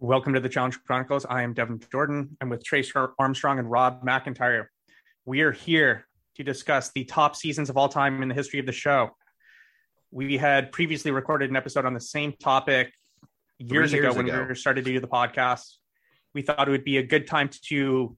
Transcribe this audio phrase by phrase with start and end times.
[0.00, 1.26] Welcome to the Challenge Chronicles.
[1.28, 2.36] I am Devin Jordan.
[2.40, 4.66] I'm with Trace Armstrong and Rob McIntyre.
[5.24, 8.66] We are here to discuss the top seasons of all time in the history of
[8.66, 9.10] the show.
[10.12, 12.92] We had previously recorded an episode on the same topic
[13.58, 14.46] years, Three ago years when ago.
[14.48, 15.64] we started to do the podcast.
[16.32, 18.16] We thought it would be a good time to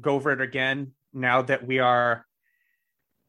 [0.00, 2.24] go over it again now that we are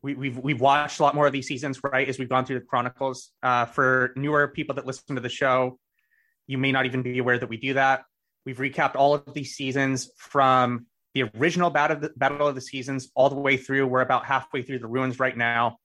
[0.04, 2.08] we, we've we've watched a lot more of these seasons, right?
[2.08, 3.32] As we've gone through the chronicles.
[3.42, 5.80] Uh, for newer people that listen to the show,
[6.48, 8.04] you may not even be aware that we do that.
[8.46, 12.62] We've recapped all of these seasons from the original battle of the, battle of the
[12.62, 13.88] seasons all the way through.
[13.88, 15.78] We're about halfway through the ruins right now,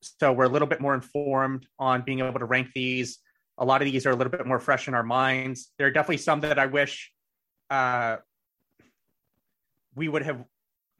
[0.00, 3.18] so we're a little bit more informed on being able to rank these.
[3.58, 5.72] A lot of these are a little bit more fresh in our minds.
[5.78, 7.12] There are definitely some that I wish
[7.70, 8.16] uh,
[9.94, 10.44] we would have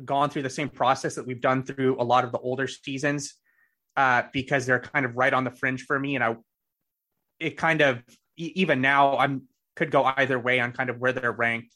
[0.05, 3.35] gone through the same process that we've done through a lot of the older seasons
[3.97, 6.37] uh, because they're kind of right on the fringe for me, and I
[7.41, 8.03] it kind of
[8.39, 9.43] even now I'm
[9.75, 11.75] could go either way on kind of where they're ranked.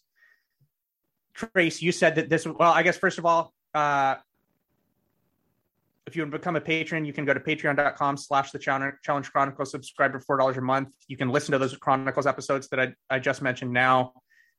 [1.35, 2.47] Trace, you said that this.
[2.47, 4.17] Well, I guess first of all, uh,
[6.07, 9.31] if you want to become a patron, you can go to patreon.com slash the challenge
[9.31, 10.91] chronicles, subscribe for four dollars a month.
[11.07, 14.13] You can listen to those chronicles episodes that I, I just mentioned now.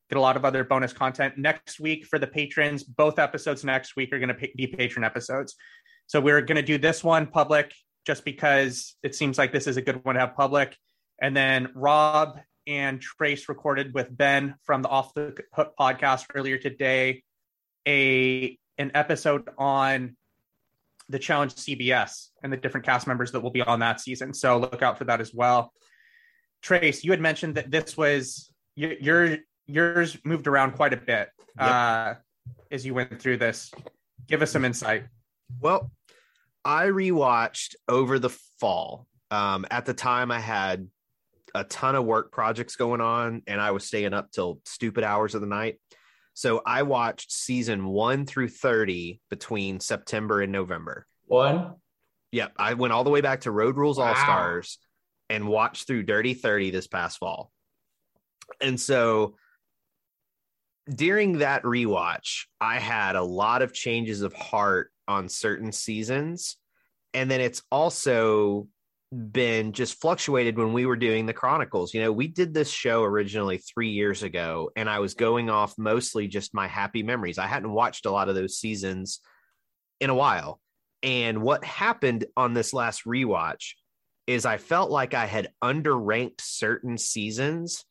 [0.09, 2.83] Get a lot of other bonus content next week for the patrons.
[2.83, 5.55] Both episodes next week are going to be patron episodes.
[6.07, 7.73] So we're going to do this one public
[8.05, 10.77] just because it seems like this is a good one to have public.
[11.23, 16.57] And then Rob and Trace recorded with Ben from the Off the Hook podcast earlier
[16.57, 17.23] today
[17.87, 20.17] a an episode on
[21.07, 24.33] the challenge CBS and the different cast members that will be on that season.
[24.33, 25.71] So look out for that as well.
[26.61, 31.29] Trace, you had mentioned that this was your, your yours moved around quite a bit
[31.57, 32.15] uh,
[32.69, 33.71] as you went through this.
[34.27, 35.05] Give us some insight.
[35.61, 35.89] Well,
[36.65, 39.07] I rewatched over the fall.
[39.31, 40.89] Um, at the time, I had
[41.53, 45.35] a ton of work projects going on, and I was staying up till stupid hours
[45.35, 45.79] of the night.
[46.33, 51.05] So I watched season one through 30 between September and November.
[51.25, 51.75] One.
[52.31, 52.53] Yep.
[52.57, 54.09] I went all the way back to Road Rules Wow.
[54.09, 54.79] All Stars
[55.29, 57.51] and watched through Dirty 30 this past fall.
[58.59, 59.35] And so
[60.93, 66.57] during that rewatch, I had a lot of changes of heart on certain seasons.
[67.13, 68.67] And then it's also
[69.31, 71.93] been just fluctuated when we were doing the Chronicles.
[71.93, 75.77] You know, we did this show originally three years ago, and I was going off
[75.77, 77.37] mostly just my happy memories.
[77.37, 79.19] I hadn't watched a lot of those seasons
[79.99, 80.59] in a while.
[81.03, 83.73] And what happened on this last rewatch
[84.25, 87.83] is I felt like I had underranked certain seasons.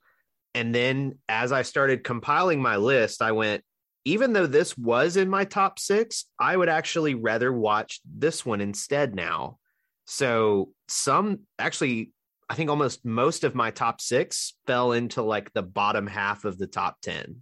[0.54, 3.62] And then as I started compiling my list, I went,
[4.04, 8.60] even though this was in my top six, I would actually rather watch this one
[8.60, 9.58] instead now.
[10.12, 12.12] So some actually,
[12.50, 16.58] I think almost most of my top six fell into like the bottom half of
[16.58, 17.36] the top 10.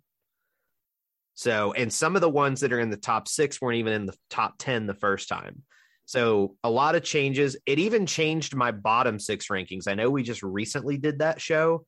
[1.34, 4.06] So, and some of the ones that are in the top six weren't even in
[4.06, 5.64] the top 10 the first time.
[6.04, 7.56] So, a lot of changes.
[7.66, 9.88] It even changed my bottom six rankings.
[9.88, 11.84] I know we just recently did that show,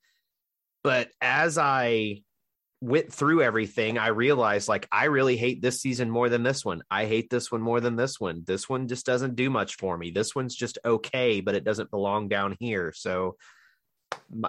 [0.82, 2.22] but as I
[2.82, 6.82] went through everything, I realized like I really hate this season more than this one.
[6.90, 8.42] I hate this one more than this one.
[8.44, 10.10] This one just doesn't do much for me.
[10.10, 12.92] This one's just okay, but it doesn't belong down here.
[12.92, 13.36] So,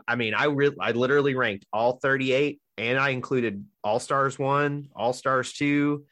[0.08, 4.90] I mean, I re- I literally ranked all 38 and I included All Stars 1,
[4.96, 6.04] All Stars 2,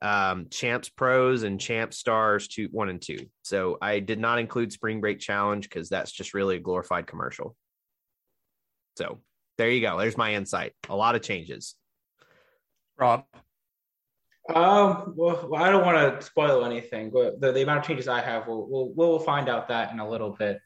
[0.00, 3.18] um, Champs Pros and Champs Stars 2 1 and 2.
[3.42, 7.54] So, I did not include Spring Break Challenge cuz that's just really a glorified commercial.
[8.96, 9.20] So,
[9.58, 9.98] there you go.
[9.98, 10.72] There's my insight.
[10.88, 11.74] A lot of changes.
[12.98, 13.24] Rob.
[14.54, 15.14] Um.
[15.16, 18.20] Well, well, I don't want to spoil anything, but the, the amount of changes I
[18.20, 20.60] have, we'll, we'll we'll find out that in a little bit.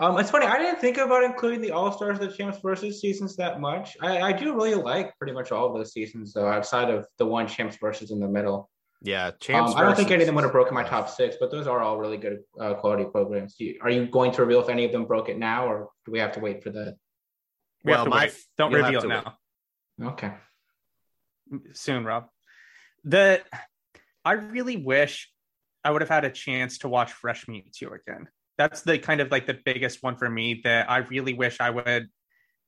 [0.00, 0.46] Um, it's funny.
[0.46, 3.96] I didn't think about including the All Stars, the Champs versus seasons that much.
[4.00, 7.26] I, I do really like pretty much all of those seasons, though, outside of the
[7.26, 8.68] one Champs versus in the middle.
[9.02, 9.72] Yeah, Champs.
[9.72, 11.68] Um, I don't think any of them would have broken my top six, but those
[11.68, 13.54] are all really good uh, quality programs.
[13.54, 15.90] Do you, are you going to reveal if any of them broke it now, or
[16.04, 16.96] do we have to wait for that?
[17.84, 18.34] We have Well, to my- wait.
[18.56, 19.36] Don't you'll have reveal it to
[20.00, 20.08] now.
[20.10, 20.32] Okay.
[21.72, 22.28] soon, Rob.
[23.04, 23.44] The
[24.24, 25.30] I really wish
[25.84, 28.28] I would have had a chance to watch Fresh Meat 2 again.
[28.56, 31.70] That's the kind of like the biggest one for me that I really wish I
[31.70, 32.08] would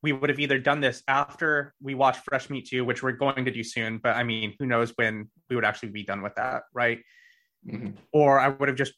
[0.03, 3.47] we would have either done this after we watched Fresh Meat 2, which we're going
[3.47, 6.35] to do soon, but I mean, who knows when we would actually be done with
[6.37, 7.03] that, right?
[7.67, 7.97] Mhm.
[8.13, 8.93] Or I would have just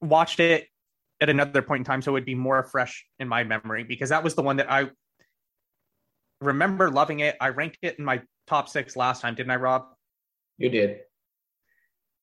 [0.00, 0.68] watched it
[1.20, 4.10] at another point in time so it would be more fresh in my memory because
[4.10, 4.90] that was the one that I
[6.40, 7.36] remember loving it.
[7.40, 9.86] I ranked it in my top six last time, didn't I, Rob?
[10.58, 11.00] You did.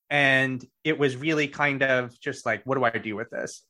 [0.09, 3.63] And it was really kind of just like, what do I do with this?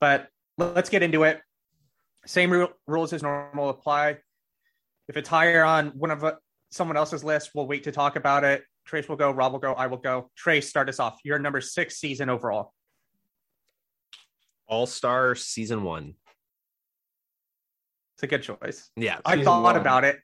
[0.00, 1.40] But let's get into it.
[2.26, 4.18] Same ru- rules as normal apply.
[5.08, 6.34] If it's higher on one of uh,
[6.70, 8.64] someone else's list, we'll wait to talk about it.
[8.86, 10.30] Trace will go, Rob will go, I will go.
[10.36, 11.18] Trace, start us off.
[11.24, 12.72] Your number six season overall.
[14.66, 16.14] All Star season one.
[18.16, 18.90] It's a good choice.
[18.96, 19.76] Yeah, I Season thought one.
[19.76, 20.18] about it.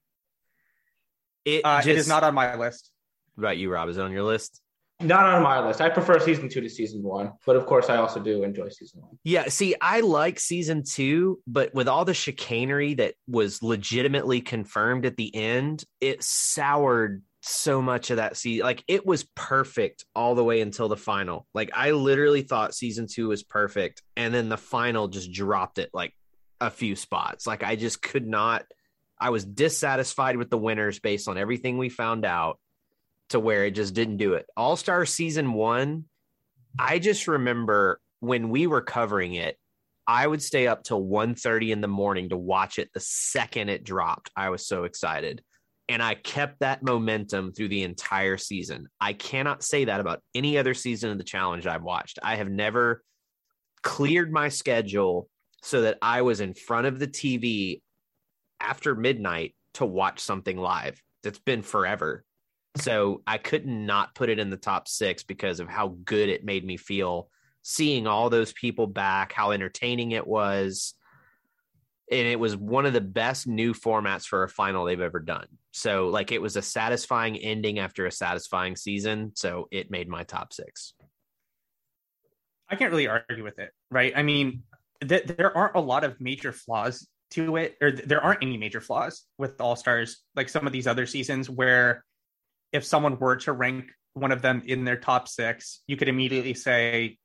[1.44, 2.90] it, Uh, just, it is not on my list.
[3.34, 3.88] What about you, Rob.
[3.88, 4.60] Is it on your list?
[5.02, 5.80] Not on my list.
[5.80, 9.00] I prefer season two to season one, but of course, I also do enjoy season
[9.00, 9.18] one.
[9.24, 15.06] Yeah, see, I like season two, but with all the chicanery that was legitimately confirmed
[15.06, 18.64] at the end, it soured so much of that season.
[18.64, 21.46] Like it was perfect all the way until the final.
[21.54, 25.90] Like I literally thought season two was perfect, and then the final just dropped it
[25.92, 26.14] like
[26.60, 27.46] a few spots.
[27.46, 28.64] Like I just could not.
[29.18, 32.58] I was dissatisfied with the winners based on everything we found out
[33.30, 34.46] to where it just didn't do it.
[34.56, 36.04] All Star season one,
[36.78, 39.56] I just remember when we were covering it,
[40.06, 43.84] I would stay up till 1.30 in the morning to watch it the second it
[43.84, 44.30] dropped.
[44.36, 45.42] I was so excited.
[45.90, 48.86] And I kept that momentum through the entire season.
[49.00, 52.20] I cannot say that about any other season of the challenge I've watched.
[52.22, 53.02] I have never
[53.82, 55.28] cleared my schedule
[55.62, 57.82] so that I was in front of the TV
[58.60, 61.02] after midnight to watch something live.
[61.24, 62.24] That's been forever.
[62.76, 66.44] So I could not put it in the top six because of how good it
[66.44, 67.30] made me feel
[67.62, 70.94] seeing all those people back, how entertaining it was.
[72.12, 75.46] And it was one of the best new formats for a final they've ever done.
[75.72, 79.32] So, like, it was a satisfying ending after a satisfying season.
[79.34, 80.94] So, it made my top six.
[82.68, 84.12] I can't really argue with it, right?
[84.14, 84.62] I mean,
[85.06, 88.56] th- there aren't a lot of major flaws to it, or th- there aren't any
[88.56, 92.04] major flaws with All Stars, like some of these other seasons, where
[92.72, 96.54] if someone were to rank one of them in their top six, you could immediately
[96.54, 97.18] say,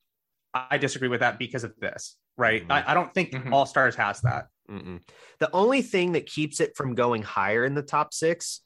[0.54, 2.68] I disagree with that because of this, right?
[2.68, 2.72] Mhm.
[2.72, 3.52] I, I don't think Mhm.
[3.52, 4.48] All Stars has that.
[4.70, 5.02] Mm-mm.
[5.40, 8.62] The only thing that keeps it from going higher in the top six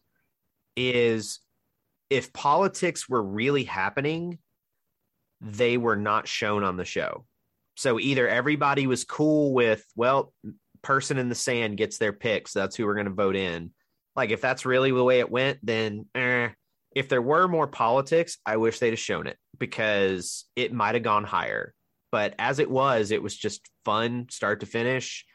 [0.75, 1.39] is
[2.09, 4.39] if politics were really happening,
[5.41, 7.25] they were not shown on the show.
[7.75, 10.33] So either everybody was cool with, well,
[10.81, 12.53] person in the sand gets their picks.
[12.53, 13.71] That's who we're going to vote in.
[14.15, 16.49] Like if that's really the way it went, then eh.
[16.95, 21.03] if there were more politics, I wish they'd have shown it because it might have
[21.03, 21.73] gone higher.
[22.11, 25.25] But as it was, it was just fun start to finish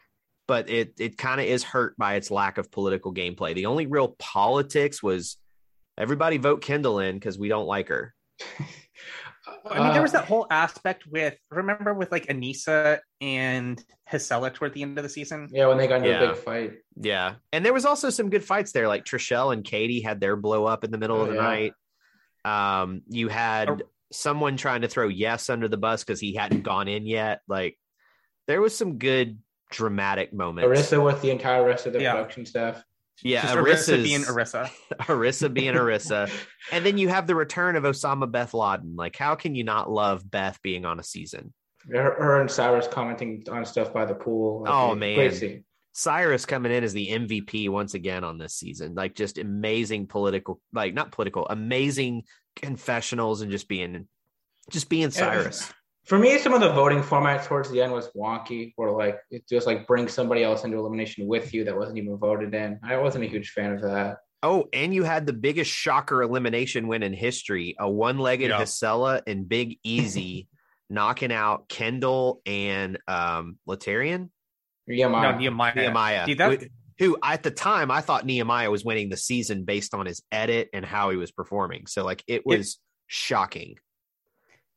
[0.47, 3.53] but it it kind of is hurt by its lack of political gameplay.
[3.55, 5.37] The only real politics was
[5.97, 8.13] everybody vote Kendall in because we don't like her.
[9.69, 14.53] I mean, there was Uh, that whole aspect with, remember with like Aneesa and Jisela
[14.53, 15.49] toward the end of the season?
[15.51, 16.23] Yeah, when they got into Yeah.
[16.23, 16.73] a big fight.
[16.95, 18.87] Yeah, and there was also some good fights there.
[18.87, 21.41] Like Trishelle and Katie had their blow up in the middle Oh, of the yeah.
[21.41, 21.73] night.
[22.43, 23.77] Um, you had Oh.
[24.11, 27.41] someone trying to throw Yes under the bus because he hadn't gone in yet.
[27.47, 27.77] Like
[28.47, 29.39] there was some good
[29.75, 30.67] dramatic moments.
[30.67, 32.13] Arissa with the entire rest of the Yeah.
[32.13, 32.81] production staff.
[33.21, 34.69] yeah, Just Arissa being Arissa.
[35.01, 36.29] Arissa being Arissa.
[36.71, 38.95] And then you have the return of Osama Beth Laden.
[38.95, 41.53] Like, how can you not love Beth being on a season?
[41.91, 44.63] Her, her and Cyrus commenting on stuff by the pool.
[44.63, 45.31] Like, Oh, man.
[45.31, 45.63] scene.
[45.93, 48.95] Cyrus coming in as the MVP once again on this season.
[48.95, 52.23] Like, just amazing political, like, not political, amazing
[52.55, 54.07] confessionals and just being,
[54.71, 55.71] just being Cyrus.
[56.05, 59.47] For me, some of the voting format towards the end was wonky, where like it
[59.49, 62.79] just like brings somebody else into elimination with you that wasn't even voted in.
[62.83, 64.17] I wasn't a huge fan of that.
[64.43, 68.61] Oh, and you had the biggest shocker elimination win in history a one legged Yeah.
[68.61, 70.47] Jisela and Big Easy
[70.91, 74.29] knocking out Kendall and um, Laterrian.
[74.85, 75.73] Yeah, my No, Nehemiah.
[75.75, 76.25] Nehemiah.
[76.27, 76.67] Dude, that- who-
[76.99, 80.69] who at the time I thought Nehemiah was winning the season based on his edit
[80.71, 81.87] and how he was performing.
[81.87, 83.75] So like it was shocking.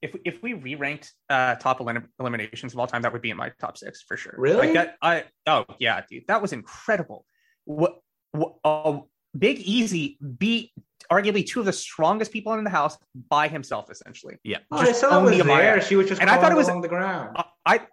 [0.01, 3.37] If if we re-ranked uh top elim- eliminations of all time, that would be in
[3.37, 4.35] my top six for sure.
[4.37, 4.69] Really?
[4.69, 7.25] Like that, I oh yeah, dude, that was incredible.
[7.65, 7.99] What,
[8.33, 9.01] what uh,
[9.37, 10.73] Big Easy beat
[11.11, 12.97] arguably two of the strongest people in the house
[13.29, 14.37] by himself, essentially.
[14.45, 14.59] Yeah.
[14.71, 15.81] Oh, Just Jisela own was there.
[15.81, 17.37] She was just And I thought it was- along the ground.
[17.37, 17.87] I- I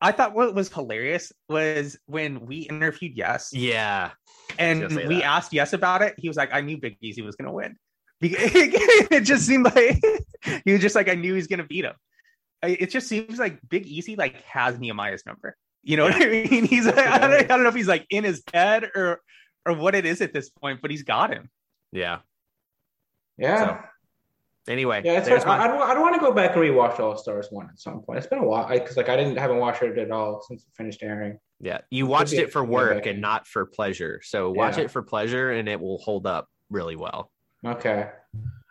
[0.00, 4.10] I thought what was hilarious was when we interviewed Yes, Yeah.
[4.58, 5.24] and we that.
[5.24, 6.14] asked Yes about it.
[6.18, 7.76] He was like, "I knew Big Easy was going to win."
[8.20, 10.02] Be- it just seemed like
[10.64, 11.94] he was just like, "I knew he was going to beat him."
[12.62, 15.56] It just seems like Big Easy like has Nehemiah's number.
[15.84, 16.64] You know what I mean?
[16.66, 19.20] He's like, I, don't, I don't know if he's like in his head or
[19.64, 21.48] or what it is at this point, but he's got him.
[21.92, 22.18] Yeah.
[23.36, 23.82] yeah.
[24.68, 27.16] Anyway, Yeah, it's there's my- I, don't, I'd want to go back and rewatch All
[27.16, 28.18] Stars one at some point.
[28.18, 30.68] It's been a while because like I didn't haven't watched it at all since it
[30.74, 31.38] finished airing.
[31.60, 31.78] yeah.
[31.90, 34.20] You watched be- it for work and not for pleasure.
[34.22, 34.84] So watch Yeah.
[34.84, 37.30] it for pleasure and it will hold up really well.
[37.66, 38.10] Okay,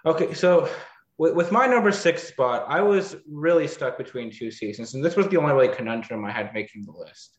[0.05, 0.33] okay.
[0.33, 0.69] So
[1.17, 5.15] with, with my number six spot, I was really stuck between two seasons, and this
[5.15, 7.37] was the only really conundrum I had making the list.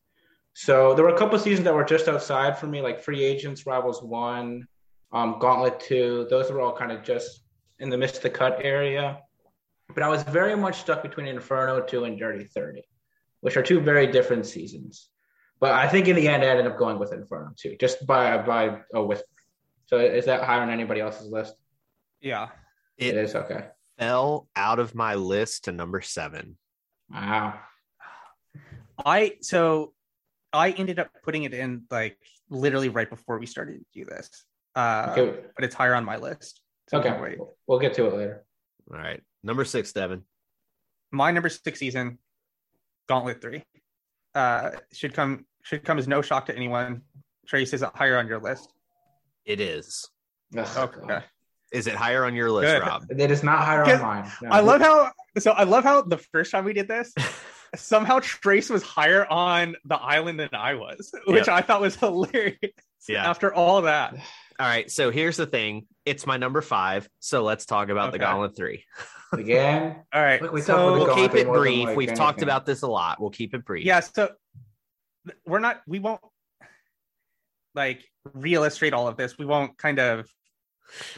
[0.54, 3.64] So there were a couple seasons that were just outside for me, like Free Agents,
[3.64, 4.66] Rivals One,
[5.12, 6.26] um, Gauntlet Two.
[6.28, 7.44] Those were all kind of just
[7.78, 9.20] in the midst the cut area.
[9.94, 12.82] But I was very much stuck between Inferno Two and Dirty Thirty,
[13.40, 15.08] which are two very different seasons.
[15.60, 18.36] But I think in the end, I ended up going with Inferno Two, just by
[18.38, 19.26] by a whisper.
[19.88, 21.54] So is that higher on anybody else's list?
[22.20, 22.48] Yeah.
[22.98, 23.66] it is okay.
[23.98, 26.56] Fell out of my list to number seven.
[27.10, 27.58] Wow.
[29.04, 29.94] I so
[30.52, 32.18] I ended up putting it in like
[32.50, 34.44] literally right before we started to do this.
[34.74, 35.40] Uh, Okay.
[35.56, 36.60] but it's higher on my list.
[36.90, 37.08] So Okay.
[37.10, 37.38] don't wait.
[37.66, 38.44] We'll get to it later.
[38.92, 39.22] All right.
[39.42, 40.22] Number six, Devin.
[41.10, 42.18] My number six season,
[43.08, 43.64] Gauntlet three,
[44.34, 47.02] uh, should come should come as no shock to anyone.
[47.46, 48.72] Trace is it higher on your list?
[49.48, 50.08] It is.
[50.56, 51.24] Ugh, Okay.
[51.72, 52.86] Is it higher on your list, Good.
[52.86, 53.04] Rob?
[53.10, 54.30] It is not higher on mine.
[54.42, 54.48] No.
[54.50, 57.12] I love how so I love how the first time we did this,
[57.76, 61.48] somehow Trace was higher on the island than I was, which Yep.
[61.48, 62.56] I thought was hilarious.
[63.08, 63.28] Yeah.
[63.28, 64.14] After all that.
[64.14, 64.90] All right.
[64.90, 65.86] So here's the thing.
[66.06, 67.08] It's my number five.
[67.20, 68.24] So let's talk about the Okay.
[68.24, 68.84] Gauntlet three.
[69.34, 69.96] again.
[70.12, 70.40] All right.
[70.42, 71.88] Look, we so we'll keep it brief.
[71.88, 73.20] like, We've talked about this a lot.
[73.20, 73.84] We'll keep it brief.
[73.84, 74.30] yeah so
[75.46, 76.20] we're not we won't
[77.78, 78.04] like
[78.34, 80.28] re-illustrate all of this we won't kind of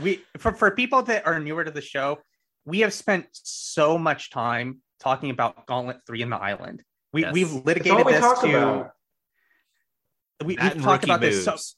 [0.00, 2.18] we for, for people that are newer to the show
[2.64, 7.32] we have spent so much time talking about gauntlet 3 in the island we, Yes.
[7.32, 8.90] we've litigated we this to about.
[10.44, 11.44] we, we've talked about moves.
[11.44, 11.76] this so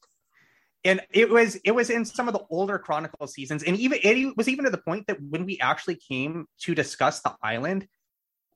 [0.85, 4.37] and it was it was in some of the older chronicle seasons and even it
[4.37, 7.87] was even to the point that when we actually came to discuss the island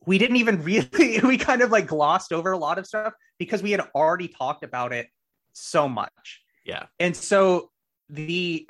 [0.06, 3.62] we didn't even really we kind of like glossed over a lot of stuff because
[3.62, 5.06] we had already talked about it
[5.56, 6.84] so much Yeah.
[7.00, 7.70] and so
[8.10, 8.68] the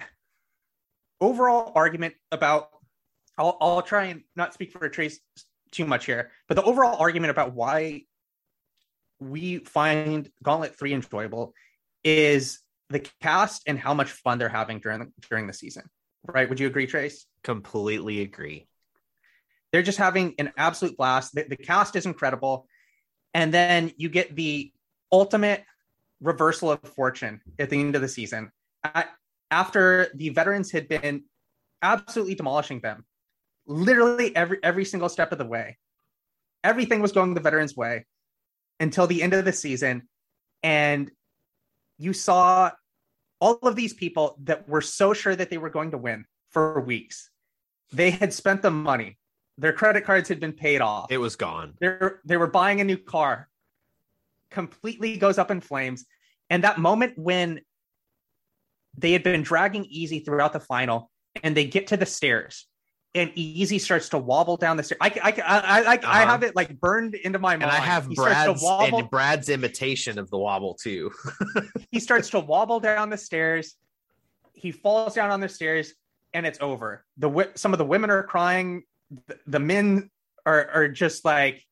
[1.21, 2.69] overall argument about
[3.39, 5.19] I'll, I'll try and not speak for trace
[5.73, 8.03] too much here but the overall argument about why
[9.21, 11.53] we find gauntlet 3 enjoyable
[12.05, 15.83] is the cast and how much fun they're having during the, during the season
[16.25, 18.67] right would you agree trace Completely agree.
[19.73, 21.35] they're just having an absolute blast.
[21.35, 22.67] The, the cast is incredible.
[23.35, 24.73] And then you get the
[25.13, 25.63] ultimate
[26.27, 28.51] reversal of fortune at the end of the season.
[29.51, 31.25] After the veterans had been
[31.83, 33.05] absolutely demolishing them,
[33.67, 35.79] literally every every single step of the way.
[36.65, 38.07] Everything was going the veterans' way
[38.81, 40.09] until the end of the season.
[40.63, 41.11] And
[41.97, 42.73] you saw
[43.41, 46.81] all of these people that were so sure that they were going to win for
[46.81, 47.31] weeks.
[47.93, 49.19] They had spent the money.
[49.59, 51.11] Their credit cards had been paid off.
[51.11, 51.75] It was gone.
[51.81, 53.49] They're they were buying a new car.
[54.51, 56.05] Completely goes up in flames.
[56.51, 57.61] And that moment when
[58.97, 61.11] they had been dragging Easy throughout the final,
[61.43, 62.67] and they get to the stairs,
[63.15, 64.99] and Easy starts to wobble down the stairs.
[65.01, 66.27] I I I I, I, I Uh-huh.
[66.27, 67.65] have it like burned into my mind.
[67.65, 71.11] And I have he Brad's and Brad's imitation of the wobble too.
[71.91, 73.75] he starts to wobble down the stairs.
[74.53, 75.93] He falls down on the stairs,
[76.33, 77.05] and it's over.
[77.19, 78.85] The some of the women are crying.
[79.27, 80.11] The, the men
[80.47, 81.63] are are just like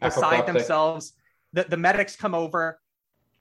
[0.00, 0.46] beside Apoplectic.
[0.46, 1.12] themselves.
[1.54, 2.78] The the medics come over,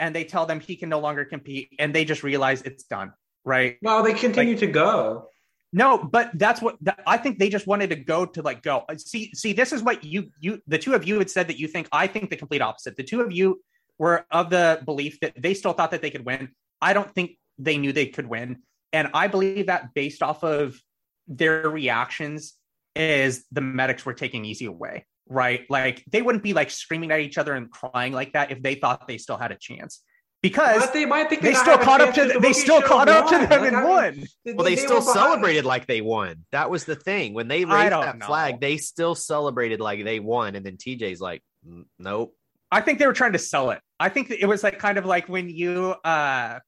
[0.03, 3.13] and they tell them he can no longer compete, and they just realize it's done.
[3.45, 3.77] Right?
[3.81, 5.29] No, they continue to go.
[5.71, 7.39] No, but that's what that, I think.
[7.39, 8.83] They just wanted to go to like go.
[8.89, 11.57] Uh, see, see, this is what you you the two of you had said that
[11.57, 11.87] you think.
[11.91, 12.97] I think the complete opposite.
[12.97, 13.61] The two of you
[13.97, 16.49] were of the belief that they still thought that they could win.
[16.81, 18.59] I don't think they knew they could win,
[18.91, 20.79] and I believe that based off of
[21.27, 22.53] their reactions,
[22.95, 25.05] is the medics were taking easy away.
[25.29, 25.65] Right?
[25.69, 28.75] Like they wouldn't be like screaming at each other and crying like that if they
[28.75, 30.01] thought they still had a chance.
[30.41, 33.07] Because But they might think they not still caught up to because they still caught
[33.07, 34.23] up to them Like, and I mean, won.
[34.43, 35.13] they- Well, they, they still were behind.
[35.15, 36.45] celebrated like they won.
[36.51, 37.33] That was the thing.
[37.33, 38.25] When they raised don't that know.
[38.25, 40.55] flag, they still celebrated like they won.
[40.55, 42.35] And then TJ's like, "Mm, nope.
[42.69, 43.79] I think they were trying to sell it.
[44.01, 46.59] I think it was like kind of like when you uh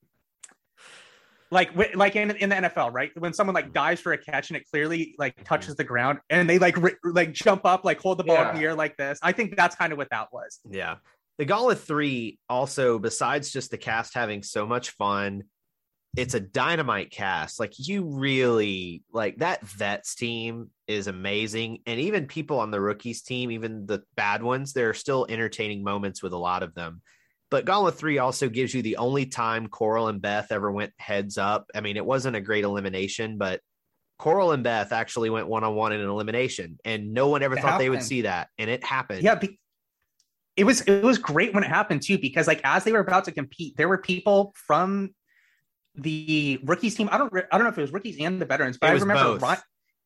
[1.56, 3.10] like like in in the NFL, right?
[3.18, 5.46] When someone like dives for a catch and it clearly like mm-hmm.
[5.46, 8.56] touches the ground and they like ri- like jump up, like hold the ball in
[8.56, 9.18] the air like this.
[9.24, 10.60] I think that's kind of what that was.
[10.70, 10.98] Yeah.
[11.38, 15.44] The Gauntlet 3 also, besides just the cast having so much fun,
[16.16, 17.60] it's a dynamite cast.
[17.60, 21.80] Like you really like that vets team is amazing.
[21.86, 25.84] And even people on the rookies team, even the bad ones, there are still entertaining
[25.84, 27.02] moments with a lot of them.
[27.52, 31.38] But Gauntlet 3 also gives you the only time Coral and Beth ever went heads
[31.38, 31.70] up.
[31.76, 33.62] I mean, it wasn't a great elimination, but
[34.18, 37.56] Coral and Beth actually went one on one in an elimination, and no one ever
[37.56, 38.50] It thought they would see that.
[38.58, 39.24] And it happened.
[39.24, 39.60] Yeah, be-
[40.56, 43.26] it was it was great when it happened too because like as they were about
[43.26, 45.14] to compete, there were people from
[45.96, 47.10] the rookies team.
[47.12, 49.58] I don't I don't know if it was rookies and the veterans, but I remember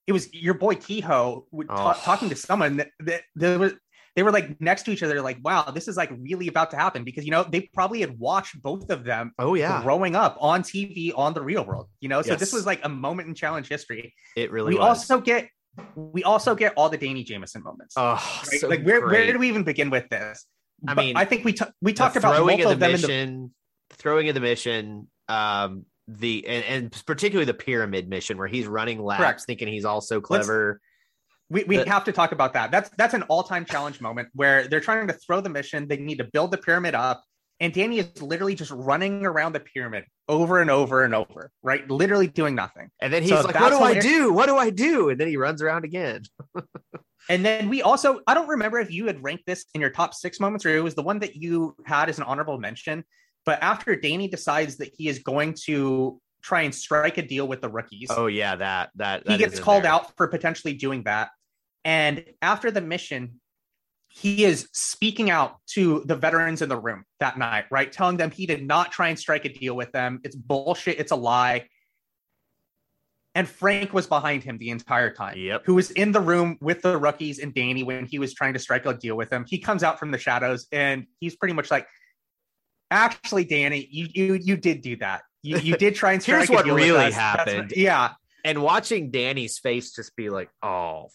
[0.07, 1.93] it was your boy Kehoe Oh.
[2.03, 3.73] talking to someone that, that there was
[4.19, 6.75] they were like next to each other, like, wow, this is like really about to
[6.75, 10.37] happen because you know they probably had watched both of them Oh yeah, growing up
[10.41, 11.87] on TV on the real world.
[12.01, 14.13] You know, so this was like a moment in challenge history.
[14.35, 14.89] it really we was.
[15.09, 15.47] also get
[15.95, 17.93] we also get all the Danny Jamieson moments.
[17.95, 18.15] oh,
[18.51, 18.59] right?
[18.59, 20.45] so like where where do we even begin with this?
[20.85, 23.01] I But mean, I think we t- we talked about throwing of the them in
[23.01, 23.53] the mission,
[23.91, 29.01] throwing of the mission, um, the and, and particularly the pyramid mission where he's running
[29.01, 29.43] laps, Correct.
[29.47, 30.81] thinking he's all so clever.
[31.49, 32.71] We, we have to talk about that.
[32.71, 35.87] That's that's an all-time challenge moment where they're trying to throw the mission.
[35.87, 37.23] They need to build the pyramid up,
[37.59, 41.89] and Danny is literally just running around the pyramid over and over and over, right?
[41.89, 42.89] Literally doing nothing.
[43.01, 44.31] And then he's So like, "What do I do?
[44.31, 46.23] What do I do?" And then he runs around again.
[47.29, 50.15] And then we also, I don't remember if you had ranked this in your top
[50.15, 53.03] six moments or it was the one that you had as an honorable mention.
[53.45, 57.61] But after Danny decides that he is going to try and strike a deal with
[57.61, 59.91] the rookies, Oh yeah, that that, he gets called there.
[59.91, 61.29] out for potentially doing that.
[61.89, 63.39] And after the mission,
[64.09, 67.91] he is speaking out to the veterans in the room that night, right?
[67.91, 70.19] Telling them he did not try and strike a deal with them.
[70.23, 70.99] It's bullshit.
[70.99, 71.67] It's a lie.
[73.33, 75.63] And Frank was behind him the entire time Yep.
[75.65, 78.59] who was in the room with the rookies and Danny when he was trying to
[78.59, 79.45] strike a deal with them.
[79.47, 81.87] He comes out from the shadows and he's pretty much like,
[82.91, 85.23] "Actually, Danny, you you you did do that.
[85.41, 87.15] You you did try and strike Here's a what deal with really us.
[87.15, 87.73] That's what- happened.
[87.75, 91.07] yeah, And watching Danny's face just be like, "Oh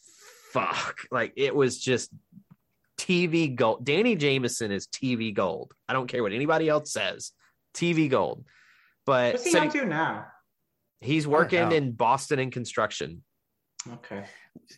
[0.55, 2.11] fuck!" Like it was just
[2.99, 3.85] TV gold.
[3.85, 5.75] Danny Jamieson is TV gold.
[5.89, 7.33] I don't care what anybody else says.
[7.75, 8.45] TV gold.
[9.05, 10.27] But What's he so up to now?
[11.01, 13.23] he's working in Boston in construction.
[13.93, 14.25] Okay.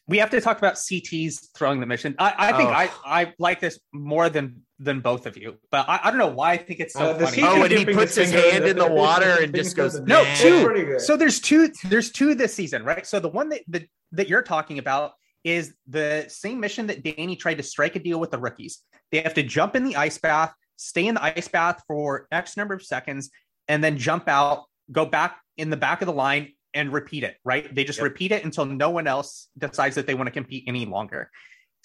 [0.09, 2.17] we have to talk about CT's throwing the mission.
[2.19, 2.73] I, I think Oh.
[2.73, 6.27] I I like this more than than both of you, but I, I don't know
[6.35, 7.43] why I think it's so Uh, funny.
[7.43, 10.99] Oh, and he puts his hand in the water and just goes, No, two.
[10.99, 11.71] So there's two.
[11.85, 13.07] There's two this season, right?
[13.07, 15.13] So the one that that, that you're talking about
[15.47, 18.83] is the same mission that Danny tried to strike a deal with the rookies.
[19.13, 22.57] They have to jump in the ice bath, stay in the ice bath for X
[22.57, 23.31] number of seconds,
[23.69, 27.37] and then jump out, go back in the back of the line, and repeat it.
[27.45, 27.73] Right?
[27.73, 28.05] They just Yep.
[28.05, 31.31] repeat it until no one else decides that they want to compete any longer.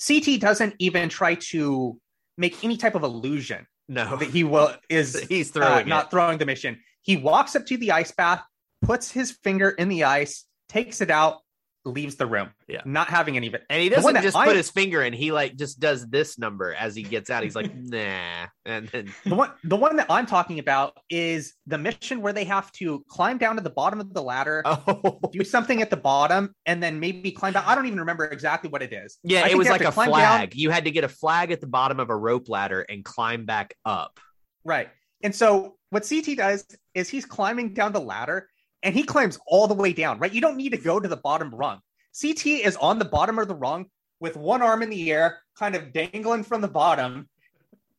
[0.07, 1.99] CT doesn't even try to
[2.39, 6.39] make any type of illusion no, that he will is he's uh, throwing not throwing
[6.39, 6.79] the mission.
[7.03, 8.43] He walks up to the ice bath,
[8.81, 11.41] puts his finger in the ice, takes it out,
[11.85, 12.49] leaves the room.
[12.67, 12.81] Yeah.
[12.85, 13.63] Not having any of it.
[13.69, 15.13] And he doesn't just I- put his finger in.
[15.13, 17.43] He like just does this number as he gets out.
[17.43, 21.77] He's like, nah, and then The one the one that I'm talking about is the
[21.77, 25.43] mission where they have to climb down to the bottom of the ladder, oh do
[25.43, 27.63] something at the bottom, and then maybe climb down.
[27.65, 29.17] I don't even remember exactly what it is.
[29.23, 30.51] Yeah, it was like a flag.
[30.51, 33.03] down- You had to get a flag at the bottom of a rope ladder and
[33.03, 34.19] climb back up.
[34.63, 34.89] Right.
[35.23, 36.65] And so what CT does
[36.95, 38.47] is he's climbing down the ladder
[38.83, 40.33] and he climbs all the way down, right?
[40.33, 41.79] You don't need to go to the bottom rung.
[42.19, 43.85] CT is on the bottom of the rung
[44.19, 47.29] with one arm in the air, kind of dangling from the bottom,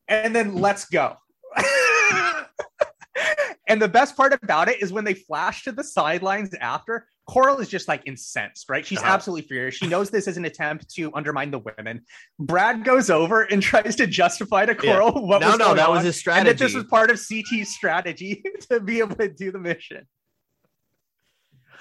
[0.08, 1.16] and then let's go.
[3.68, 7.58] and the best part about it is when they flash to the sidelines after, Coral
[7.60, 8.84] is just like incensed, right?
[8.84, 9.08] She's Uh-huh.
[9.12, 9.74] absolutely furious.
[9.76, 12.02] She knows this is an attempt to undermine the women.
[12.38, 14.94] Brad goes over and tries to justify to Yeah.
[15.00, 17.18] Coral what no, was no, that on was his and that this was part of
[17.18, 20.06] CT's strategy to be able to do the mission.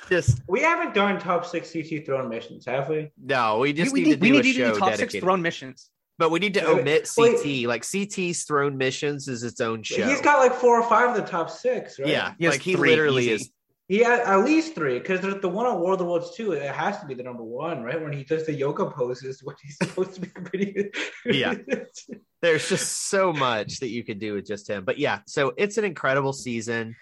[0.10, 3.12] Just we haven't done top six CT throne missions, have we?
[3.22, 4.90] no, we just we, need, need, to we do need a to show do top
[4.90, 5.24] six dedicated.
[5.24, 5.90] throne missions.
[6.18, 7.38] But we need to Wait, omit wait.
[7.64, 7.68] CT.
[7.68, 10.08] Like CT's throne missions is its own show.
[10.08, 12.08] He's got like four or five of the top six, right?
[12.10, 13.32] yeah, He like he literally easy.
[13.34, 13.50] is.
[13.88, 16.52] He had at least three because there's the one on World of Worlds too.
[16.54, 18.00] It has to be the number one, right?
[18.02, 20.92] When he does the yoga poses, what he's supposed to be pretty.
[21.26, 21.56] Yeah.
[22.42, 24.84] There's just so much that you could do with just him.
[24.86, 26.96] But yeah, so it's an incredible season.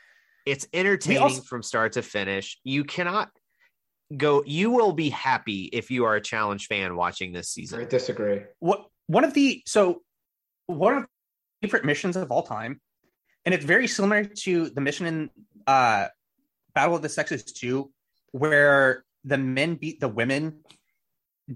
[0.45, 2.60] It's entertaining also- from start to finish.
[2.63, 3.30] You cannot
[4.15, 4.43] go.
[4.45, 7.82] You will be happy if you are a challenge fan watching this season.
[7.82, 8.41] I disagree.
[8.60, 10.02] What one of the so
[10.67, 11.04] one of
[11.62, 12.80] the favorite missions of all time,
[13.45, 15.30] and it's very similar to the mission in
[15.67, 16.08] uh
[16.73, 17.91] Battle of the Sexes 2,
[18.32, 20.60] where the men beat the women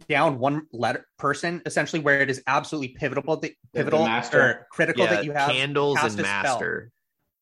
[0.10, 4.41] down one letter person, essentially where it is absolutely pivotal that the pivotal master.
[4.41, 6.24] or critical Yeah, that you have candles and a spell.
[6.24, 6.91] master.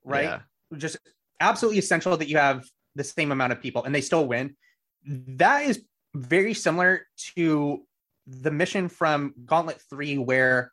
[0.04, 0.24] right?
[0.26, 0.40] Yeah.
[0.78, 0.98] Just
[1.42, 2.64] absolutely essential that you have
[2.96, 4.56] the same amount of people and they still win.
[5.06, 5.84] That is
[6.16, 7.84] very similar to
[8.28, 10.72] the mission from Gauntlet 3 where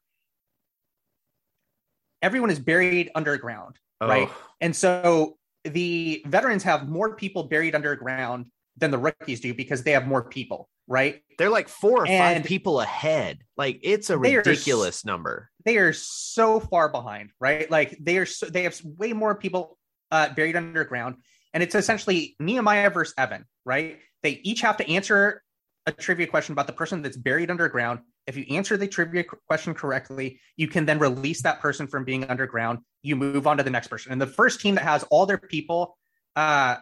[2.23, 4.09] everyone is buried underground, oh.
[4.09, 4.29] right?
[4.31, 9.83] Oh, And so the veterans have more people buried underground than the rookies do because
[9.83, 11.23] they have more people, right?
[11.39, 13.39] they're like four or five people ahead.
[13.57, 15.51] Like it's a They are ridiculous number.
[15.65, 17.71] they are so far behind, right?
[17.71, 19.78] Like they are so, they have way more people
[20.11, 21.16] uh, buried underground,
[21.53, 23.99] and it's essentially Nehemiah versus Evan, right?
[24.23, 25.42] They each have to answer
[25.87, 28.01] a trivia question about the person that's buried underground.
[28.27, 32.25] If you answer the trivia question correctly, you can then release that person from being
[32.25, 32.81] underground.
[33.03, 34.12] You move on to the next person.
[34.12, 35.97] And the first team that has all their people
[36.37, 36.77] uh,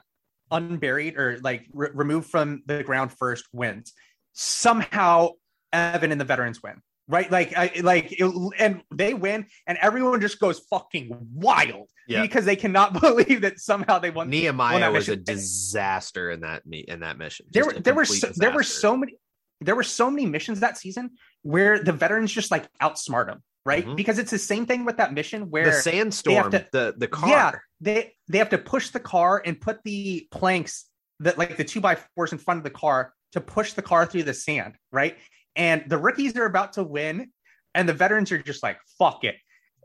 [0.50, 3.92] unburied or like re- removed from the ground first wins.
[4.32, 5.30] Somehow,
[5.72, 7.30] Evan and the veterans win right?
[7.30, 12.22] Like, I, like, it, and they win, and everyone just goes fucking wild yeah.
[12.22, 14.30] because they cannot believe that somehow they won.
[14.30, 17.46] Nehemiah won was a disaster in that in that mission.
[17.50, 19.14] There, there were so, there were so many
[19.60, 21.10] there were so many missions that season
[21.42, 23.84] where the veterans just like outsmart them, right?
[23.84, 23.94] Mm-hmm.
[23.94, 27.28] Because it's the same thing with that mission where the sandstorm, to, the the car,
[27.28, 30.86] yeah, they they have to push the car and put the planks
[31.20, 34.06] that like the two by fours in front of the car to push the car
[34.06, 35.16] through the sand, right?
[35.56, 37.30] And the rookies are about to win,
[37.74, 39.36] and the veterans are just like, fuck it.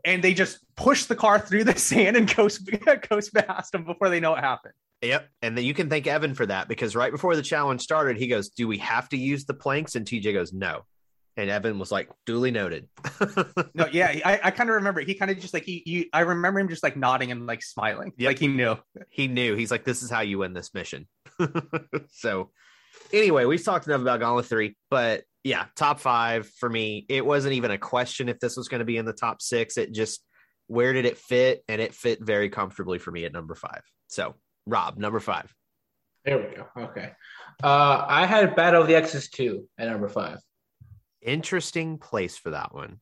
[0.04, 2.70] And they just push the car through the sand and coast,
[3.02, 4.74] coast past them before they know what happened.
[5.00, 5.28] Yep.
[5.42, 8.28] And then you can thank Evan for that because right before the challenge started, he
[8.28, 9.96] goes, Do we have to use the planks?
[9.96, 10.84] And TJ goes, No.
[11.36, 12.88] And Evan was like, duly noted.
[13.74, 15.00] no, yeah, I, I kind of remember.
[15.00, 17.62] He kind of just like he, he, I remember him just like nodding and like
[17.62, 18.28] smiling, yep.
[18.28, 18.76] like he knew.
[19.08, 19.56] He knew.
[19.56, 21.08] He's like, this is how you win this mission.
[22.10, 22.50] so,
[23.14, 27.04] anyway, we've talked enough about Gauntlet Three, but yeah, top five for me.
[27.08, 29.76] It wasn't even a question if this was going to be in the top six.
[29.76, 30.24] It just
[30.68, 33.82] where did it fit, and it fit very comfortably for me at number five.
[34.08, 34.34] So,
[34.66, 35.52] Rob, number five.
[36.24, 36.66] There we go.
[36.76, 37.12] Okay,
[37.62, 40.38] uh, I had Battle of the Exes two at number five.
[41.20, 43.00] Interesting place for that one.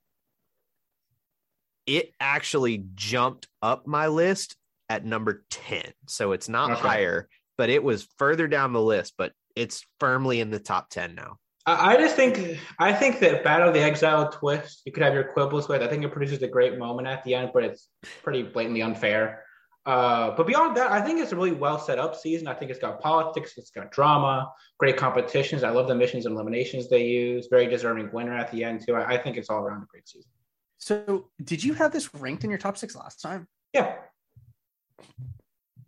[1.87, 4.57] It actually jumped up my list
[4.89, 5.85] at number 10.
[6.09, 6.81] So it's not okay.
[6.81, 11.15] higher, but it was further down the list, but it's firmly in the top 10
[11.15, 11.39] now.
[11.67, 15.25] I just think I think that Battle of the Exile twist you could have your
[15.25, 15.83] quibbles with.
[15.83, 17.89] I think it produces a great moment at the end, but it's
[18.23, 19.45] pretty blatantly unfair.
[19.87, 22.47] Uh, but beyond that, I think it's a really well set up season.
[22.49, 25.63] I think it's got politics, it's got drama, great competitions.
[25.63, 27.49] I love the missions and eliminations they use.
[27.51, 28.95] Very deserving winner at the end too.
[28.95, 30.31] I, I think it's all around a great season.
[30.79, 33.47] So, did you have this ranked in your top six last time?
[33.75, 33.97] Yeah.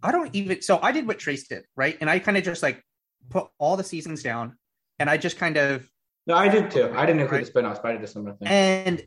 [0.02, 0.60] I don't even.
[0.62, 1.96] So I did what Trace did, right?
[2.00, 2.82] And I kind of just like
[3.30, 4.56] put all the seasons down
[4.98, 5.88] and I just kind of
[6.26, 6.92] no, I did too.
[6.94, 7.52] I didn't include right?
[7.52, 8.48] the spinoffs, but I did a similar thing.
[8.48, 9.02] And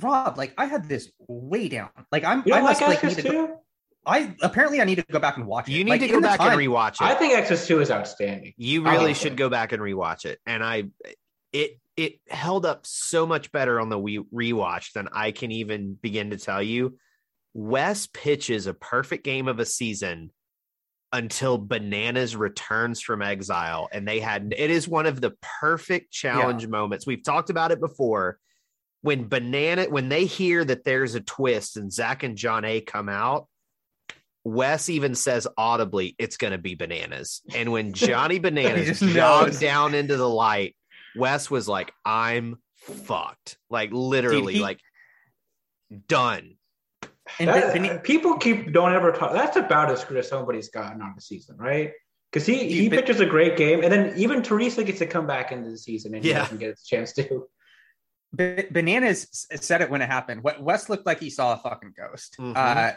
[0.00, 1.90] Rob, like I had this way down.
[2.10, 3.60] Like I'm, I must like, like need to go,
[4.04, 5.72] I apparently I need to go back and watch it.
[5.72, 7.02] You need like, to go back time, and rewatch it.
[7.02, 8.54] I think Exes Two is outstanding.
[8.56, 9.36] You really should it.
[9.36, 10.40] go back and rewatch it.
[10.46, 10.84] And I,
[11.52, 16.30] it it held up so much better on the rewatch than I can even begin
[16.30, 16.98] to tell you.
[17.54, 20.30] Wes pitches a perfect game of a season
[21.12, 23.88] until Bananas returns from exile.
[23.92, 26.68] And they had it is one of the perfect challenge yeah.
[26.68, 27.06] moments.
[27.06, 28.38] We've talked about it before.
[29.02, 33.46] When Banana, when they hear that there's a twist and Zach and Jonna come out,
[34.44, 37.42] Wes even says audibly, it's going to be bananas.
[37.54, 40.74] And when Johnny Bananas jogged down into the light,
[41.14, 43.58] Wes was like, I'm fucked.
[43.70, 44.80] Like literally, Dude, he, like
[46.06, 46.56] done.
[47.38, 49.32] And that, people keep don't ever talk.
[49.32, 51.92] That's about as good as somebody's gotten on the season, right?
[52.30, 55.26] Because he he but, pitches a great game, and then even Teresa gets to come
[55.26, 56.40] back into the season, and he yeah.
[56.40, 57.46] doesn't get a chance to.
[58.32, 60.42] But Bananas said it when it happened.
[60.42, 62.36] What Wes looked like he saw a fucking ghost.
[62.38, 62.52] Mm-hmm.
[62.54, 62.92] Uh,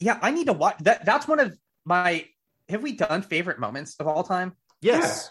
[0.00, 1.04] yeah, I need to watch that.
[1.04, 2.26] That's one of my.
[2.68, 4.56] Have we done favorite moments of all time?
[4.80, 5.30] Yes.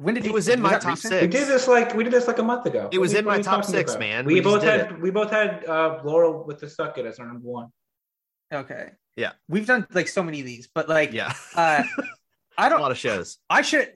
[0.00, 1.12] When did it was in my top recent?
[1.12, 1.22] six?
[1.22, 2.88] We did this like we did this like a month ago.
[2.90, 4.00] It was in my top six, about?
[4.00, 4.24] man.
[4.24, 5.00] We, we both had it.
[5.00, 7.68] we both had uh, Laurel with the suck it as our number one.
[8.50, 8.92] Okay.
[9.14, 9.32] Yeah.
[9.46, 11.82] We've done like so many of these, but like yeah, uh,
[12.58, 13.36] I don't a lot of shows.
[13.50, 13.92] I should.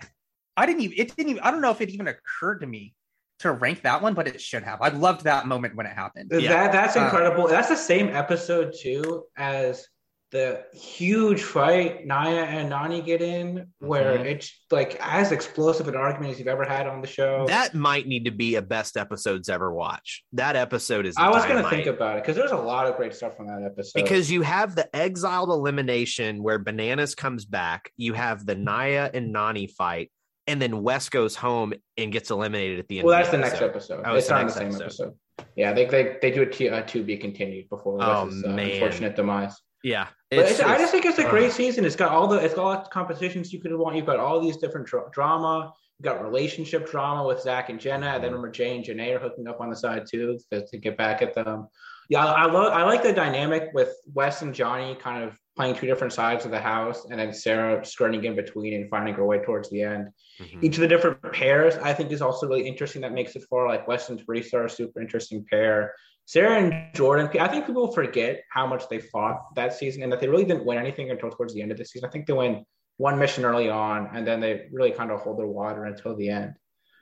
[0.58, 0.98] I didn't even.
[0.98, 1.42] It didn't even.
[1.42, 2.94] I don't know if it even occurred to me
[3.38, 4.82] to rank that one, but it should have.
[4.82, 6.28] I loved that moment when it happened.
[6.28, 6.70] That yeah.
[6.70, 7.44] that's uh, incredible.
[7.44, 9.88] Uh, that's the same episode too as
[10.30, 14.26] the huge fight Nia and Nany get in, where mm-hmm.
[14.26, 17.46] it's like as explosive an argument as you've ever had on the show.
[17.46, 20.24] That might need to be a best episodes ever watch.
[20.32, 21.14] That episode is.
[21.16, 23.46] I was going to think about it because there's a lot of great stuff from
[23.46, 24.02] that episode.
[24.02, 27.92] Because you have the exiled elimination where Bananas comes back.
[27.96, 30.10] You have the Nia and Nany fight.
[30.46, 33.06] And then Wes goes home and gets eliminated at the end.
[33.06, 34.02] Well, that's the, the next episode.
[34.04, 34.82] Oh, it's, not the same episode.
[34.82, 35.14] episode.
[35.56, 38.48] Yeah, they, they they do a t- uh, to be continued before oh, Wes's uh,
[38.48, 39.56] unfortunate demise.
[39.84, 41.84] Yeah, it's, it's, I just think it's a great uh, season.
[41.84, 43.96] It's got all the it's got all the competitions you could want.
[43.96, 45.74] You've got all these different dra- drama.
[45.98, 49.18] You've got relationship drama with Zach and Jenna, and then remember Jay and Janae are
[49.18, 51.68] hooking up on the side too to, to get back at them.
[52.08, 55.74] Yeah, I, I love I like the dynamic with Wes and Johnny kind of playing
[55.74, 59.26] two different sides of the house, and then Sarah skirting in between and finding her
[59.26, 60.08] way towards the end.
[60.40, 60.64] Mm-hmm.
[60.64, 63.02] Each of the different pairs I think is also really interesting.
[63.02, 65.92] That makes it for like Wes and Teresa are a super interesting pair.
[66.26, 70.20] Sarah and Jordan, I think people forget how much they fought that season and that
[70.20, 72.08] they really didn't win anything until towards the end of the season.
[72.08, 72.64] I think they win
[72.96, 76.30] one mission early on and then they really kind of hold their water until the
[76.30, 76.54] end.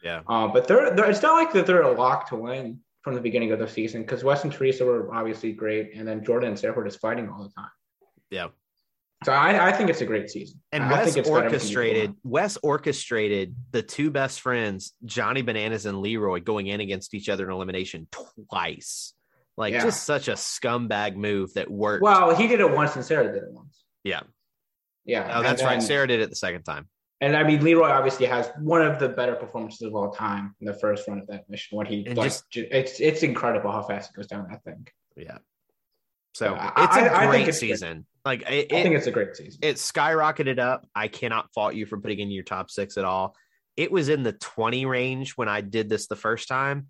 [0.03, 0.23] Yeah.
[0.27, 3.21] Uh, but they're, they're it's not like that they're a lock to win from the
[3.21, 6.59] beginning of the season because Wes and Teresa were obviously great, and then Jordan and
[6.59, 7.71] Sarah were just fighting all the time.
[8.31, 8.49] Yeah.
[9.25, 10.61] So I, I think it's a great season.
[10.73, 12.15] And I Wes think it's got everything you orchestrated.
[12.25, 17.45] Wes orchestrated the two best friends, Johnny Bananas and Leroy, going in against each other
[17.47, 18.09] in elimination
[18.49, 19.15] twice.
[19.57, 19.83] Like Yeah.
[19.85, 22.03] just such a scumbag move that worked.
[22.03, 23.85] Well, he did it once, and Sarah did it once.
[24.05, 24.21] Yeah.
[25.05, 25.39] Yeah.
[25.39, 25.83] oh, that's and right.
[25.83, 26.89] Sarah did it the second time.
[27.21, 30.67] And I mean, Leroy obviously has one of the better performances of all time in
[30.67, 31.77] the first run of that mission.
[31.77, 34.89] What he like, just- ju- it's it's incredible how fast it goes down that thing.
[35.17, 35.39] Yeah.
[36.35, 37.71] So I- it's a I- I great it's great.
[37.71, 38.07] season.
[38.25, 39.59] Like it, I think it's a great season.
[39.63, 40.87] it skyrocketed up.
[40.95, 43.35] I cannot fault you for putting in your top six at all.
[43.77, 46.89] It was in the 20 range when I did this the first time.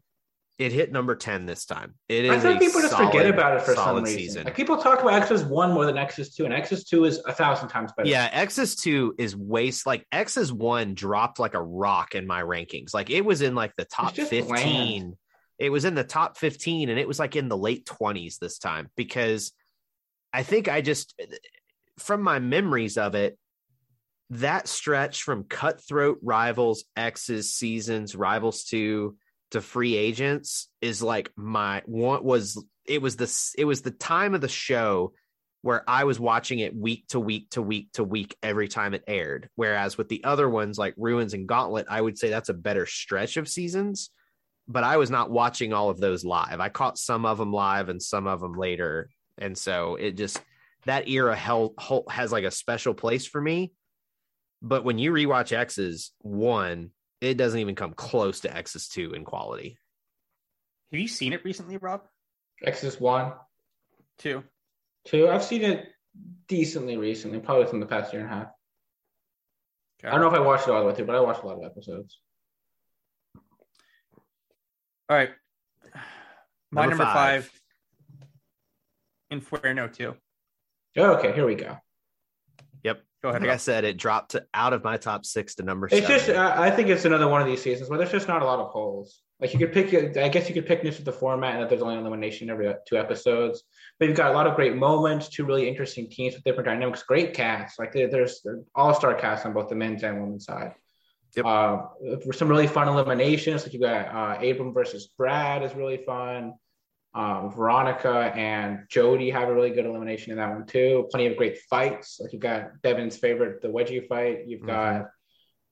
[0.59, 1.95] It hit number 10 this time.
[2.09, 4.19] It is I think people just forget about it for some reason.
[4.19, 4.45] season.
[4.45, 7.33] Like people talk about Exes one more than Exes two, and Exes two is a
[7.33, 8.09] thousand times better.
[8.09, 9.87] Yeah, X's two is waste.
[9.87, 12.93] Like X's one dropped like a rock in my rankings.
[12.93, 14.45] Like it was in like the top fifteen.
[14.47, 15.15] bland.
[15.63, 18.59] It was in the top fifteen, and it was like in the late twenties this
[18.59, 19.53] time because
[20.33, 21.15] I think I just
[22.01, 23.39] from my memories of it,
[24.31, 29.17] that stretch from cutthroat rivals, X's seasons, rivals two
[29.53, 34.35] to free agents is like my one was it was the it was the time
[34.35, 35.13] of the show
[35.61, 39.05] where I was watching it week to week to week to week every time it
[39.07, 39.49] aired.
[39.55, 42.85] Whereas with the other ones like Ruins and Gauntlet, I would say that's a better
[42.85, 44.11] stretch of seasons.
[44.69, 46.61] But I was not watching all of those live.
[46.61, 50.41] I caught some of them live and some of them later, and so it just
[50.87, 53.73] that era held, hol- has like a special place for me.
[54.63, 59.25] But when you rewatch X's one, it doesn't even come close to X's two in
[59.25, 59.77] quality.
[60.93, 62.03] Have you seen it recently, Rob?
[62.65, 63.33] X's one,
[64.19, 64.45] Two.
[65.07, 65.29] two.
[65.29, 65.89] I've seen it
[66.47, 68.47] decently recently, probably within the past year and a half.
[69.99, 70.09] Okay.
[70.09, 71.47] I don't know if I watched it all the way through, but I watched a
[71.47, 72.19] lot of episodes.
[75.13, 75.29] All right.
[76.71, 77.45] My Number number, five.
[77.45, 77.61] five.
[79.31, 80.15] Inferno two.
[80.97, 81.77] Oh, okay, here we go.
[82.83, 83.03] Yep.
[83.23, 83.43] Go ahead.
[83.43, 86.09] Like I said, it dropped to, out of my top six to number It's seven.
[86.09, 88.47] just, I I think it's another one of these seasons where there's just not a
[88.47, 89.21] lot of holes.
[89.39, 91.69] Like you could pick, I guess you could pick this with the format and that
[91.69, 93.65] there's only elimination every two episodes.
[93.99, 97.03] But you've got a lot of great moments, two really interesting teams with different dynamics,
[97.03, 97.79] great cast.
[97.79, 100.73] Like there's all star cast on both the men's and women's side.
[101.37, 101.45] Yep.
[101.47, 101.79] Uh,
[102.33, 103.63] some really fun eliminations.
[103.63, 106.55] Like you got uh, Abram versus Brad is really fun.
[107.15, 111.07] Um, Veronica and Jodi have a really good elimination in that one too.
[111.11, 112.19] Plenty of great fights.
[112.21, 114.47] Like you've got Devin's favorite, the wedgie fight.
[114.47, 115.09] You've got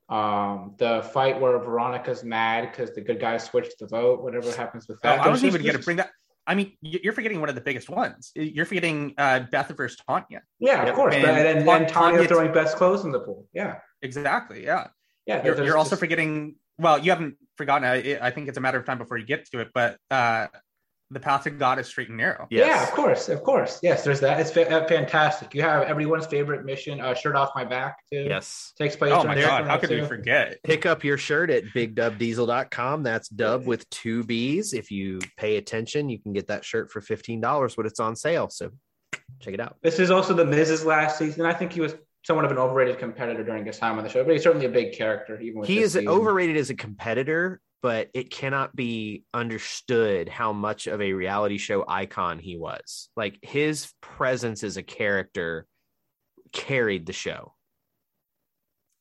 [0.09, 4.23] um, the fight where Veronica's mad because the good guys switched the vote.
[4.23, 5.21] Whatever happens with Oh, that.
[5.21, 6.11] I wasn't even going to bring that.
[6.47, 8.33] I mean, you're forgetting one of the biggest ones.
[8.35, 10.41] You're forgetting uh, Beth versus Tonya.
[10.59, 11.15] Yeah, of course.
[11.15, 13.47] And and, Tonya- Tonya throwing best clothes in the pool.
[13.53, 14.65] Yeah, Exactly.
[14.65, 14.89] Yeah.
[15.31, 15.45] Yeah.
[15.45, 16.57] You're, you're also just- forgetting.
[16.79, 17.87] Well, you haven't forgotten.
[17.87, 19.69] I, I think it's a matter of time before you get to it.
[19.75, 20.47] But uh,
[21.11, 22.47] the path to God is straight and narrow.
[22.51, 22.67] Yes.
[22.69, 23.81] Yeah, of course, of course.
[23.83, 24.41] Yes, there's that.
[24.41, 25.55] It's fa- uh, fantastic.
[25.55, 28.23] You have everyone's favorite mission, uh, shirt off my back too.
[28.23, 28.73] Yes.
[28.79, 29.13] takes place.
[29.13, 29.67] Oh my that God!
[29.67, 30.01] How could too.
[30.01, 30.59] we forget?
[30.63, 33.03] Pick up your shirt at bigdubdiesel.com.
[33.03, 34.73] That's dub with two B's.
[34.73, 38.49] If you pay attention, you can get that shirt for $15 when it's on sale.
[38.49, 38.71] So
[39.41, 39.77] check it out.
[39.83, 41.45] This is also the Miz's last season.
[41.45, 44.23] I think he was somewhat of an overrated competitor during his time on the show,
[44.25, 45.41] but he's certainly a big character.
[45.41, 46.09] Even with He is season.
[46.09, 51.85] overrated as a competitor, but it cannot be understood how much of a reality show
[51.89, 53.09] icon he was.
[53.17, 55.67] Like his presence as a character
[56.53, 57.55] carried the show.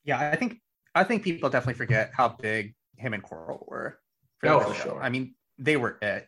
[0.05, 0.59] Yeah, I think
[0.95, 3.99] I think people definitely forget how big him and Coral were.
[4.43, 4.83] Oh, the for show.
[4.91, 5.03] sure.
[5.03, 6.27] I mean, they were it.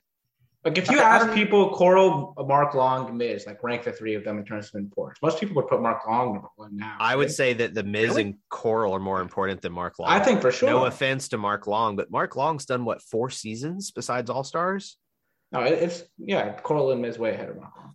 [0.64, 3.92] Like if you I- I ask don't- people, Coral, Mark Long, Miz, like rank the
[3.92, 5.18] three of them in terms of importance.
[5.22, 6.98] Most people would put Mark Long number one now.
[7.00, 8.22] I would say that the Miz Really?
[8.22, 10.10] and Coral are more important than Mark Long.
[10.10, 10.70] I think for sure.
[10.70, 14.98] No offense to Mark Long, but Mark Long's done what four seasons besides All Stars.
[15.52, 17.94] No, it- it's yeah, Coral and Miz way ahead of Mark Long.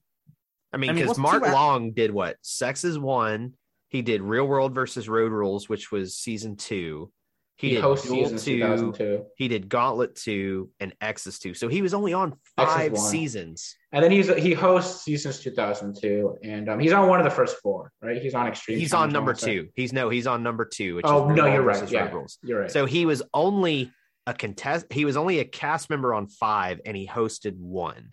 [0.73, 2.37] I mean, I mean, because Mark two Long did what?
[2.61, 3.55] Exes one.
[3.89, 7.13] He did Real World versus Road Rules, which was season two.
[7.59, 8.59] He, He, did Duel seasons two.
[8.59, 9.25] 2002.
[9.37, 11.55] He did Gauntlet two and X's two.
[11.55, 13.75] So he was only on five seasons.
[13.93, 17.57] And then he's he hosts seasons 2002, and um, he's on one of the first
[17.63, 18.21] four, right?
[18.21, 18.79] He's on Extreme.
[18.79, 19.69] He's on number two.
[19.75, 20.97] He's no, he's on number two.
[20.97, 21.91] Which Oh is no, you're right.
[21.91, 22.71] Yeah, you're right.
[22.71, 23.91] So he was only
[24.27, 24.87] a contest.
[24.93, 28.11] He was only a cast member on five, and he hosted one.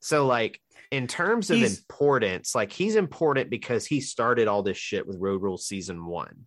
[0.00, 4.76] So like in terms of He's- importance, like he's important because he started all this
[4.76, 6.46] shit with Road Rules season one.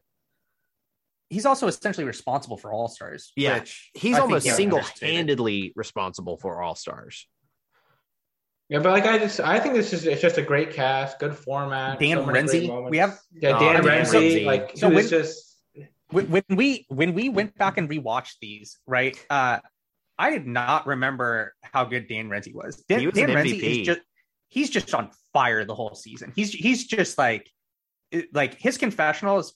[1.30, 3.32] He's also essentially responsible for All Stars.
[3.36, 7.28] Yeah, which He's I almost single handedly responsible for All Stars.
[8.70, 11.36] yeah, but like I just I think this is it's just a great cast, good
[11.36, 12.00] format.
[12.00, 14.44] Dan so Renzi, we have- yeah, Oh, Dan Dan Renzi.
[14.44, 14.46] Renzi.
[14.46, 15.58] Like So was when- just
[16.10, 19.18] when when we when we went back and rewatched these, right?
[19.30, 19.60] Uh,
[20.18, 22.84] I did not remember how good Dan Renzi was.
[22.88, 23.82] Dan, He was Dan an Renzi MVP.
[23.82, 24.02] is just
[24.50, 26.32] he's just on fire the whole season.
[26.36, 27.50] He's he's just like
[28.32, 29.54] like his confessional is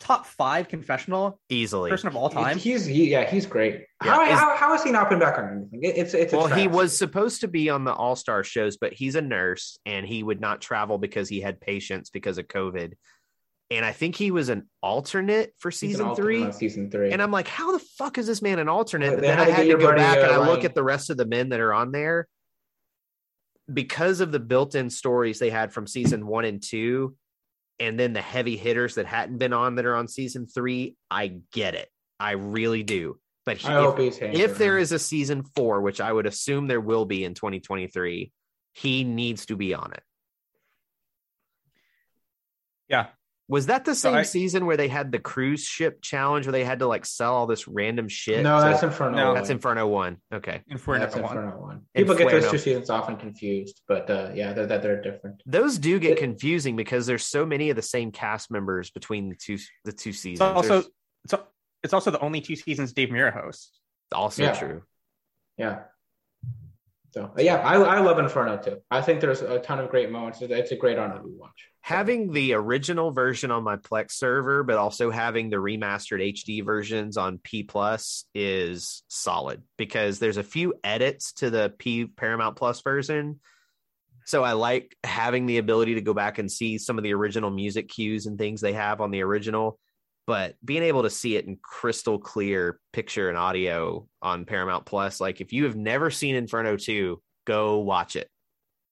[0.00, 1.90] top five confessional Easily.
[1.90, 2.56] person of all time.
[2.58, 3.84] He's he, yeah, he's great.
[4.04, 5.80] Yeah, how, is- how, how has he not been back on anything?
[5.82, 8.76] It- it's it's a well, he was supposed to be on the All Star shows,
[8.76, 12.46] but he's a nurse and he would not travel because he had patients because of
[12.46, 12.94] COVID.
[13.70, 16.52] And I think he was an alternate for season alternate three.
[16.52, 17.12] season three.
[17.12, 19.10] And I'm like, how the fuck is this man an alternate?
[19.10, 20.74] They But then I had get to your go back and uh, I look at
[20.74, 22.26] the rest of the men that are on there.
[23.70, 27.14] Because of the built-in stories they had from season one and two,
[27.80, 31.38] and then the heavy hitters that hadn't been on that are on season three, I
[31.52, 31.88] get it.
[32.18, 33.18] I really do.
[33.46, 36.66] But he, I hope he's if there is a season four, which I would assume
[36.66, 38.32] there will be in 2023,
[38.74, 40.02] he needs to be on it.
[42.88, 43.06] Yeah.
[43.50, 46.52] Was that the So same I- season where they had the cruise ship challenge where
[46.52, 48.42] they had to like sell all this random shit?
[48.42, 49.16] no, to- that's Inferno.
[49.16, 49.34] No, one.
[49.36, 50.18] that's Inferno one.
[50.32, 50.62] Okay.
[50.68, 51.24] Inferno That's one.
[51.24, 51.82] Inferno one.
[51.94, 55.42] People get those two seasons often confused, but uh, yeah, they're, they're, they're different.
[55.46, 59.30] Those do get It- confusing because there's so many of the same cast members between
[59.30, 60.40] the two the two It's seasons.
[60.42, 60.82] also
[61.24, 61.34] it's,
[61.82, 63.80] it's also the only two seasons Dave Mirra hosts.
[64.12, 64.52] also Yeah.
[64.52, 64.82] true.
[65.56, 65.78] Yeah.
[67.10, 68.78] So uh, yeah, I, I love Inferno too.
[68.90, 70.42] I think there's a ton of great moments.
[70.42, 71.68] It's- It's a great honor to watch.
[71.80, 77.16] Having the original version on my Plex server, but also having the remastered HD versions
[77.16, 82.82] on P Plus is solid because there's a few edits to the P Paramount Plus
[82.82, 83.40] version.
[84.26, 87.50] So I like having the ability to go back and see some of the original
[87.50, 89.78] music cues and things they have on the original,
[90.28, 95.22] but being able to see it in crystal clear picture and audio on Paramount Plus,
[95.22, 98.28] like if you have never seen Inferno 2, go watch it.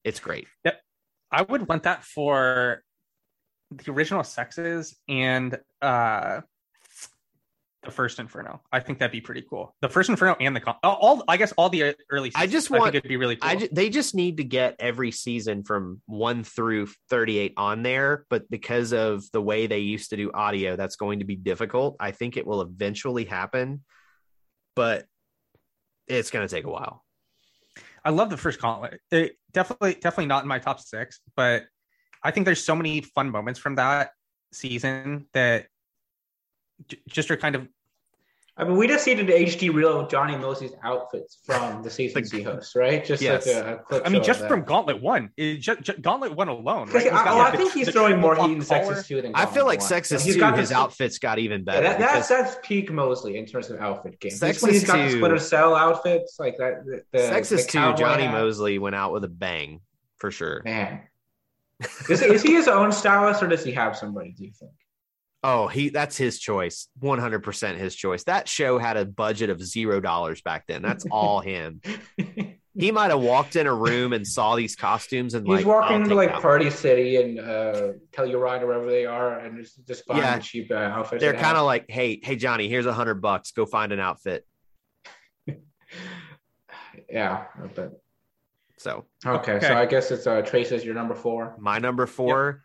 [0.02, 0.46] It's great.
[0.64, 0.80] Yep.
[1.30, 2.82] I would want that for
[3.70, 6.40] the original sexes and uh
[7.86, 8.60] the first Inferno.
[8.72, 9.74] I think that'd be pretty cool.
[9.80, 12.30] The first Inferno and the con- all, I guess all the early.
[12.34, 13.48] I Seasons, just I want- think it'd be really cool.
[13.50, 18.26] I ju- they just need to get every season from 1 through 38 on there,
[18.28, 21.96] but because of the way they used to do audio, that's going to be difficult.
[22.00, 23.84] I think it will eventually happen,
[24.74, 25.06] but
[26.06, 27.04] it's going to take a while.
[28.04, 29.00] I love the first gauntlet.
[29.10, 31.64] It, definitely, definitely not in my top six, but
[32.22, 34.10] I think there's so many fun moments from that
[34.52, 35.66] season that
[36.88, 37.66] j- just are kind of
[38.58, 42.30] I mean, we just see needed HD reel of Johnny Moseley's outfits from the seasons
[42.30, 43.04] The- he hosts, right?
[43.04, 43.46] Just Yes.
[43.46, 44.02] like a, a clip.
[44.06, 44.62] I mean, just from.
[44.62, 46.86] Gauntlet One, it, ju- ju- Gauntlet One alone.
[46.86, 47.12] Because Right?
[47.12, 48.58] He's I, got, well, like, I think the- he's the throwing more triple heat in
[48.64, 48.94] block collar.
[48.94, 49.88] Sexes too than I feel like Gauntlet one.
[49.88, 51.82] Sexes He's 2, got his outfits got even Yeah, better.
[51.82, 54.30] that, that's that's peak Moseley in terms of outfit game.
[54.30, 56.84] Sexes when he's got the 2 Splinter Cell outfits like that.
[56.86, 58.32] The, the, Sexes the 2, Johnny hat.
[58.32, 59.80] Moseley went out with a bang
[60.16, 60.62] for sure.
[60.64, 61.02] Man,
[62.08, 64.30] is, is he his own stylist or does he have somebody?
[64.32, 64.72] Do you think?
[65.42, 66.88] Oh, he that's his choice.
[67.02, 68.24] 100% his choice.
[68.24, 70.82] That show had a budget of 0 dollars back then.
[70.82, 71.80] That's all him.
[72.78, 75.96] He might have walked in a room and saw these costumes and He's like walking
[75.96, 76.42] I'll into like that one.
[76.42, 80.36] Party City and uh, Telluride or wherever they are, and just, just buying Yeah.
[80.36, 81.22] the cheap uh, outfits.
[81.22, 83.52] They're kind of like, hey, hey, Johnny, here's a hundred bucks.
[83.52, 84.44] Go find an outfit.
[87.08, 87.44] yeah.
[87.74, 87.92] But
[88.78, 89.66] So okay, Okay.
[89.68, 91.54] so I guess it's uh, Trace as your number four.
[91.58, 92.62] my number four.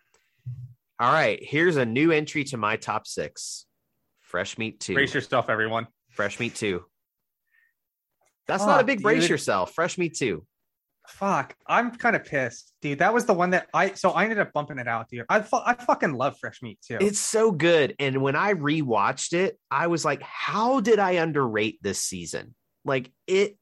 [1.02, 3.66] All right, here's a new entry to my top six.
[4.20, 4.94] Fresh meat two.
[4.94, 5.88] Brace yourself, everyone.
[6.12, 6.86] Fresh meat two.
[8.48, 9.74] That's not a Fuck, big brace yourself.
[9.74, 10.46] Fresh meat two.
[11.08, 13.00] Fuck, I'm kind of pissed, dude.
[13.00, 15.26] That was the one that I so I ended up bumping it out, dude.
[15.28, 17.00] I fu- I fucking love fresh meat too.
[17.02, 17.96] It's so good.
[17.98, 22.54] And when I rewatched it, I was like, how did I underrate this season?
[22.86, 23.58] Like it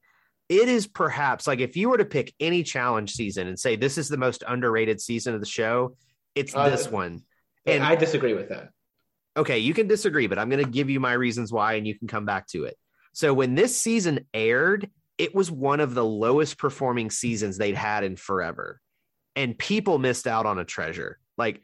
[0.50, 3.98] it is perhaps like if you were to pick any challenge season and say this
[3.98, 5.96] is the most underrated season of the show,
[6.36, 7.22] it's Uh, this one.
[7.66, 8.70] And I disagree with that.
[9.38, 11.98] okay, you can disagree, but I'm going to give you my reasons why and you
[11.98, 12.78] can come back to it.
[13.14, 18.04] So when this season aired, it was one of the lowest performing seasons they'd had
[18.04, 18.80] in forever.
[19.36, 21.20] And people missed out on a treasure.
[21.38, 21.62] Like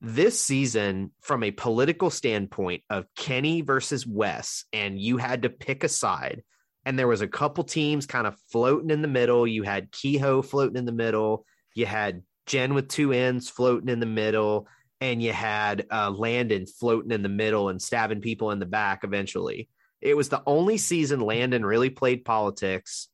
[0.00, 5.84] this season, from a political standpoint of Kenny versus Wes, and you had to pick
[5.84, 6.42] a side.
[6.84, 9.46] And there was a couple teams kind of floating in the middle.
[9.46, 11.44] You had Kehoe floating in the middle.
[11.74, 14.68] You had Jen with two ends floating in the middle
[15.00, 19.04] and you had uh, Landon floating in the middle and stabbing people in the back
[19.04, 19.68] eventually.
[20.00, 23.08] It was the only season Landon really played politics.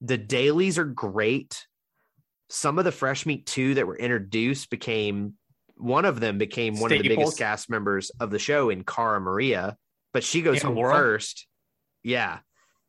[0.00, 1.66] The dailies are great.
[2.50, 5.34] Some of the fresh meat too that were introduced became
[5.76, 9.20] one of them became one of the biggest cast members of the show in Cara
[9.20, 9.76] Maria,
[10.12, 11.46] but she goes home first.
[12.02, 12.38] Yeah.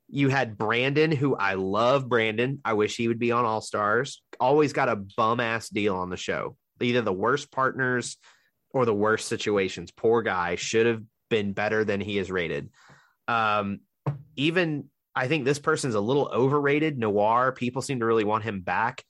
[0.07, 2.61] You had Brandon, who I love Brandon.
[2.63, 4.21] I wish he would be on All Stars.
[4.39, 6.57] Always got a bum ass deal on the show.
[6.82, 8.17] Either the worst partners
[8.71, 9.91] or the worst situations.
[9.91, 12.69] Poor guy should have been better than he is rated.
[13.28, 13.80] Um,
[14.36, 16.97] even I think this person's a little overrated.
[16.97, 19.03] Noor, people seem to really want him back.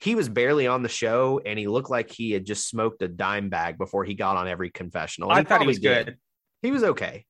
[0.00, 3.08] He was barely on the show, and he looked like he had just smoked a
[3.08, 5.30] dime bag before he got on every confessional.
[5.30, 6.06] I He thought he was did.
[6.06, 6.16] good.
[6.62, 7.24] He was okay,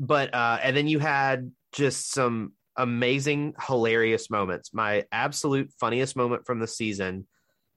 [0.00, 4.74] but uh, and then you had just some amazing, hilarious moments.
[4.74, 7.28] My absolute funniest moment from the season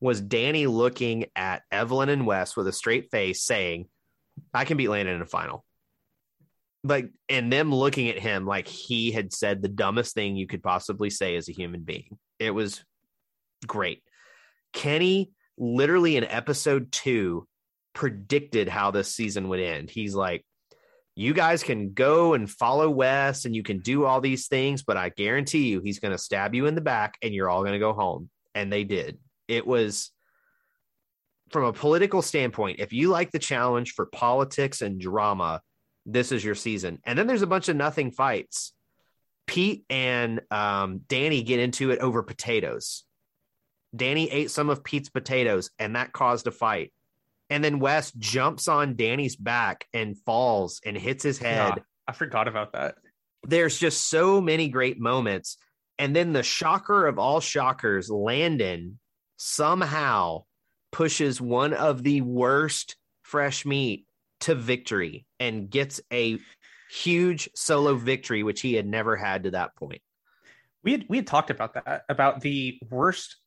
[0.01, 3.87] was Danny looking at Evelyn and Wes with a straight face, saying,
[4.53, 5.63] "I can beat Landon in a final."
[6.83, 10.63] Like, and them looking at him like he had said the dumbest thing you could
[10.63, 12.17] possibly say as a human being.
[12.39, 12.83] It was
[13.67, 14.01] great.
[14.73, 17.47] Kenny, literally in episode two,
[17.93, 19.91] predicted how this season would end.
[19.91, 20.43] He's like,
[21.15, 24.97] you guys can go and follow Wes and you can do all these things, but
[24.97, 27.73] I guarantee you he's going to stab you in the back and you're all going
[27.73, 28.29] to go home.
[28.55, 29.19] And they did.
[29.51, 30.11] It was
[31.51, 35.61] from a political standpoint, if you like the challenge for politics and drama,
[36.05, 36.99] this is your season.
[37.03, 38.71] And then there's a bunch of nothing fights.
[39.47, 43.03] Pete and um, Danny get into it over potatoes.
[43.93, 46.93] Danny ate some of Pete's potatoes and that caused a fight.
[47.49, 51.73] And then Wes jumps on Danny's back and falls and hits his head.
[51.75, 52.95] Yeah, I forgot about that.
[53.43, 55.57] There's just so many great moments.
[55.99, 58.99] And then the shocker of all shockers, Landon
[59.41, 60.43] somehow
[60.91, 64.05] pushes one of the worst fresh meat
[64.41, 66.37] to victory and gets a
[66.91, 70.01] huge solo victory, which he had never had to that point.
[70.83, 73.37] We had we had talked about that about the worst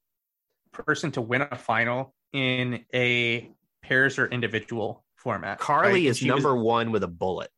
[0.72, 3.50] person to win a final in a
[3.82, 5.58] pairs or individual format.
[5.60, 6.04] Carly right?
[6.06, 7.50] is She was- number one with a bullet.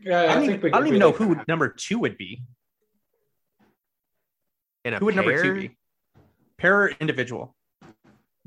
[0.00, 2.16] Yeah, I don't, think even, we I don't even know really- who number two would
[2.16, 2.42] be.
[4.84, 5.76] In a Who would number two be?
[6.56, 7.56] Pair or individual?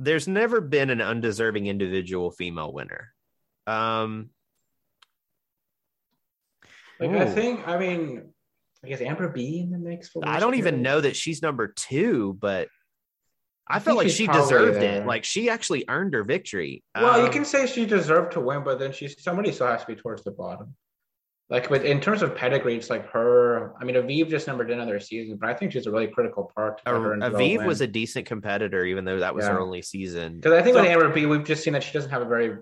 [0.01, 3.13] There's never been an undeserving individual female winner.
[3.67, 4.31] Um,
[6.99, 8.31] Like I think, I mean,
[8.83, 10.09] I guess Amber B in the mix.
[10.09, 12.67] For I don't even know that she's number two, but
[13.67, 15.01] I, I felt like she deserved there.
[15.01, 15.07] it.
[15.07, 16.83] Like she actually earned her victory.
[16.95, 19.81] Well, you Um, can say she deserved to win, but then she's somebody still has
[19.81, 20.75] to be towards the bottom.
[21.51, 23.73] Like, but in terms of pedigree, it's like her.
[23.79, 26.49] I mean, Aviv just never did another season, but I think she's a really critical
[26.55, 26.81] part.
[26.85, 30.37] To her Aviv was a decent competitor, even though that was her only season.
[30.37, 32.25] because I think So- with Amber B, we've just seen that she doesn't have a
[32.25, 32.55] very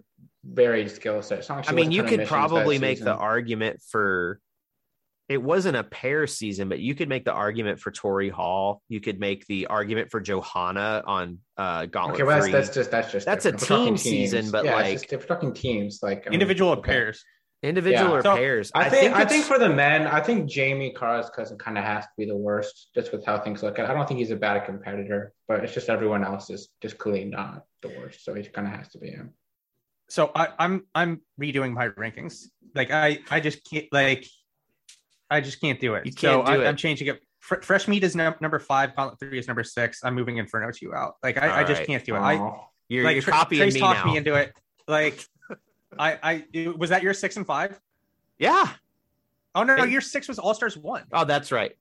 [0.44, 1.38] varied skill set.
[1.38, 4.40] It's not like she I mean, you could probably that make the argument for
[5.28, 8.82] it wasn't a pair season, but you could make the argument for Tori Hall.
[8.90, 12.90] You could make the argument for Johanna on uh, Gauntlet Okay, well, that's, that's just
[12.90, 13.98] that's just That's a different.
[13.98, 16.72] If team season, but, yeah, like- just- if we're talking teams, like I mean, Individual
[16.72, 16.92] or okay.
[16.92, 17.24] pairs?
[17.62, 18.16] Individual Yeah.
[18.16, 18.72] or So, pairs.
[18.74, 21.84] I think I think it's- for the men, I think Jamie Cara's cousin kind of
[21.84, 23.80] has to be the worst, just with how things look.
[23.80, 27.26] I don't think he's a bad competitor, but it's just everyone else is just clearly
[27.26, 29.34] not the worst, so he kind of has to be him.
[30.10, 32.46] So I, I'm I'm redoing my rankings.
[32.76, 34.26] Like I I just can't like
[35.30, 36.06] I just can't do it.
[36.06, 36.68] You so can't do I, it.
[36.68, 37.20] I'm changing it.
[37.40, 38.96] Fre- Fresh meat is num- number five.
[38.96, 40.00] Gauntlet three is number six.
[40.04, 41.16] I'm moving Inferno two out.
[41.22, 41.88] Like I, I just Alright.
[41.88, 42.20] can't do it.
[42.20, 42.34] I
[42.88, 44.12] you're, like you're copying Trace me talked now.
[44.12, 44.54] me into it.
[44.88, 45.24] Like
[45.98, 47.80] I I it- was that your six and five?
[48.38, 48.74] yeah.
[49.56, 51.04] Oh no, no, your six was All Stars one.
[51.12, 51.72] Oh, that's right.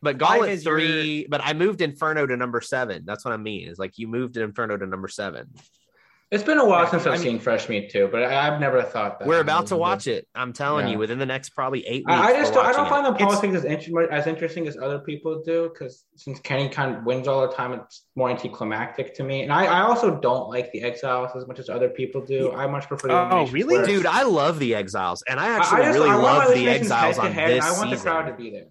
[0.00, 3.02] But Gauntlet is your- three, but I moved Inferno to number seven.
[3.04, 3.68] That's what I mean.
[3.68, 5.52] Is like you moved Inferno to number seven.
[6.30, 8.46] It's been a while Yeah, since I I've mean- seen Fresh Meat too, but I,
[8.52, 9.26] I've never thought that.
[9.26, 10.28] We're about to watch it.
[10.34, 10.92] I'm telling Yeah.
[10.92, 12.10] you, within the next probably eight weeks.
[12.20, 14.68] I, I just don't, I don't watching find the It's- politics as, inter- as interesting
[14.68, 18.28] as other people do because since Kenny kind of wins all the time, it's more
[18.28, 19.42] anticlimactic to me.
[19.42, 22.52] And I, I also don't like the Exiles as much as other people do.
[22.52, 23.08] I much prefer.
[23.08, 23.76] the Oh, Elimination really?
[23.76, 23.86] it.
[23.86, 24.04] Dude.
[24.06, 26.68] I love the Exiles, and I I- actually I just, really I want love the
[26.68, 28.66] Exiles head on head, this and I want the crowd to be there.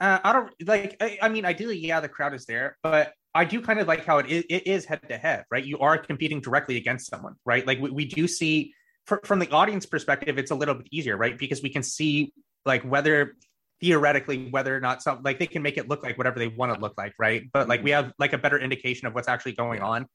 [0.00, 0.96] Uh, I don't like.
[1.00, 4.04] I, I mean, ideally, yeah, the crowd is there, but I do kind of like
[4.04, 5.64] how it is, it is head to head, right?
[5.64, 7.66] You are competing directly against someone, right?
[7.66, 8.74] Like we, we do see
[9.06, 11.38] fr- from the audience perspective, it's a little bit easier, right?
[11.38, 12.32] Because we can see
[12.66, 13.36] like whether
[13.80, 16.72] theoretically whether or not some like they can make it look like whatever they want
[16.74, 17.44] to look like, right?
[17.52, 20.06] But like we have like a better indication of what's actually going on.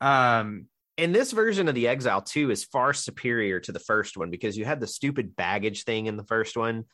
[0.00, 0.66] Um,
[0.98, 4.56] and this version of the Exile 2 is far superior to the first one because
[4.56, 6.84] you had the stupid baggage thing in the first one.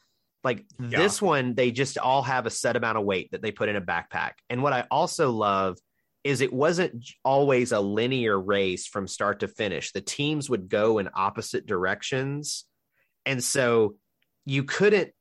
[0.45, 0.99] Like Yeah.
[0.99, 3.77] this one, they just all have a set amount of weight that they put in
[3.77, 4.33] a backpack.
[4.51, 5.79] And what I also love
[6.25, 9.93] is it wasn't always a linear race from start to finish.
[9.93, 12.65] The teams would go in opposite directions.
[13.27, 13.97] And so
[14.45, 15.13] you couldn't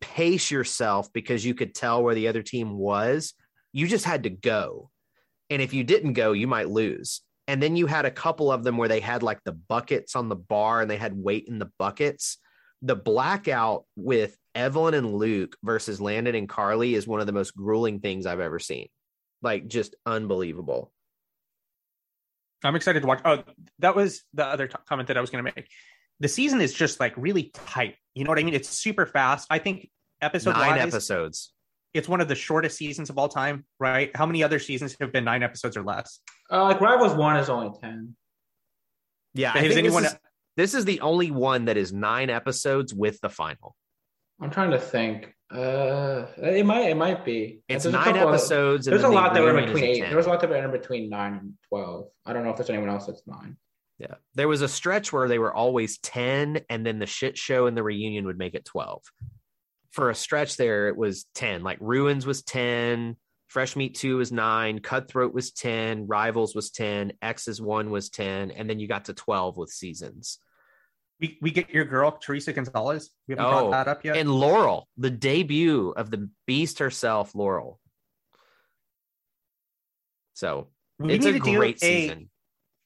[0.00, 3.34] pace yourself because you could tell where the other team was.
[3.72, 4.90] You just had to go.
[5.50, 7.22] And if you didn't go, you might lose.
[7.46, 10.28] And then you had a couple of them where they had like the buckets on
[10.28, 12.38] the bar and they had weight in the buckets.
[12.82, 17.54] The blackout with Evelyn and Luke versus Landon and Carly is one of the most
[17.54, 18.88] grueling things I've ever seen.
[19.42, 20.92] Like just unbelievable.
[22.62, 23.20] I'm excited to watch.
[23.24, 23.42] Oh,
[23.78, 25.68] that was the other t- comment that I was going to make.
[26.20, 27.96] The season is just like really tight.
[28.14, 28.54] You know what I mean?
[28.54, 29.46] It's super fast.
[29.50, 29.88] I think
[30.20, 31.52] episode Nine wise, episodes.
[31.94, 34.14] it's one of the shortest seasons of all time, right?
[34.14, 36.20] How many other seasons have been nine episodes or less?
[36.50, 38.14] Uh, like Rivals one is only ten.
[39.32, 40.18] Yeah, I Has think anyone- this, is,
[40.60, 43.74] this is the only one that is nine episodes with the final.
[44.40, 45.34] I'm trying to think.
[45.50, 47.60] Uh, it might it might be.
[47.68, 48.86] It's There's nine of- episodes.
[48.86, 50.00] and There's a lot that were in between eight.
[50.00, 52.08] There was a lot that were in between nine and twelve.
[52.26, 53.56] I don't know if there's anyone else that's nine.
[53.98, 54.14] Yeah.
[54.34, 57.76] There was a stretch where they were always 10, and then the shit show and
[57.76, 59.02] the reunion would make it 12.
[59.90, 61.62] For a stretch there, it was 10.
[61.62, 63.16] Like Ruins was 10,
[63.48, 68.52] Fresh Meat 2 was 9, Cutthroat was 10, Rivals was 10, X's 1 was 10,
[68.52, 70.38] and then you got to 12 with seasons.
[71.20, 73.10] We we get your girl Theresa Gonzalez.
[73.28, 74.16] We haven't Oh, brought that up yet.
[74.16, 77.78] And Laurel, the debut of the beast herself, Laurel.
[80.34, 80.68] So
[80.98, 82.30] we it's a to do great a- season.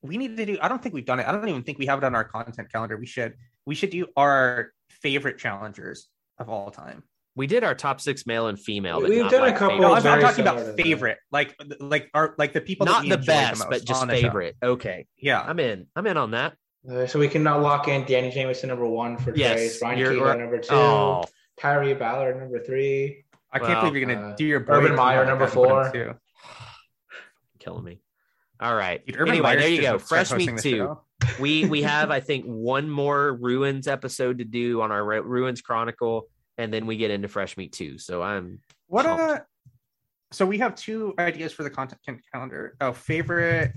[0.03, 1.87] we need to do i don't think we've done it i don't even think we
[1.87, 3.35] have it on our content calendar we should
[3.67, 6.09] we should do our favorite challengers
[6.39, 7.03] of all time
[7.37, 9.01] We did our top six male and female.
[9.01, 9.95] but We've not done a like couple no.
[9.95, 10.77] I'm, very I'm talking about to that.
[10.77, 14.03] favorite like like our like the people not we the enjoy best, most but just
[14.03, 14.57] on the favorite.
[14.63, 15.87] Okay, yeah I'm in.
[15.97, 16.55] I'm in on that.
[16.91, 19.99] Uh, so we can now lock in Danny Jamieson number one for Yes, Trace, Ryan
[19.99, 21.25] you're- Keegan number two, Oh,
[21.59, 23.25] Tyrie Ballard number three.
[23.53, 25.57] i can't Well, believe you're gonna uh, do your boy Urban Meyer, like number that
[25.57, 25.93] and put him four.
[25.93, 26.15] too.
[27.59, 28.01] killing me.
[28.61, 29.05] All right.
[29.05, 29.99] Dude, Urban anyway, Meyer there you go.
[29.99, 30.99] Fresh Meat the two.
[31.41, 36.29] We we have I think one more Ruins episode to do on our Ruins Chronicle,
[36.59, 37.99] and then we get into Fresh Meat two.
[37.99, 39.23] So I'm what Pumped.
[39.23, 39.39] uh
[40.33, 42.01] so we have two ideas for the content
[42.33, 43.73] calendar oh favorite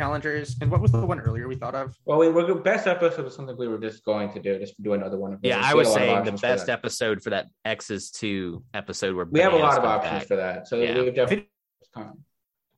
[0.00, 3.24] challengers and what was the one earlier we thought of Well, we were best episode
[3.24, 5.50] was something we were just going to do, just do another one of those.
[5.50, 5.60] yeah.
[5.62, 8.64] I was a lot of saying the options for best episode for that X's two
[8.72, 10.26] episode where We have a lot of options back.
[10.28, 11.00] for that, so Yeah.
[11.02, 11.48] we've definitely.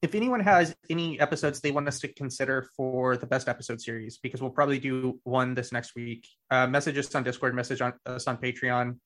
[0.03, 4.18] if anyone has any episodes they want us to consider for the best episode series,
[4.18, 7.93] because we'll probably do one this next week, uh, message us on Discord, message on,
[8.07, 8.99] us on Patreon,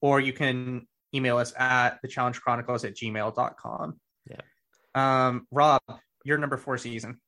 [0.00, 4.00] or you can email us at the challenge chronicles at gmail.com.
[4.30, 4.40] Yeah.
[4.94, 5.82] Um, Rob,
[6.24, 7.20] your number four season.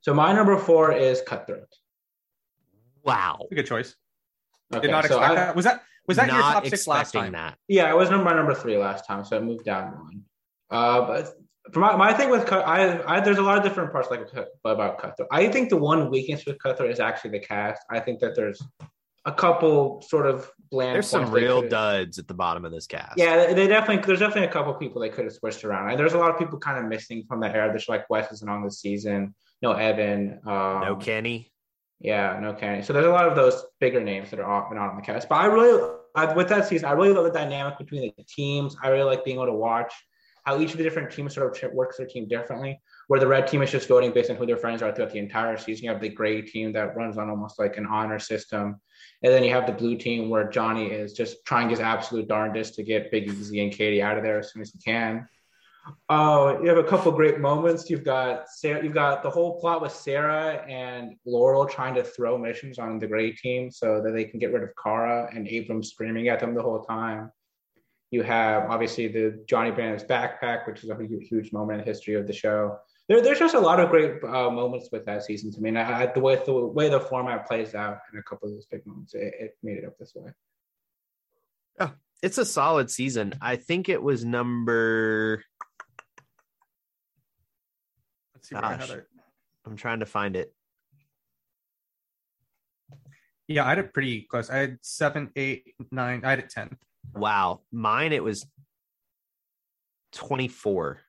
[0.00, 1.68] So my number four is Cutthroat.
[3.04, 3.46] Wow.
[3.50, 3.94] A good choice.
[4.72, 5.56] Okay, Did not so expect I- that.
[5.56, 7.32] Was that was that your top six last time?
[7.32, 7.58] That.
[7.68, 10.22] Yeah, it was number number three last time, so it moved down one.
[10.70, 11.34] Uh, but
[11.72, 14.20] for my, my thing with cut, I, I there's a lot of different parts like
[14.64, 15.28] about Cutthroat.
[15.30, 17.82] I think the one weakness with Cutthroat is actually the cast.
[17.90, 18.62] I think that there's
[19.26, 20.94] a couple sort of bland.
[20.94, 23.18] There's some real duds at the bottom of this cast.
[23.18, 24.02] Yeah, they- they definitely.
[24.06, 25.90] There's definitely a couple people they could have switched around.
[25.90, 27.68] And there's a lot of people kind of missing from that era.
[27.68, 29.34] There's like Wes isn't on the season.
[29.62, 30.40] No Evan.
[30.46, 31.52] Um, No Kenny.
[32.00, 32.82] Yeah, no Kenny.
[32.82, 35.28] So there's a lot of those bigger names that are off and on the cast.
[35.28, 38.76] But I really, I, with that season, I really love the dynamic between the teams.
[38.82, 39.92] I really like being able to watch
[40.44, 42.80] how each of the different teams sort of works their team differently.
[43.08, 45.18] Where the red team is just voting based on who their friends are throughout the
[45.18, 45.84] entire season.
[45.84, 48.80] You have the gray team that runs on almost like an honor system.
[49.22, 52.74] And then you have the blue team where Johnny is just trying his absolute darndest
[52.76, 55.28] to get Big Easy and Katie out of there as soon as he can.
[56.08, 57.90] Oh, you have a couple great moments.
[57.90, 62.38] You've got Sarah, you've got the whole plot with Sarah and Laurel trying to throw
[62.38, 65.82] missions on the gray team so that they can get rid of Cara and Abram
[65.82, 67.30] screaming at them the whole time.
[68.10, 71.90] You have obviously the Johnny Brandon's backpack, which is a huge, huge moment in the
[71.90, 72.78] history of the show.
[73.08, 75.70] There, there's just a lot of great uh, moments with that season to me.
[75.70, 78.54] And I, I, the way the way the format plays out in a couple of
[78.54, 80.32] those big moments, it, it made it up this way.
[81.78, 81.90] Yeah,
[82.22, 83.34] It's a solid season.
[83.40, 85.44] I think it was number.
[88.38, 88.88] Let's see where I Gosh.
[88.88, 89.06] had it.
[89.66, 90.54] I'm trying to find it.
[93.48, 94.48] Yeah, I had it pretty close.
[94.48, 96.22] I had seven, eight, nine.
[96.24, 96.76] I had it ten.
[97.14, 97.62] Wow.
[97.72, 98.46] Mine, it was
[100.12, 101.00] 24.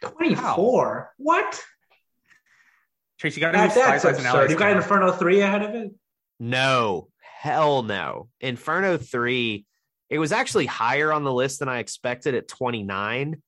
[0.00, 1.12] 24.
[1.18, 1.60] What?
[3.18, 4.50] Trace, you got to That, use that's absurd.
[4.50, 4.74] You got.
[4.74, 5.90] Inferno 3 ahead of it?
[6.38, 8.28] No, hell no.
[8.40, 9.66] Inferno 3,
[10.08, 13.42] it was actually higher on the list than I expected at 29.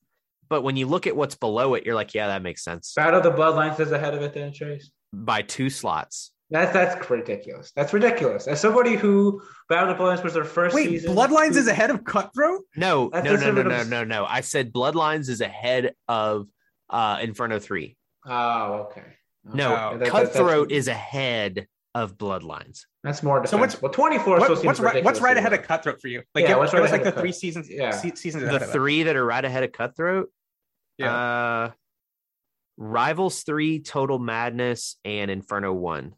[0.53, 2.92] But when you look at what's below it, you're like, yeah, that makes sense.
[2.94, 4.90] Battle of the Bloodlines is ahead of it then, Chase.
[5.11, 6.30] By two slots.
[6.50, 7.72] That's that's ridiculous.
[7.74, 8.46] That's ridiculous.
[8.46, 9.40] As somebody who
[9.70, 11.16] Battle of the Bloodlines was their first Wait, season.
[11.16, 12.64] Bloodlines who- is ahead of Cutthroat.
[12.76, 14.26] No, That's no, no, no, no, no, no.
[14.26, 16.48] I said Bloodlines is ahead of
[16.90, 17.96] uh Inferno 3.
[18.26, 19.05] Oh, okay.
[19.44, 22.84] No, Oh, that- that- Cutthroat that's, is ahead of Bloodlines.
[23.03, 25.03] That's more So what's- Well, 24 What- what's right?
[25.03, 26.22] What's right ahead of Cutthroat for you?
[26.34, 27.68] Like, Yeah, give, what's give right us like ahead the of three seasons.
[27.70, 27.90] yeah.
[27.92, 28.72] se- seasons The ahead of it.
[28.72, 30.30] three that are right ahead of Cutthroat.
[30.99, 31.14] Yeah.
[31.14, 31.70] Uh
[32.78, 36.14] Rivals 3, Total Madness, and Inferno 1.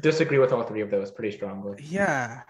[0.00, 1.82] Disagree with all three of those pretty strongly.
[1.82, 2.42] Yeah.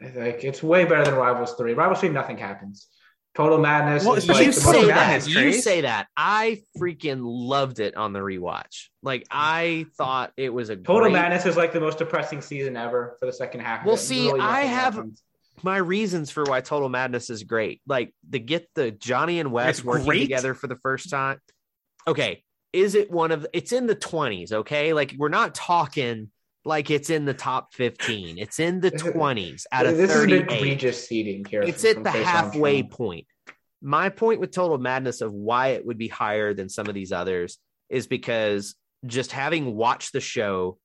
[0.00, 1.74] Like it's way better than Rivals 3.
[1.74, 2.88] Rivals 3, nothing happens.
[3.34, 4.04] Total Madness.
[4.04, 4.96] Well, is like you the say most- that.
[4.96, 6.08] Madness, You say that.
[6.16, 8.88] I freaking loved it on the rewatch.
[9.02, 12.76] Like I thought it was a Total great, Madness is like the most depressing season
[12.76, 13.86] ever for the second half.
[13.86, 15.22] Well, see, Literally I have- happens.
[15.64, 17.80] My reasons for why Total Madness is great.
[17.86, 20.20] Like to get the Johnny and Wes It's working great?
[20.20, 21.38] together for the first time.
[22.06, 22.42] Okay,
[22.72, 23.46] is it one of?
[23.52, 24.52] It's in the twenties.
[24.52, 26.30] Okay, like we're not talking
[26.64, 28.38] like it's in the top fifteen.
[28.38, 31.62] It's in the twenties out of this is egregious seeding here.
[31.62, 33.26] It's at the halfway point.
[33.80, 37.10] My point with Total Madness of why it would be higher than some of these
[37.10, 37.58] others
[37.90, 40.78] is because just having watched the show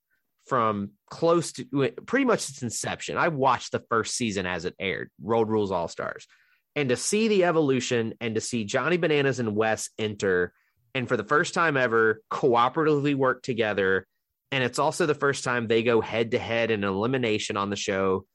[0.48, 5.10] from close to pretty much its inception, I watched the first season as it aired,
[5.22, 6.28] Road Rules All Stars,
[6.76, 10.54] and to see the evolution and to see Johnny Bananas and Wes enter,
[10.93, 14.08] and for the first time ever, cooperatively work together.
[14.52, 17.76] And it's also the first time they go head to head in elimination on the
[17.76, 18.26] show,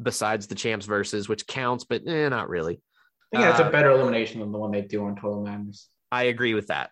[0.00, 2.80] besides the champs versus, which counts, but eh, not really.
[3.32, 5.88] I think that's Uh, a better elimination than the one they do on Total Madness.
[6.12, 6.90] I agree with that.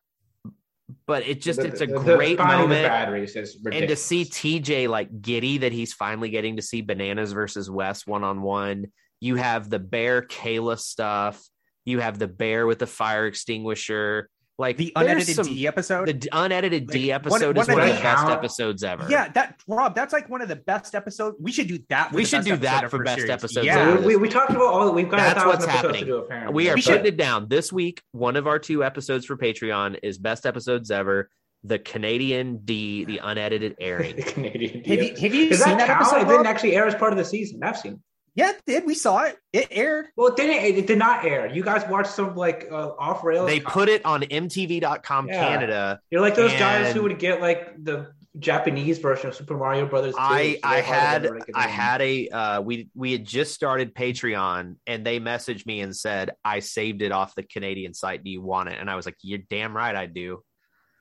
[1.07, 2.87] But it just The- it's a the- great the moment.
[2.87, 7.33] batteries is And to see TJ like giddy that he's finally getting to see bananas
[7.33, 8.87] versus Wes one on one.
[9.21, 11.43] You have the bear Kayla stuff.
[11.87, 14.29] You have the bear with the fire extinguisher.
[14.57, 16.07] Like The unedited some- D episode.
[16.07, 18.31] The unedited D Like, one- episode one is one of of the- the best count-
[18.33, 19.07] episodes ever.
[19.11, 21.37] yeah, that Rob, that's like one of the best episodes.
[21.41, 22.11] We should do that.
[22.11, 23.31] for We the should best do that for best series.
[23.33, 24.93] episodes Yeah, of we, we talked about all.
[24.93, 26.01] We've got That's a thousand what's episodes happening.
[26.03, 26.17] to do.
[26.19, 28.01] Apparently, We are We putting should- it down this week.
[28.13, 31.31] One of our two episodes for Patreon is best episodes ever.
[31.65, 34.15] The Canadian D, the unedited airing.
[34.17, 34.85] the Canadian.
[34.85, 36.19] Have you, have you seen that that, episode?
[36.23, 37.61] It didn't actually air as part of the season.
[37.65, 38.01] I've seen.
[38.37, 38.41] It.
[38.41, 38.85] Yeah, it did.
[38.87, 39.39] We saw it.
[39.53, 40.07] It aired.
[40.17, 40.65] Well, it didn't.
[40.65, 41.47] It, it did not air.
[41.47, 43.49] You guys watched some like uh, off rails.
[43.49, 45.49] They put it on MTV.com Yeah.
[45.49, 46.01] Canada.
[46.11, 50.15] You're like those guys who would get like the Japanese version of Super Mario Brothers.
[50.15, 54.77] 2, I so I had I had a uh, we we had just started Patreon
[54.87, 58.25] and they messaged me and said I saved it off the Canadian site.
[58.25, 58.79] Do you want it?
[58.81, 60.43] And I was like, you're damn right I do.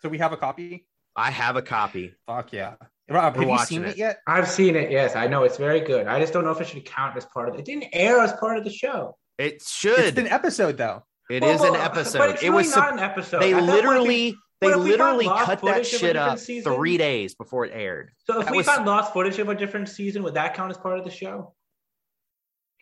[0.03, 0.85] So we have a copy.
[1.15, 2.13] I have a copy.
[2.27, 2.75] Fuck yeah.
[3.09, 3.89] Rob, have you seen it.
[3.91, 4.19] it yet?
[4.27, 4.89] I've seen it.
[4.91, 6.07] Yes, I know it's very good.
[6.07, 7.59] I just don't know if it should count as part of it.
[7.59, 9.17] It didn't air as part of the show.
[9.37, 9.99] It should.
[9.99, 11.03] It's an episode though.
[11.29, 12.17] It Well, is an episode.
[12.19, 12.75] But it's it really was.
[12.75, 13.41] not sup- an episode.
[13.41, 15.99] they At that point, literally they we found literally cut that footage of a shit
[16.13, 16.73] different up season?
[16.75, 18.11] three days before it aired.
[18.25, 20.71] So if that we was- find lost footage of a different season, would that count
[20.71, 21.53] as part of the show?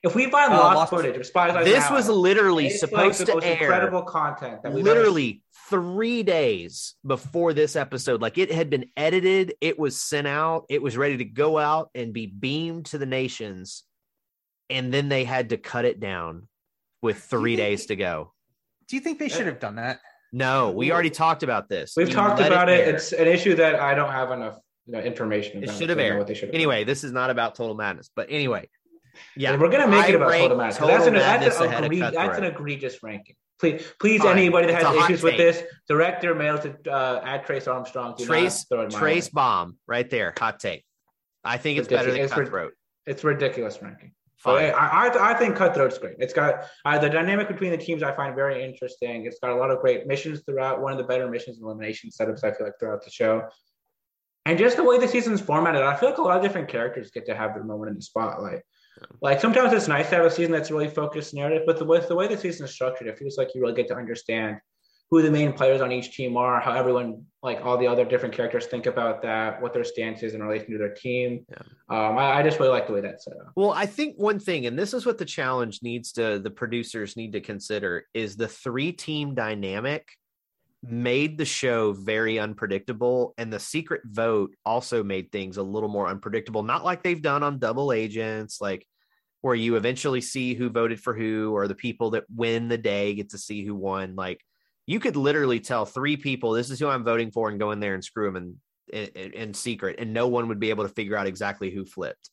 [0.04, 2.82] If we find Uh, lost, lost- footage of Spies Like This Now, was literally it's
[2.82, 7.54] like supposed the to most air incredible content that we've ever literally three days before
[7.54, 8.20] this episode.
[8.22, 11.92] Like it had been edited, it was sent out, it was ready to go out
[11.94, 13.84] and be beamed to the nations.
[14.72, 16.48] And then they had to cut it down
[17.02, 18.34] with three think- days to go.
[18.88, 20.00] Do you think they should have done that?
[20.34, 21.94] No, we already talked about this.
[21.96, 22.88] We've You talked about it.
[22.88, 22.96] air.
[22.96, 26.18] It's an issue that I don't have enough you know, information It should have aired.
[26.18, 28.10] What they should have Anyway, this is not about total madness.
[28.16, 28.68] But anyway,
[29.36, 30.78] yeah, we're gonna make I it about rank total madness.
[30.78, 33.36] 'cause Total That's an, Madness that's, an of egre- that's an egregious ranking.
[33.60, 34.38] Please, please, Fine.
[34.38, 37.46] anybody that It's has a hot issues with this, direct their mail to uh, at
[37.46, 38.16] Trace Armstrong.
[38.18, 39.32] Do Trace not throw it my Trace way.
[39.34, 40.34] bomb right there.
[40.40, 40.84] Hot take.
[41.44, 42.32] I think it's better than Ridiculous.
[42.32, 42.74] It's rid- Cutthroat.
[43.06, 44.14] It's ridiculous ranking.
[44.38, 44.72] Fine.
[44.72, 46.16] But I, I, I think Cutthroat's great.
[46.18, 48.02] It's got uh, the dynamic between the teams.
[48.02, 49.28] I find very interesting.
[49.28, 50.82] It's got a lot of great missions throughout.
[50.82, 53.44] One of the better missions and elimination setups I feel like throughout the show.
[54.48, 57.12] And just the way the season's formatted, I feel like a lot of different characters
[57.12, 58.62] get to have their moment in the spotlight.
[59.22, 62.00] Like sometimes it's nice to have a season that's really focused narrative, but the way
[62.00, 64.58] the way the season is structured, it feels like you really get to understand
[65.12, 68.34] who the main players on each team are, how everyone, like all the other different
[68.34, 71.46] characters, think about that, what their stance is in relation to their team.
[71.50, 71.58] Yeah.
[71.90, 73.52] Um, I, I just really like the way that's set up.
[73.58, 77.18] Well, I think one thing, and this is what the challenge needs to, the producers
[77.18, 80.08] need to consider, is the three team dynamic
[80.84, 83.34] made the show very unpredictable.
[83.38, 87.44] And the secret vote also made things a little more unpredictable, not like they've done
[87.44, 88.88] on double agents, like
[89.42, 93.14] where you eventually see who voted for who, or the people that win the day
[93.14, 94.16] get to see who won.
[94.16, 94.42] Like
[94.88, 97.80] you could literally tell three people, this is who I'm voting for, and go in
[97.80, 98.60] there and screw them
[98.92, 101.86] in, in, in secret, and no one would be able to figure out exactly who
[101.86, 102.30] flipped.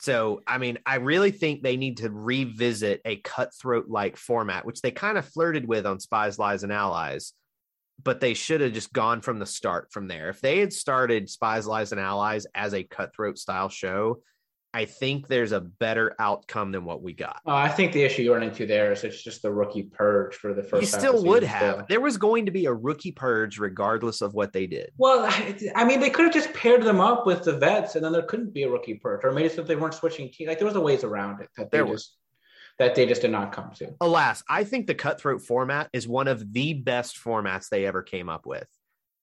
[0.00, 4.80] So, I mean, I really think they need to revisit a cutthroat like format, which
[4.80, 7.32] they kind of flirted with on Spies, Lies, and Allies,
[8.02, 10.28] but they should have just gone from the start from there.
[10.28, 14.20] If they had started Spies, Lies, and Allies as a cutthroat style show,
[14.74, 17.40] I think there's a better outcome than what we got.
[17.46, 20.34] Uh, I think the issue you run into there is it's just the rookie purge
[20.34, 20.82] for the first.
[20.82, 21.74] You still would have.
[21.74, 21.86] still.
[21.88, 24.90] There was going to be a rookie purge regardless of what they did.
[24.98, 25.26] Well,
[25.76, 28.22] I mean, they could have just paired them up with the vets, and then there
[28.22, 30.48] couldn't be a rookie purge, or maybe so they weren't switching teams.
[30.48, 32.02] Like there was a ways around it that they There was.
[32.02, 32.16] just
[32.78, 33.94] that they just did not come to.
[34.00, 38.28] Alas, I think the cutthroat format is one of the best formats they ever came
[38.28, 38.66] up with.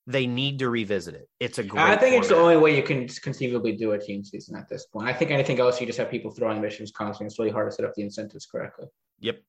[0.06, 1.28] They need to revisit it.
[1.38, 1.82] It's a great.
[1.82, 4.86] I think it's the only way you can conceivably do a team season at this
[4.86, 5.08] point.
[5.08, 7.26] I think anything else, you just have people throwing missions constantly.
[7.26, 8.86] It's really hard to set up the incentives correctly.
[9.20, 9.40] Yep.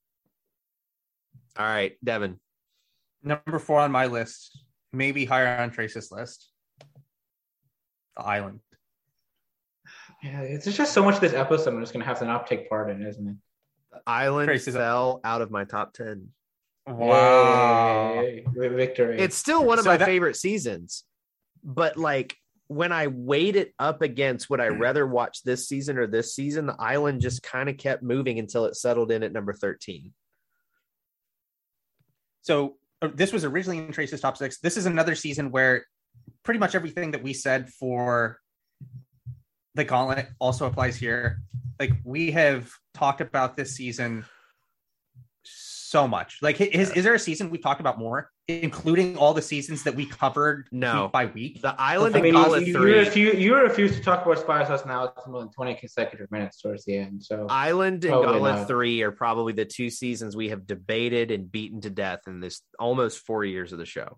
[1.58, 2.40] All right, Devin.
[3.24, 6.52] Number four on my list, maybe higher on Trace's list.
[8.16, 8.60] The Island.
[10.22, 12.70] Yeah, it's just so much of this episode I'm just gonna have to not take
[12.70, 13.36] part in, isn't it?
[14.06, 16.30] Island Trace is a- fell out of my top 10.
[16.86, 18.22] Wow.
[18.22, 19.20] Yay, victory.
[19.20, 21.04] It's still one of So my that- favorite seasons.
[21.64, 22.36] But like
[22.68, 26.66] when I weighed it up against would I rather watch this season or this season,
[26.66, 30.12] the island just kind of kept moving until it settled in at number 13.
[32.42, 34.60] So uh, this was originally in Trace's top six.
[34.60, 35.86] This is another season where
[36.44, 38.40] pretty much everything that we said for
[39.76, 41.40] the gauntlet also applies here.
[41.80, 44.26] Like we have talked about this season
[45.94, 46.40] so much.
[46.42, 49.94] Like, is, is there a season we've talked about more, including all the seasons that
[49.94, 51.04] we covered No.
[51.04, 51.62] week by week?
[51.62, 52.98] The island I and mean, Gauntlet you, you, 3.
[52.98, 55.14] refuse, you refuse to talk about Spy Sauce now.
[55.16, 57.24] It's more than 20 consecutive minutes towards the end.
[57.24, 58.68] So Island and Probably Gauntlet not.
[58.68, 62.62] 3 are probably the two seasons we have debated and beaten to death in this
[62.80, 64.18] almost four years of the show.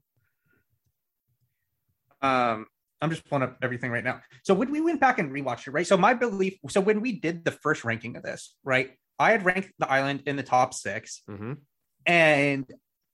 [2.21, 2.67] Um,
[3.01, 4.21] I'm just pulling up everything right now.
[4.43, 5.85] So when we went back and rewatched it, right?
[5.85, 8.91] So my belief, so when we did the first ranking of this, right?
[9.19, 11.53] I had ranked the island in the top six, hmm
[12.07, 12.65] and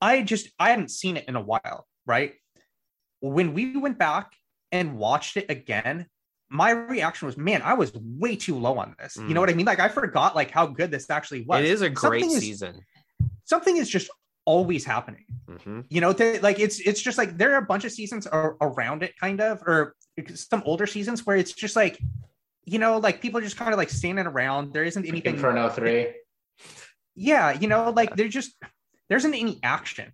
[0.02, 2.34] I just I hadn't seen it in a while, right?
[3.22, 4.32] When we went back
[4.72, 6.08] and watched it again,
[6.50, 9.16] my reaction was, man, I was way too low on this.
[9.16, 9.30] You Mm.
[9.36, 9.66] know what I mean?
[9.66, 11.60] Like I forgot like how good this actually was.
[11.60, 12.82] It is a great Something is- season.
[13.46, 14.10] Something is just
[14.46, 15.26] always happening.
[15.48, 16.10] hmm You know,
[16.42, 19.40] like it's it's just like there are a bunch of seasons ar- around it, kind
[19.40, 19.96] of, or
[20.34, 22.00] some older seasons where it's just like,
[22.66, 24.74] you know, like people are just kind of like standing around.
[24.74, 26.14] There isn't anything Inferno 3.
[27.16, 28.56] yeah, you know, like there's just
[29.10, 30.12] there isn't any action.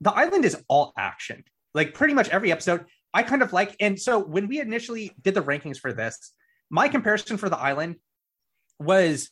[0.00, 1.44] The island is all action.
[1.74, 3.76] Like pretty much every episode, I kind of like.
[3.80, 6.32] And so when we initially did the rankings for this,
[6.70, 7.96] my comparison for the island
[8.78, 9.30] was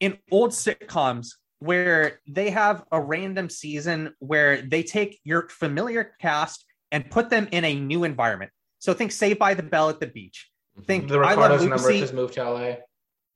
[0.00, 1.28] in old sitcoms
[1.58, 7.48] where they have a random season where they take your familiar cast and put them
[7.52, 8.50] in a new environment.
[8.78, 10.50] So think Saved by the Bell at the beach.
[10.76, 10.86] Mm-hmm.
[10.86, 12.00] Think The I Love Ricardo's number Lucy.
[12.00, 12.74] just moved to LA.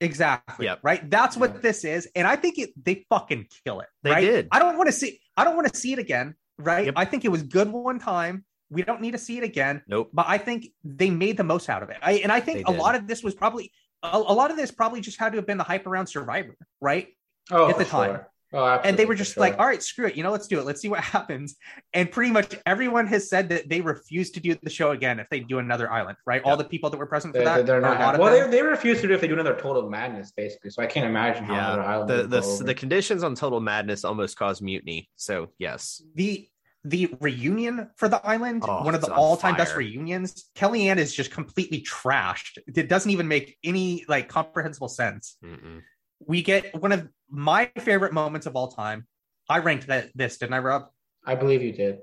[0.01, 0.67] Exactly.
[0.67, 0.81] Yep.
[0.83, 1.11] Right.
[1.11, 1.61] That's what Yeah.
[1.61, 3.89] this is, and I think it they fucking kill it.
[4.03, 4.21] They right?
[4.21, 4.49] did.
[4.53, 5.21] I don't want to see.
[5.37, 6.35] I don't want to see it again.
[6.59, 6.87] Right.
[6.87, 6.95] Yep.
[6.97, 8.45] I think it was good one time.
[8.71, 9.83] We don't need to see it again.
[9.89, 10.11] Nope.
[10.13, 11.97] But I think they made the most out of it.
[12.03, 13.73] I, and I think a lot of this was probably
[14.03, 16.55] a, a lot of this probably just had to have been the hype around Survivor,
[16.81, 17.09] right?
[17.51, 18.11] Oh, At for the time.
[18.11, 18.29] sure.
[18.53, 19.43] Oh, and they were just sure.
[19.43, 20.17] like, all right, screw it.
[20.17, 20.65] You know, let's do it.
[20.65, 21.57] Let's see what happens.
[21.93, 25.29] And pretty much everyone has said that they refuse to do the show again if
[25.29, 26.43] they do another island, right?
[26.45, 27.67] All the people that were present for They, that.
[27.67, 28.15] they're not.
[28.15, 28.51] a well, them.
[28.51, 30.71] they, they refuse to do it if they do another Total Madness, basically.
[30.71, 32.11] So I can't imagine how Yeah, another island.
[32.11, 32.65] The would go the over.
[32.65, 35.11] the conditions on Total Madness almost caused mutiny.
[35.17, 36.49] So yes, the
[36.85, 39.81] the reunion for the island, Oh, one of the all-time best fire.
[39.81, 40.49] reunions.
[40.57, 42.57] Kellyanne is just completely trashed.
[42.75, 45.37] It doesn't even make any like comprehensible sense.
[45.45, 45.83] Mm-mm.
[46.21, 49.07] We get one of my favorite moments of all time.
[49.49, 50.87] I ranked that this, didn't I, Rob?
[51.25, 51.99] I believe you did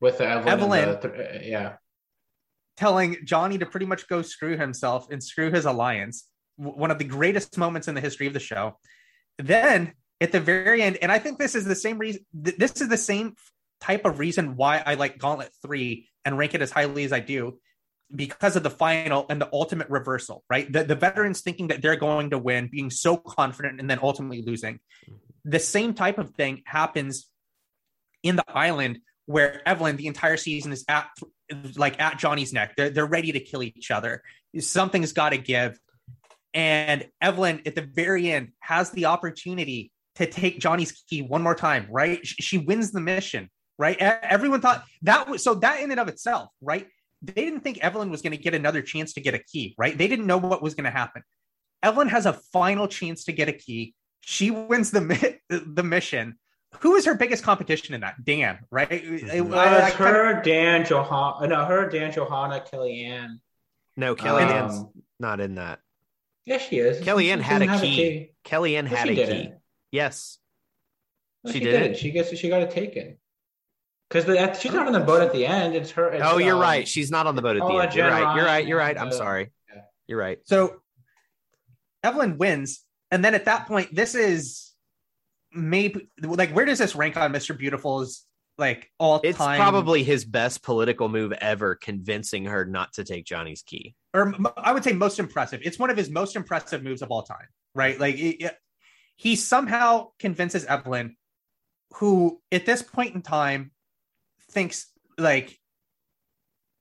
[0.00, 0.48] with the Evelyn.
[0.48, 0.88] Evelyn.
[1.00, 1.72] the th- uh, yeah.
[2.76, 6.28] Telling Johnny to pretty much go screw himself and screw his alliance.
[6.56, 8.78] One of the greatest moments in the history of the show.
[9.38, 12.24] Then at the very end, and I think this is the same reason.
[12.44, 13.34] th- This is the same
[13.80, 17.20] type of reason why I like Gauntlet three and rank it as highly as I
[17.20, 17.58] do,
[18.14, 20.44] because of the final and the ultimate reversal.
[20.48, 23.98] Right, the the veterans thinking that they're going to win, being so confident, and then
[24.02, 24.74] ultimately losing.
[24.74, 25.14] Mm-hmm.
[25.50, 27.28] The same type of thing happens
[28.22, 31.08] in the island where Evelyn the entire season is at
[31.76, 32.74] like at Johnny's neck.
[32.76, 34.22] They're they're ready to kill each other.
[34.58, 35.78] Something's got to give.
[36.52, 41.54] And Evelyn at the very end has the opportunity to take Johnny's key one more
[41.54, 42.24] time, right?
[42.24, 43.96] Sh- She wins the mission, right?
[43.98, 46.86] Everyone thought that was so that in and of itself, right?
[47.26, 49.96] They didn't think Evelyn was going to get another chance to get a key, right?
[49.96, 51.22] They didn't know what was going to happen.
[51.82, 53.94] Evelyn has a final chance to get a key.
[54.20, 56.38] She wins the mi- the mission.
[56.80, 58.22] Who is her biggest competition in that?
[58.24, 58.88] Dan, right?
[58.90, 59.52] Mhm.
[59.52, 61.46] Uh, I- I it's kinda- her, Dan, Johanna.
[61.46, 63.38] No, her, Dan, Johanna, Kellyanne.
[63.96, 65.80] no, Kellyanne's Um, not in that.
[66.46, 67.00] yeah, she is.
[67.04, 68.30] Kellyanne She had a didn't have key.
[68.44, 69.46] Kellyanne No, had she a didn't.
[69.52, 69.52] key.
[69.92, 70.38] Yes,
[71.44, 71.96] No, She she, did did.
[71.98, 72.36] She gets.
[72.38, 73.18] She got it taken.
[74.14, 75.74] Because she's not on the boat at the end.
[75.74, 76.10] It's her.
[76.10, 76.86] It's, oh, you're um, right.
[76.86, 77.94] She's not on the boat at the oh, end.
[77.94, 78.36] You're right.
[78.36, 78.66] You're right.
[78.66, 78.98] You're right.
[78.98, 79.50] I'm uh, sorry.
[79.74, 79.82] yeah.
[80.06, 80.38] You're right.
[80.44, 80.82] So
[82.04, 84.72] Evelyn wins, and then at that point, this is
[85.52, 87.58] maybe like where does this rank on Mr.
[87.58, 88.24] Beautiful's
[88.56, 89.58] like all It's time?
[89.58, 93.96] probably his best political move ever, convincing her not to take Johnny's key.
[94.14, 95.60] or I would say most impressive.
[95.64, 97.98] It's one of his most impressive moves of all time, right?
[97.98, 98.56] Like it, it-
[99.16, 101.16] he somehow convinces Evelyn,
[101.94, 103.70] who at this point in time
[104.54, 104.86] thinks
[105.18, 105.58] like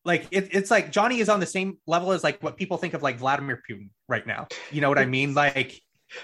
[0.06, 2.94] like it, it's like Johnny is on the same level as like what people think
[2.94, 4.48] of like Vladimir Putin right now.
[4.72, 5.34] You know what I mean?
[5.34, 5.80] Like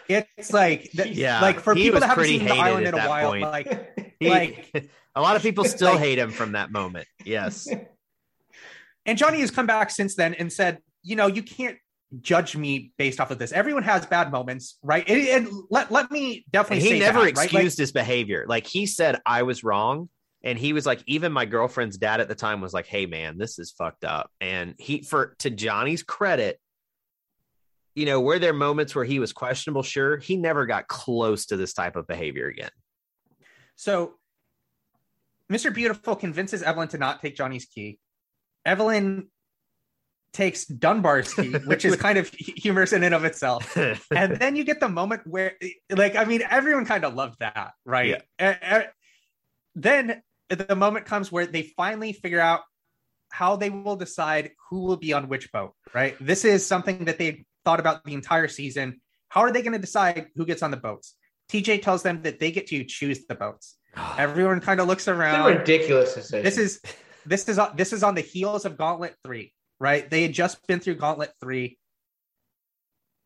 [0.08, 3.08] it's like th- Yeah, like for he people that haven't seen the island in a
[3.08, 3.44] while, point.
[3.44, 7.08] like He- like a lot of people still like- hate him from that moment.
[7.26, 7.68] Yes.
[9.06, 11.78] and Johnny has come back since then and said, you know, you can't
[12.22, 13.52] judge me based off of this.
[13.52, 15.08] Everyone has bad moments, right?
[15.08, 17.36] And, and let let me definitely he say never that, right?
[17.38, 18.46] Like, excused his behavior.
[18.48, 20.10] Like he said, I was wrong.
[20.44, 23.38] And he was like, even my girlfriend's dad at the time was like, Hey man,
[23.38, 24.32] this is fucked up.
[24.40, 26.60] And he for to Johnny's credit,
[27.96, 29.84] you know, were there moments where he was questionable?
[29.84, 30.18] Sure.
[30.18, 32.72] He never got close to this type of behavior again.
[33.76, 34.14] So
[35.52, 35.74] Mr.
[35.74, 38.00] Beautiful convinces Evelyn to not take Johnny's key.
[38.66, 39.28] Evelyn
[40.32, 43.76] takes Dunbar's key, which is kind of humorous in and of itself.
[44.16, 45.54] And then you get the moment where,
[45.90, 48.22] like, I mean, everyone kind of loved that, right?
[48.40, 48.82] Uh, uh,
[49.76, 52.62] then the moment comes where they finally figure out
[53.32, 56.16] how they will decide who will be on which boat, right?
[56.20, 59.02] This is something that they thought about the entire season.
[59.30, 61.16] How are they going to decide who gets on the boats?
[61.52, 63.78] TJ tells them that they get to choose the boats.
[64.18, 65.46] Everyone kind of looks around.
[65.46, 66.44] ridiculous decision.
[66.44, 66.82] This is
[67.26, 70.10] this is on this is on the heels of Gauntlet three, right?
[70.10, 71.78] They had just been through Gauntlet three.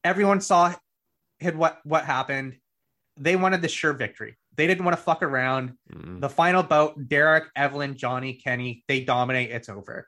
[0.04, 0.74] Everyone saw
[1.40, 2.58] had what what happened.
[3.18, 4.38] They wanted the sure victory.
[4.56, 5.74] They didn't want to fuck around.
[5.92, 6.22] Mm.
[6.22, 9.52] The final boat, Derek, Evelyn, Johnny, Kenny, they dominate.
[9.52, 10.08] It's over.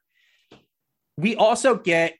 [1.17, 2.15] We also get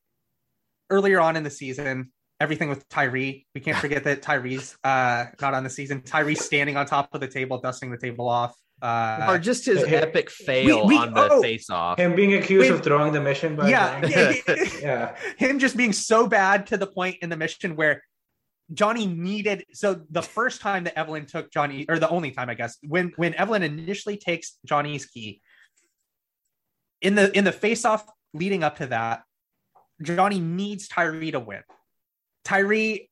[0.89, 3.47] earlier on in the season everything with Tyrie.
[3.55, 6.01] We can't forget that Tyrie's uh, not on the season.
[6.01, 8.55] Tyrie standing on top of the table, dusting the table off.
[8.81, 11.41] Uh, or just his Hey, epic fail we- on the oh.
[11.41, 11.97] face off.
[11.97, 12.75] him being accused Wait.
[12.75, 13.55] of throwing the mission.
[13.55, 14.33] By yeah, yeah,
[14.81, 15.15] yeah.
[15.37, 18.03] him just being so bad to the point in the mission where
[18.73, 22.55] Johnny needed so the first time that Evelyn took Johnny or the only time I
[22.55, 25.41] guess when when Evelyn initially takes Johnny's key
[27.01, 29.23] in the in the face off leading up to that
[30.01, 31.61] Johnny needs Tyrie to win.
[32.43, 33.09] Tyrie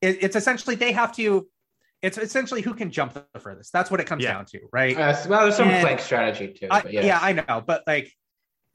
[0.00, 1.48] it, it's essentially they have to
[2.00, 3.72] it's essentially who can jump the furthest.
[3.72, 4.34] That's what it comes Yeah.
[4.34, 4.94] down to, right?
[4.96, 6.68] Uh, well, there's some And- flank strategy too.
[6.70, 7.04] I, but yeah.
[7.04, 7.18] yeah.
[7.20, 8.12] I know, but like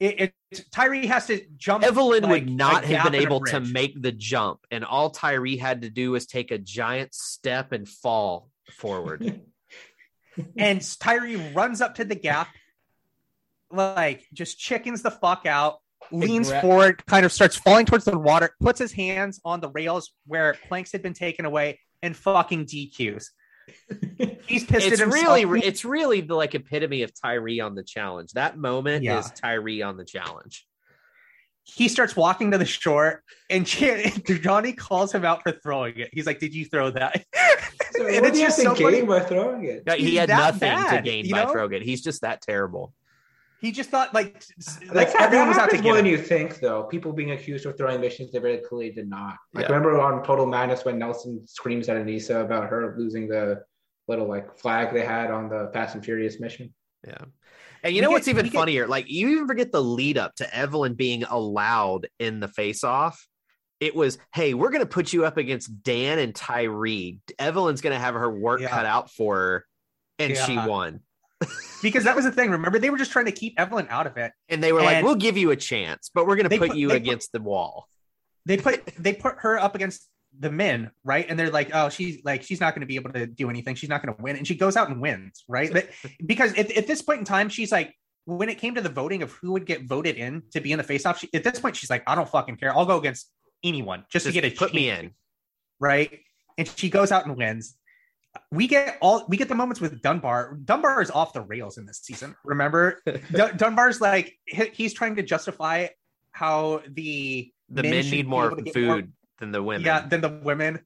[0.00, 4.00] it, it Tyrie has to jump Evelyn like, would not have been able to make
[4.00, 8.48] the jump, and all Tyrie had to do was take a giant step and fall
[8.72, 9.42] forward.
[10.56, 12.48] and Tyrie runs up to the gap,
[13.70, 15.80] like just chickens the fuck out,
[16.10, 19.68] leans gra- forward, kind of starts falling towards the water, puts his hands on the
[19.68, 23.26] rails where planks had been taken away, and fucking DQs.
[24.46, 28.32] He's pissed it's at really, it's really the like epitome of Tyrie on the challenge.
[28.32, 29.18] That moment Yeah.
[29.20, 30.66] is Tyrie on the challenge.
[31.64, 33.64] he starts walking to the shore, and
[34.42, 36.08] Johnny calls him out for throwing it.
[36.12, 37.24] He's like, "Did you throw that?"
[37.92, 39.20] So And it's just have to so gain funny.
[39.20, 39.82] by throwing it?
[39.86, 41.52] Yeah, he He's had that nothing to gain by know?
[41.52, 41.82] throwing it.
[41.82, 42.94] He's just that terrible.
[43.60, 44.42] He just thought like,
[44.86, 46.84] Like like that, everyone that was out to get more than you think, though.
[46.84, 49.36] People being accused of throwing missions they very clearly did not.
[49.52, 49.72] Like Yeah.
[49.74, 53.62] remember on Total Madness when Nelson screams at Aneesa about her losing the
[54.08, 56.72] little like flag they had on the Fast and Furious mission.
[57.06, 57.16] Yeah.
[57.82, 58.86] And you We know get- what's even we get- funnier?
[58.86, 63.26] Like you even forget the lead up to Evelyn being allowed in the face off.
[63.78, 67.20] It was, hey, we're gonna put you up against Dan and Tyree.
[67.38, 68.68] Evelyn's gonna have her work Yeah.
[68.68, 69.66] cut out for her,
[70.18, 71.00] and she won.
[71.82, 72.50] Because that was the thing.
[72.50, 74.32] Remember, they were just trying to keep Evelyn out of it.
[74.48, 76.88] And they were like, "We'll give you a chance, but we're gonna put, put- you
[76.88, 77.86] they put- against the wall."
[78.46, 81.26] they put they put her up against the men, right?
[81.28, 83.74] And they're like, oh, she's like, she's not going to be able to do anything.
[83.74, 85.70] She's not going to win, and she goes out and wins, right?
[85.72, 85.90] But,
[86.26, 87.94] because at, at this point in time, she's like,
[88.26, 90.78] when it came to the voting of who would get voted in to be in
[90.78, 92.74] the face-off, she, at this point, she's like, I don't fucking care.
[92.74, 93.28] I'll go against
[93.64, 95.10] anyone just, Just to get a put me in.
[95.80, 96.20] right?
[96.56, 97.76] And she goes out and wins.
[98.52, 100.56] We get all we get the moments with Dunbar.
[100.64, 102.34] Dunbar is off the rails in this season.
[102.44, 103.00] Remember,
[103.32, 105.88] Dun- Dunbar's like he's trying to justify
[106.32, 109.84] how the The men, should need more able to get food than the women.
[109.84, 110.80] yeah, than the women.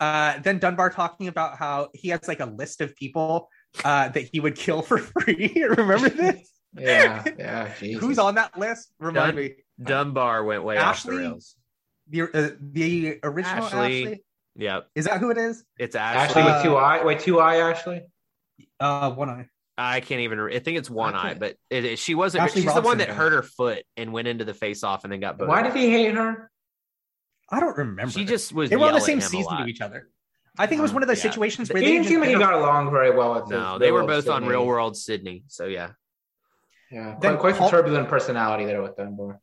[0.00, 3.48] Uh, then Dunbar talking about how he has like a list of people
[3.84, 5.52] uh, that he would kill for free.
[5.76, 6.50] Remember this?
[6.76, 7.72] Yeah, yeah.
[7.78, 8.00] Jesus.
[8.02, 8.92] Who's on that list?
[8.98, 9.54] Remind Dun- me.
[9.82, 11.14] Dunbar went way Ashley?
[11.14, 11.56] off the rails.
[12.10, 14.02] The uh, the original Ashley.
[14.02, 14.24] Ashley.
[14.58, 15.64] Yep, Is that who it is?
[15.78, 16.52] it's Ashley Ashley.
[16.52, 17.04] with two eye?
[17.04, 18.02] Wait, two eye Ashley?
[18.80, 19.46] Uh, one eye.
[19.78, 20.40] I can't even.
[20.40, 22.42] I think it's one eye, but it, it- she wasn't.
[22.42, 25.12] Ashley she's the one that hurt her foot and went into the face off and
[25.12, 25.38] then got.
[25.38, 26.50] Why did he hate her?
[27.50, 28.10] I don't remember.
[28.10, 28.68] She just was.
[28.68, 30.08] they were on the same at him a season to each other.
[30.58, 31.30] I think it was one of those Yeah.
[31.30, 33.48] situations He where they didn't just seem like he got along very well with.
[33.48, 35.44] No, they were Real World both on Real World Sydney.
[35.46, 35.90] So yeah,
[36.90, 39.40] Yeah, Then quite, quite Paul- the turbulent personality there with Dunbar.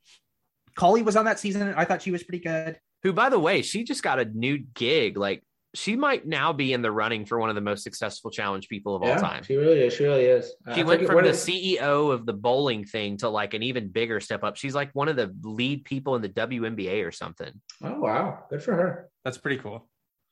[0.75, 1.73] Colie was on that season.
[1.77, 2.77] I thought she was pretty good.
[3.05, 5.15] Who by the way, she just got a new gig.
[5.15, 5.43] Like
[5.75, 8.95] she might now be in the running for one of the most successful challenge people
[8.95, 9.43] of all time.
[9.43, 9.93] she really is.
[9.93, 10.51] She really is.
[10.73, 13.89] She I went from the is- CEO of the bowling thing to like an even
[13.89, 14.55] bigger step up.
[14.55, 17.51] She's like one of the lead people in the WNBA or something.
[17.83, 19.09] Oh wow, good for her.
[19.23, 19.87] That's pretty cool.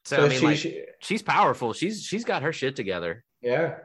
[0.05, 1.73] So, So I mean, she, like, she, she's powerful.
[1.73, 3.23] She's she's got her shit together.
[3.41, 3.75] yeah.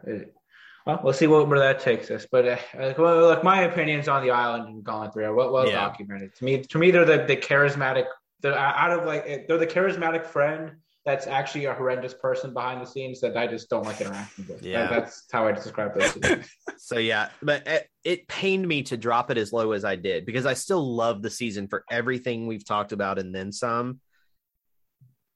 [0.86, 2.26] well, we'll see what, where that takes us.
[2.30, 5.52] But uh, like, well, like my opinions on the island and Gauntlet Three are well,
[5.52, 5.72] well Yeah.
[5.74, 6.34] documented.
[6.36, 8.06] To me, to me, they're the, the charismatic.
[8.40, 10.72] They're out of like they're the charismatic friend
[11.04, 14.62] that's actually a horrendous person behind the scenes that I just don't like interacting with.
[14.62, 14.88] Yeah.
[14.88, 16.14] That- that's how I describe those.
[16.14, 16.42] two.
[16.80, 20.24] So yeah, but it, it pained me to drop it as low as I did
[20.24, 24.00] because I still love the season for everything we've talked about and then some.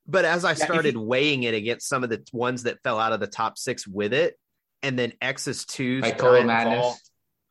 [0.07, 2.99] But as I if you- started weighing it against some of the ones that fell
[2.99, 4.37] out of the top six with it,
[4.83, 6.99] and then X's two like Total Madness.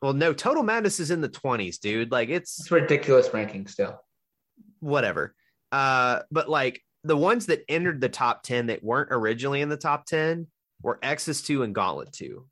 [0.02, 2.12] Well, no, Total Madness is in the twenties, dude.
[2.12, 4.00] Like it's It's ridiculous ranking still.
[4.80, 5.34] whatever.
[5.72, 9.78] Uh, but like the ones that entered the top 10 that weren't originally in the
[9.78, 10.48] top 10
[10.82, 12.46] were X's 2 and Gauntlet 2.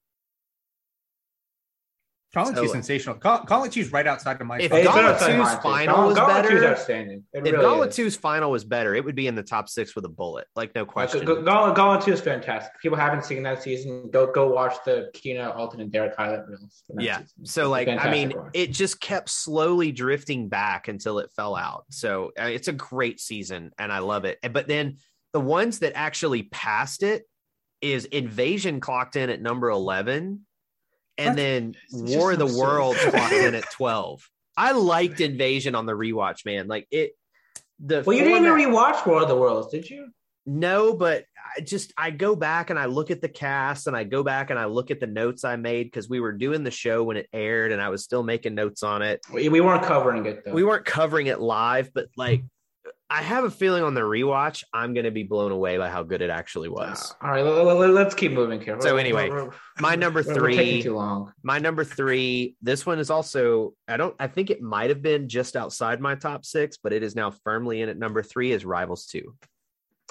[2.34, 3.16] Gauntlet So- Two's sensational.
[3.16, 4.60] Gaun- Gauntlet Two's right outside of my.
[4.60, 4.78] If top.
[4.78, 7.24] Hey, it's Gauntlet right outside 2's final Gauntlet- was Gauntlet 2's better- outstanding.
[7.34, 9.96] It If really Gauntlet 2's final was better, it would be in the top six
[9.96, 10.46] with a bullet.
[10.56, 11.22] Like, no question.
[11.22, 12.72] G- Gauntlet, Gauntlet 2 is fantastic.
[12.76, 16.48] If people haven't seen that season, go go watch the Kina, Alton, and Derek highlight
[16.48, 16.84] reels.
[17.00, 17.20] yeah.
[17.22, 17.46] season.
[17.46, 18.52] So, like, I mean, watch.
[18.54, 21.86] it just kept slowly drifting back until it fell out.
[21.90, 24.38] So, uh, it's a great season and I love it.
[24.52, 24.98] But then
[25.34, 27.24] the ones that actually passed it
[27.82, 30.46] is Invasion clocked in at number 11.
[31.20, 32.60] And That's- then War of the so.
[32.60, 34.22] Worlds clocked in at 12.
[34.58, 36.68] I liked Invasion on the rewatch, man.
[36.68, 37.12] Like, it.
[37.80, 40.10] The well, you didn't even rewatch War of the Worlds, did you?
[40.46, 44.04] No, but I just I go back and I look at the cast and I
[44.04, 46.72] go back and I look at the notes I made because we were doing the
[46.72, 49.22] show when it aired and I was still making notes on it.
[49.32, 50.54] We, we weren't covering it though.
[50.54, 52.44] We weren't covering it live, but like
[53.12, 56.04] I have a feeling on the rewatch I'm going to be blown away by how
[56.04, 57.16] good it actually was.
[57.22, 58.80] All right, let, us keep moving here.
[58.82, 61.34] So anyway, we're- we're- My number we're- we're taking three, too long.
[61.42, 62.56] my number three.
[62.62, 66.16] This one is also I don't I think it might have been just outside my
[66.16, 68.52] top six, but it is now firmly in at number three.
[68.52, 69.36] Is Rivals Two.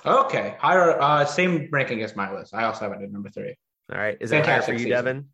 [0.06, 2.54] Okay, higher, uh, same ranking as my list.
[2.54, 3.56] I also have it at number three.
[3.92, 4.90] All right, is it higher for you, season.
[4.90, 5.28] Devin?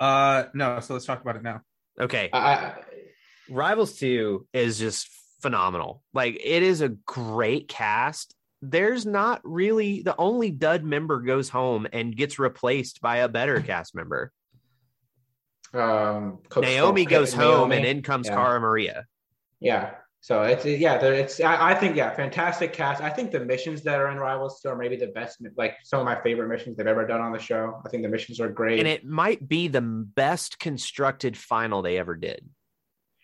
[0.00, 0.80] Uh, no.
[0.80, 1.60] So let's talk about it now.
[2.00, 2.74] Okay, I, I,
[3.50, 5.08] Rivals 2 is just
[5.40, 6.02] phenomenal.
[6.12, 8.34] Like it is a great cast.
[8.60, 13.60] There's not really the only dud member goes home and gets replaced by a better
[13.60, 14.32] cast member.
[15.74, 17.76] um, Naomi goes home Naomi.
[17.76, 18.34] and in comes Yeah.
[18.34, 19.06] Cara Maria.
[19.60, 19.90] Yeah.
[20.20, 23.00] So it's yeah, it's I, I think yeah, fantastic cast.
[23.00, 26.00] I think the missions that are in Rivals two are maybe the best, like some
[26.00, 27.80] of my favorite missions they've ever done on the show.
[27.86, 28.80] I think the missions are great.
[28.80, 32.48] And it might be the best constructed final they ever did.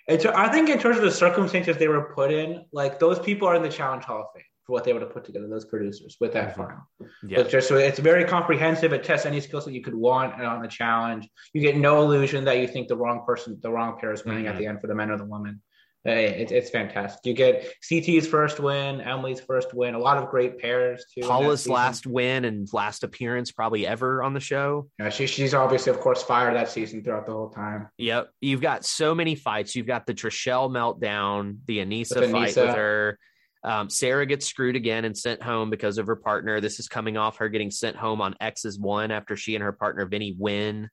[0.07, 3.49] It's, I think in terms of the circumstances they were put in, like those people
[3.49, 5.47] are in the Challenge Hall of Fame for what they were to put together.
[5.49, 6.57] Those producers with that Mhm.
[6.57, 6.79] final.
[7.27, 7.41] Yeah.
[7.41, 8.93] It's just so it's very comprehensive.
[8.93, 11.29] It tests any skills that you could want on the challenge.
[11.55, 14.45] You get no illusion that you think the wrong person, the wrong pair is winning
[14.45, 14.51] Mhm.
[14.51, 15.63] at the end for the men or the women.
[16.05, 17.25] It's it's fantastic.
[17.25, 21.23] You get CT's first win, Emily's first win, a lot of great pairs too.
[21.23, 24.89] Paula's last win and last appearance probably ever on the show.
[24.99, 27.89] Yeah, she, she's obviously, of course, fired that season throughout the whole time.
[27.97, 28.31] Yep.
[28.41, 29.75] You've got so many fights.
[29.75, 33.19] You've got the Trishelle meltdown, the Aneesa With fight with her.
[33.63, 36.61] Um, Sarah gets screwed again and sent home because of her partner.
[36.61, 39.73] This is coming off her getting sent home on X's one after she and her
[39.73, 40.91] partner Vinny win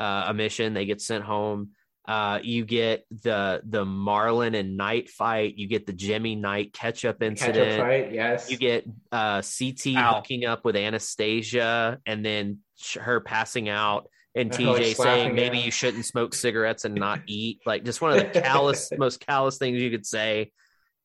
[0.00, 0.74] uh, a mission.
[0.74, 1.70] They get sent home.
[2.08, 5.56] Uh, you get the the Marlon and Knight fight.
[5.56, 7.80] You get the Jimmy Knight catch up Catch up incident.
[7.80, 8.50] fight, yes.
[8.50, 10.14] You get uh, CT Ow.
[10.16, 14.96] hooking up with Anastasia and then sh- her passing out and And her, like, TJ
[14.96, 15.64] saying maybe her.
[15.66, 17.60] you shouldn't smoke cigarettes and not eat.
[17.66, 20.52] Like just one of the callous, most callous things you could say.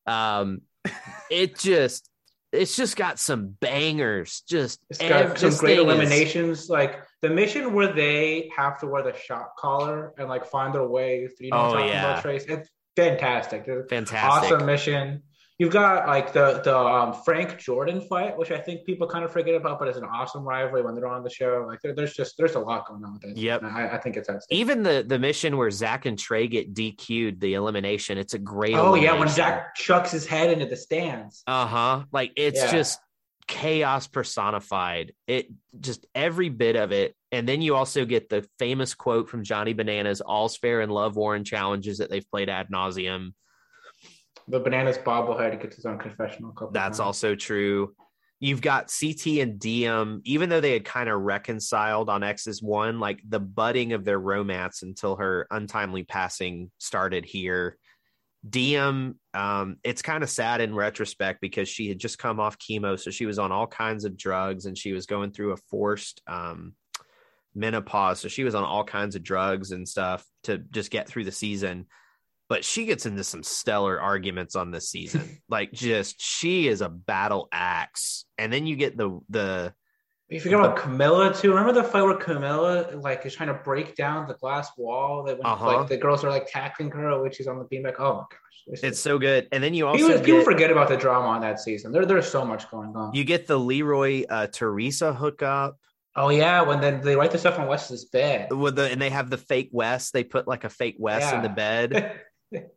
[0.07, 0.61] Um,
[1.29, 2.09] it just,
[2.51, 4.43] it's just got some bangers.
[4.47, 6.69] Just It's got some great thing is- eliminations.
[6.69, 10.87] Like the mission where they have to wear the shot collar and like find their
[10.87, 11.27] way.
[11.39, 12.11] You know, Oh, yeah.
[12.11, 12.45] about, Trace.
[12.45, 13.63] It's fantastic.
[13.67, 14.51] It's fantastic.
[14.51, 15.23] awesome mission.
[15.57, 19.31] You've got like the the um, Frank Jordan fight, which I think people kind of
[19.31, 21.63] forget about, but it's an awesome rivalry when they're on the show.
[21.65, 23.37] Like there, there's just there's a lot going on with this.
[23.37, 23.63] Yep.
[23.63, 24.59] I, I think it's outstanding.
[24.61, 28.75] Even the the mission where Zach and Trey get DQ'd, the elimination, it's a great.
[28.75, 29.29] Oh yeah, when.
[29.29, 31.41] Zach chucks his head into the stands.
[31.47, 32.03] Uh huh.
[32.11, 32.71] Like it's Yeah.
[32.73, 32.99] just
[33.47, 35.13] chaos personified.
[35.27, 35.47] It
[35.79, 37.15] just every bit of it.
[37.31, 41.15] And then you also get the famous quote from Johnny Bananas: "All's fair in love,
[41.15, 43.33] war, and challenges that they've played ad nauseum."
[44.47, 46.53] The bananas bobblehead gets his own confessional.
[46.71, 46.99] That's times.
[46.99, 47.95] also true.
[48.39, 52.99] You've got CT and DM, even though they had kind of reconciled on X's one,
[52.99, 57.77] like the budding of their romance until her untimely passing started here.
[58.47, 62.99] DM, um, it's kind of sad in retrospect because she had just come off chemo,
[62.99, 66.21] so she was on all kinds of drugs and she was going through a forced
[66.27, 66.73] um,
[67.55, 71.23] menopause, so she was on all kinds of drugs and stuff to just get through
[71.23, 71.87] the season.
[72.47, 75.41] but she gets into some stellar arguments on this season.
[75.49, 78.25] like just she is a battle axe.
[78.37, 79.73] And then you get the the
[80.29, 81.49] You forget about Camila too.
[81.49, 85.37] Remember the fight where Camila like is trying to break down the glass wall that
[85.37, 85.65] when Uh-huh.
[85.77, 87.93] like the girls are like tackling her which she's on the beanbag.
[87.99, 88.29] Oh my gosh.
[88.67, 89.47] It's is- so good.
[89.51, 91.91] And then you also people, people forget about the drama on that season.
[91.91, 93.13] There, there's so much going on.
[93.13, 95.77] you get the Leroy uh Theresa hookup
[96.15, 98.51] oh yeah, when then they write the stuff on Wes's bed.
[98.51, 100.09] with the and they have the fake Wes.
[100.09, 102.19] They put like a fake Wes in the bed.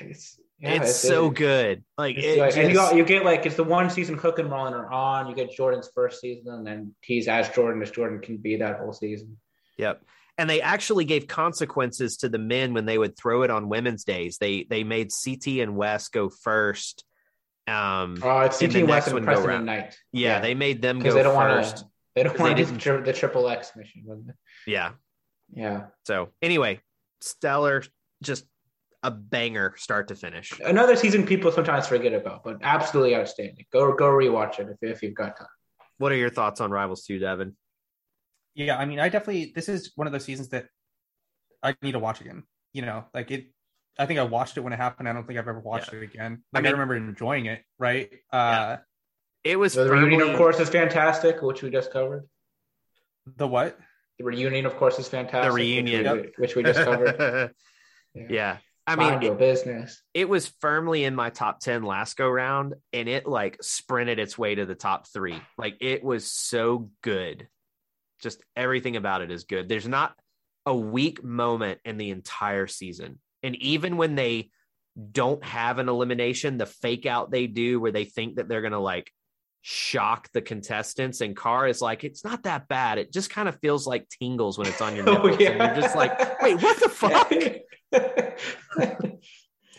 [0.00, 1.84] it's yeah, it's, so good.
[1.98, 4.38] Like It's it like- and you, got, you get like it's the one season Cook
[4.38, 5.28] and Mullen are on.
[5.28, 8.78] You get Jordan's first season, and then he's as Jordan as Jordan can be that
[8.78, 9.36] whole season.
[9.78, 10.02] Yep.
[10.38, 14.04] And they actually gave consequences to the men when they would throw it on women's
[14.04, 14.38] days.
[14.38, 17.04] They they made CT and Wes go first.
[17.68, 19.66] Um Oh, it's CT and Wes and go Preston round.
[19.66, 19.98] Knight.
[20.12, 21.74] yeah, they made them go because they don't Wanna,
[22.14, 24.32] They don't want to do didn't- tri- the triple X mission.
[24.66, 24.92] Yeah.
[25.52, 25.86] Yeah.
[26.06, 26.80] So anyway,
[27.20, 27.82] stellar,
[28.22, 28.44] just
[29.06, 30.52] a banger start to finish.
[30.64, 33.64] Another season people sometimes forget about, but absolutely outstanding.
[33.72, 35.46] Go go rewatch it if, if you've got time.
[35.98, 37.56] What are your thoughts on Rivals 2, Devin?
[38.56, 40.66] Yeah, I mean, I definitely this is one of those seasons that
[41.62, 42.42] I need to watch again.
[42.72, 43.52] You know, like it.
[43.98, 45.08] I think I watched it when it happened.
[45.08, 46.42] I don't think I've ever watched it again.
[46.52, 47.62] I Like I, mean- remember enjoying it.
[47.78, 48.10] Right.
[48.32, 48.78] Uh,
[49.44, 52.24] It was So the reunion, of course, is fantastic, which we just covered.
[53.36, 53.78] The what?
[54.18, 55.48] The reunion, of course, is fantastic.
[55.50, 56.04] The reunion.
[56.10, 57.52] which we, which we just covered.
[58.14, 58.58] yeah.
[58.86, 60.00] I mean, your business.
[60.14, 64.38] it was firmly in my top 10 last go round and it like sprinted its
[64.38, 65.40] way to the top three.
[65.58, 67.48] Like it was so good.
[68.22, 69.68] Just everything about it is good.
[69.68, 70.14] There's not
[70.64, 73.18] a weak moment in the entire season.
[73.42, 74.50] And even when they
[75.12, 78.72] don't have an elimination, the fake out they do where they think that they're going
[78.72, 79.12] to like
[79.62, 82.98] shock the contestants and Carr is like, it's not that bad.
[82.98, 85.40] It just kind of feels like tingles when it's on your Oh, nipples.
[85.40, 87.32] And you're just like, wait, what the fuck?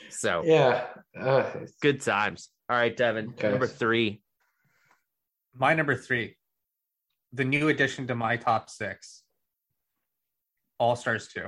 [0.09, 0.85] So yeah.
[1.19, 1.43] Uh,
[1.81, 2.49] good times.
[2.69, 3.49] All right, Devin, Okay.
[3.51, 4.21] number three.
[5.53, 6.37] My number three,
[7.33, 9.21] the new addition to my top six,
[10.79, 11.47] All Stars two.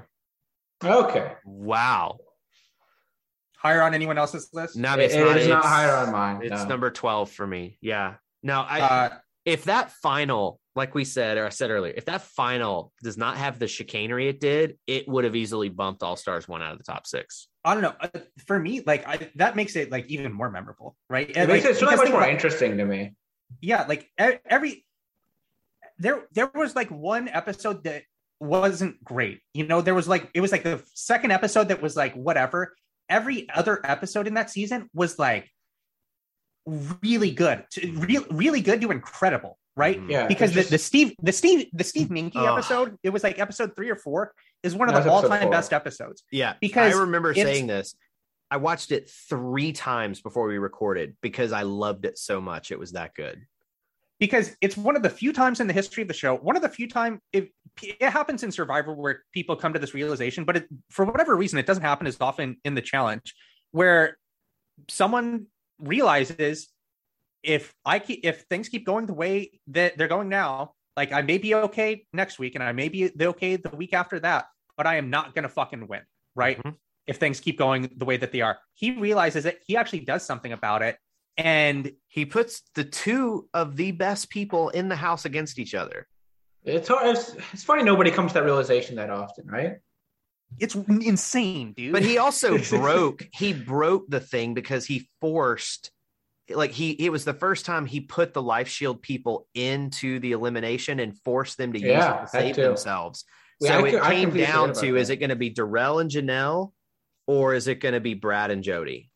[0.84, 1.34] okay.
[1.45, 2.20] Wow.
[3.57, 4.76] Higher on anyone else's list?
[4.78, 6.41] No, it's it not, is not higher on mine.
[6.43, 6.68] It's no.
[6.68, 7.78] number 12 for me.
[7.82, 8.16] Yeah.
[8.43, 9.10] Now, I Uh,
[9.45, 13.38] if that final, like we said, or I said earlier, if that final does not
[13.38, 16.78] have the chicanery it did, it would have easily bumped All Stars one out of
[16.78, 17.48] the top six.
[17.66, 17.96] I don't know.
[18.00, 18.08] Uh,
[18.46, 21.30] For me, like I, that makes it like even more memorable, right?
[21.30, 23.14] It And, makes like, it so much more about- interesting to me.
[23.62, 24.08] yeah like
[24.46, 24.86] every
[25.98, 28.04] there there was like one episode that
[28.40, 31.98] wasn't great you know there was like it was like the second episode that was
[31.98, 32.74] like whatever
[33.10, 35.50] every other episode in that season was like
[37.02, 40.10] really good to, re- really good to incredible right Mhm.
[40.12, 40.28] Yeah.
[40.28, 42.48] because the, it's the steve the steve the steve Meinke Ugh.
[42.58, 45.72] episode it was like episode three or four is one of That the all-time best
[45.74, 46.54] episodes Yeah.
[46.60, 47.96] Because I remember it's- saying this.
[48.52, 52.72] I watched it three times before we recorded because I loved it so much.
[52.72, 53.46] It was that good.
[54.20, 56.62] because it's one of the few times in the history of the show one of
[56.62, 57.52] the few time it,
[57.82, 61.58] it happens in survivor where people come to this realization but it, for whatever reason
[61.58, 63.34] it doesn't happen as often in the challenge
[63.72, 64.18] where
[64.90, 65.46] someone
[65.80, 66.68] realizes
[67.44, 71.22] if i keep if things keep going the way that they're going now like i
[71.22, 74.46] may be okay next week and i may be okay the week after that
[74.78, 76.02] but i am not going to fucking win
[76.36, 76.76] right Mhm.
[77.08, 80.26] if things keep going the way that they are he realizes it he actually does
[80.26, 80.98] something about it
[81.38, 86.06] and He puts the two of the best people in the house against each other.
[86.66, 89.78] It's, hard, it's it's funny nobody comes to that realization that often, right?
[90.60, 95.91] it's insane dude But he also broke, he broke the thing because he forced
[96.56, 100.32] like he it was the first time he put the life shield people into the
[100.32, 102.62] elimination and forced them to use it to save too.
[102.64, 103.26] themselves.
[103.62, 105.14] Yeah, so I it I came completely down to is that.
[105.16, 106.72] it going to be Darrell and Janelle
[107.28, 109.12] or is it going to be Brad and Jodi?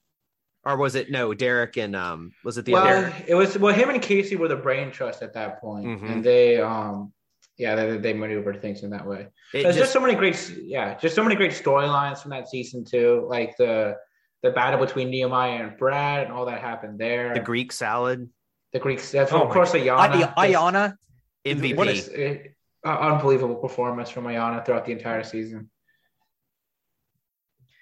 [0.65, 3.73] Or was it no Derek and um was it the well, other it was well,
[3.73, 6.09] him and Casey were the brain trust at that point, Mhm.
[6.11, 7.11] and they um
[7.57, 9.27] yeah they, they maneuvered things in that way.
[9.53, 12.47] it There's just, just, so many great yeah just so many great storylines from that
[12.49, 13.97] season too, like the
[14.43, 17.33] the battle between Nehemiah and Brad and all that happened there.
[17.33, 18.29] the Greek salad
[18.73, 20.33] the Greeks, that's Oh of course Ayana.
[20.35, 20.95] Ayana
[21.45, 21.75] MVP.
[21.75, 22.55] What is it,
[22.85, 25.69] uh, unbelievable performance from Ayana throughout the entire season.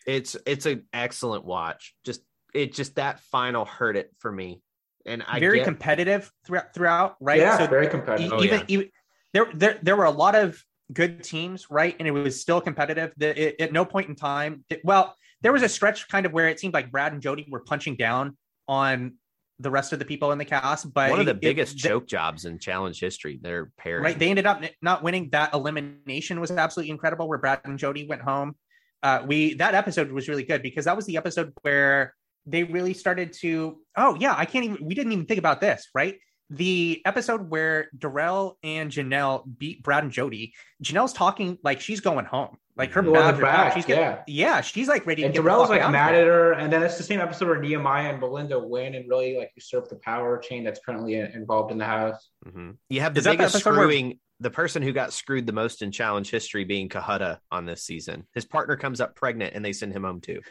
[0.06, 1.96] it's it's an excellent watch.
[2.04, 2.22] Just
[2.54, 4.62] it just that final hurt it for me.
[5.06, 8.34] And I very get, competitive throughout throughout right Yeah, so very e- competitive.
[8.34, 8.66] Oh, even, yeah.
[8.68, 8.90] even
[9.34, 10.62] there, there there were a lot of
[10.94, 14.66] good teams right and it was still competitive The- it- at no point in time
[14.70, 17.48] it- well there was a stretch kind of where it seemed like brad and Jodi
[17.50, 18.38] were punching down
[18.68, 19.14] on
[19.60, 21.88] the rest of the people in the cast but one of the it- biggest it-
[21.88, 23.40] choke jobs in challenge history.
[23.42, 24.04] They're pairing.
[24.04, 28.08] right they ended up not winning that elimination was absolutely incredible where brad and Jodi
[28.08, 28.56] went home
[29.04, 32.14] uh, we that episode was really good because that was the episode where
[32.46, 33.80] they really started to.
[33.96, 34.78] Oh yeah, I can't even.
[34.86, 36.18] We didn't even think about this, right?
[36.54, 40.54] The episode where Darrell and Janelle beat Brad and Jodi.
[40.84, 44.24] Janelle's talking like she's going home, like her Well, bags the back, She's getting, yeah.
[44.28, 45.24] yeah, she's like ready.
[45.24, 47.60] And to get Darrell's like mad at her, and then it's the same episode where
[47.62, 51.78] Nehemiah and Belinda win and really like usurp the power chain that's currently involved in
[51.78, 52.28] the house.
[52.46, 52.76] Mhm.
[52.90, 54.20] You have the Is that the biggest where- screwing.
[54.42, 58.26] The person who got screwed the most in challenge history being Cohutta on this season.
[58.34, 60.42] His partner comes up pregnant and they send him home too.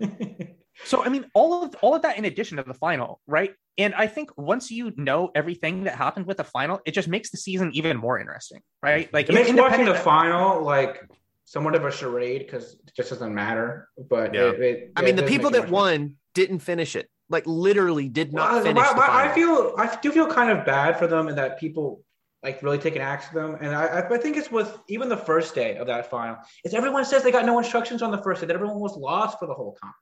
[0.84, 3.54] So I mean, all of all of that in addition to the final, right?
[3.78, 7.30] And I think once you know everything that happened with the final, it just makes
[7.30, 9.12] the season even more interesting, right?
[9.12, 11.02] Like It makes watching the final like
[11.44, 13.88] somewhat of a charade because it just doesn't matter.
[14.10, 14.48] But Yeah.
[14.50, 17.08] it, it, I it mean, the people that much- won didn't finish it.
[17.28, 19.30] Like literally did not Well, finish I, the I- final.
[19.30, 22.02] I feel I do feel kind of bad for them and that people
[22.42, 23.56] like really take an axe to them.
[23.60, 26.36] And I, I- I think it's with even the first day of that final.
[26.64, 29.38] Is everyone says they got no instructions on the first day that everyone was lost
[29.40, 29.92] for the whole time.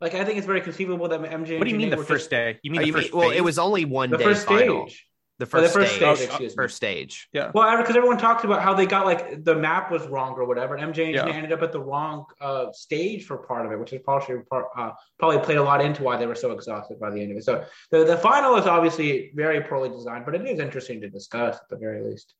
[0.00, 1.58] Like I think it's very conceivable that MJ.
[1.58, 2.58] What do you mean the first just- day?
[2.62, 4.16] You mean Oh, the you mean- first well, it was only one day.
[4.16, 4.86] The day first final.
[4.88, 5.06] stage.
[5.38, 6.16] The Oh, the first, first stage.
[6.16, 6.56] stage, excuse me.
[6.56, 7.28] First stage.
[7.32, 7.50] yeah.
[7.52, 10.74] Well, because everyone talked about how they got like the map was wrong or whatever.
[10.76, 11.26] and MJ Yeah.
[11.26, 14.66] Ended up at the wrong uh, stage for part of it, which is partially part,
[14.78, 17.36] uh, probably played a lot into why they were so exhausted by the end of
[17.36, 17.44] it.
[17.44, 21.56] So the, the final is obviously very poorly designed, but it is interesting to discuss
[21.56, 22.32] at the very least.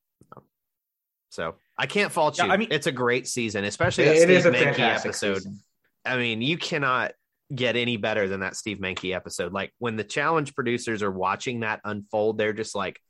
[1.30, 2.52] So I can't fault Yeah, you.
[2.52, 5.08] I mean- it's a great season, especially It- that it Steve is a Meinke fantastic
[5.10, 5.34] episode.
[5.38, 5.60] season.
[6.06, 7.12] I mean, you cannot
[7.54, 9.52] get any better than that Steve Meinke episode.
[9.52, 13.00] Like when the challenge producers are watching that unfold, they're just like,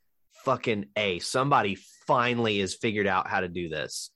[0.45, 4.11] fucking A, somebody finally has figured out how to do this.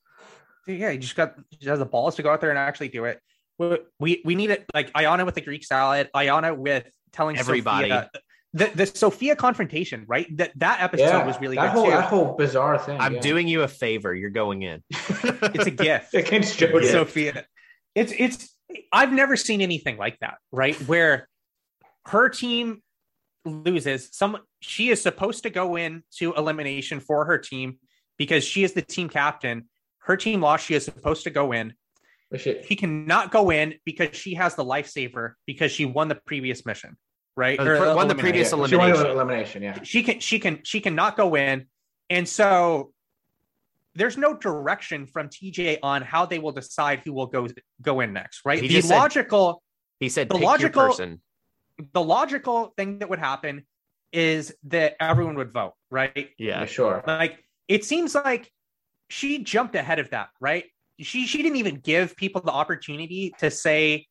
[0.67, 3.05] yeah, you just got just has the balls to go out there and actually do
[3.05, 3.19] it.
[3.57, 7.89] We we, we need it like Ayana with the Greek salad, Ayana with telling Everybody.
[7.89, 8.09] Sophia,
[8.53, 10.27] the the Sophia confrontation, right?
[10.37, 11.91] That that episode Yeah, was really that good whole too.
[11.91, 12.99] that whole bizarre thing.
[12.99, 13.19] I'm yeah.
[13.21, 14.13] doing you a favor.
[14.13, 14.83] You're going in.
[14.91, 16.13] it's a gift.
[16.13, 16.87] against Jodi.
[16.87, 17.45] Sophia.
[17.95, 18.55] It's it's
[18.91, 20.75] I've never seen anything like that, right?
[20.87, 21.27] Where
[22.07, 22.81] her team
[23.45, 24.09] loses.
[24.11, 27.77] Some she is supposed to go in to elimination for her team
[28.17, 29.69] because she is the team captain.
[29.99, 30.65] Her team lost.
[30.65, 31.73] She is supposed to go in.
[31.73, 31.75] Oh,
[32.31, 36.65] but She cannot go in because she has the lifesaver because she won the previous
[36.65, 36.97] mission,
[37.35, 37.59] right?
[37.59, 39.11] Oh, Or the- won the previous yeah, she wanted elimination.
[39.11, 39.63] elimination.
[39.63, 39.79] Yeah.
[39.83, 41.65] She can she can she cannot go in,
[42.09, 42.93] and so
[43.95, 47.47] there's no direction from TJ on how they will decide who will go
[47.81, 48.61] go in next, right?
[48.61, 49.61] He the just said- logical
[49.99, 51.21] He said, The pick logical- your person.
[51.93, 53.65] the logical thing that would happen
[54.13, 56.29] is that everyone would vote, right?
[56.37, 56.65] Yeah, Yeah.
[56.65, 57.03] sure.
[57.07, 58.51] Like it seems like
[59.09, 60.65] she jumped ahead of that, right?
[60.99, 64.05] She she didn't even give people the opportunity to say,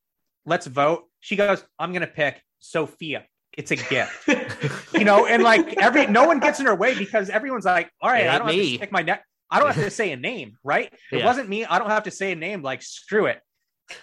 [0.45, 3.25] "Let's vote." She goes, "I'm going to pick Sophia."
[3.57, 4.27] It's a gift,
[4.93, 8.09] you know, and like every no one gets in her way because everyone's like, "All
[8.09, 9.23] right, It I ain't don't have to stick my neck.
[9.51, 10.91] I don't have to say a name, right?
[11.11, 11.25] It Yeah.
[11.25, 11.65] wasn't me.
[11.65, 12.61] I don't have to say a name.
[12.61, 13.41] Like screw it."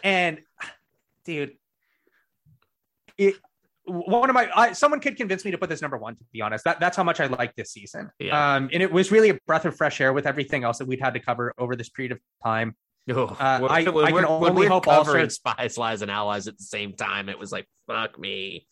[0.05, 0.41] And
[1.25, 1.53] dude,
[3.17, 3.35] it
[3.85, 6.43] one of my I, someone could convince me to put this number one to be
[6.43, 8.57] honest that that's how much i like this season Yeah.
[8.57, 11.01] um and it was really a breath of fresh air with everything else that we'd
[11.01, 12.77] had to cover over this period of time
[13.11, 16.63] Oh, Uh, I- I can only hope covering also- Spies, Lies, and Allies at the
[16.65, 18.67] same time, it was like, fuck me.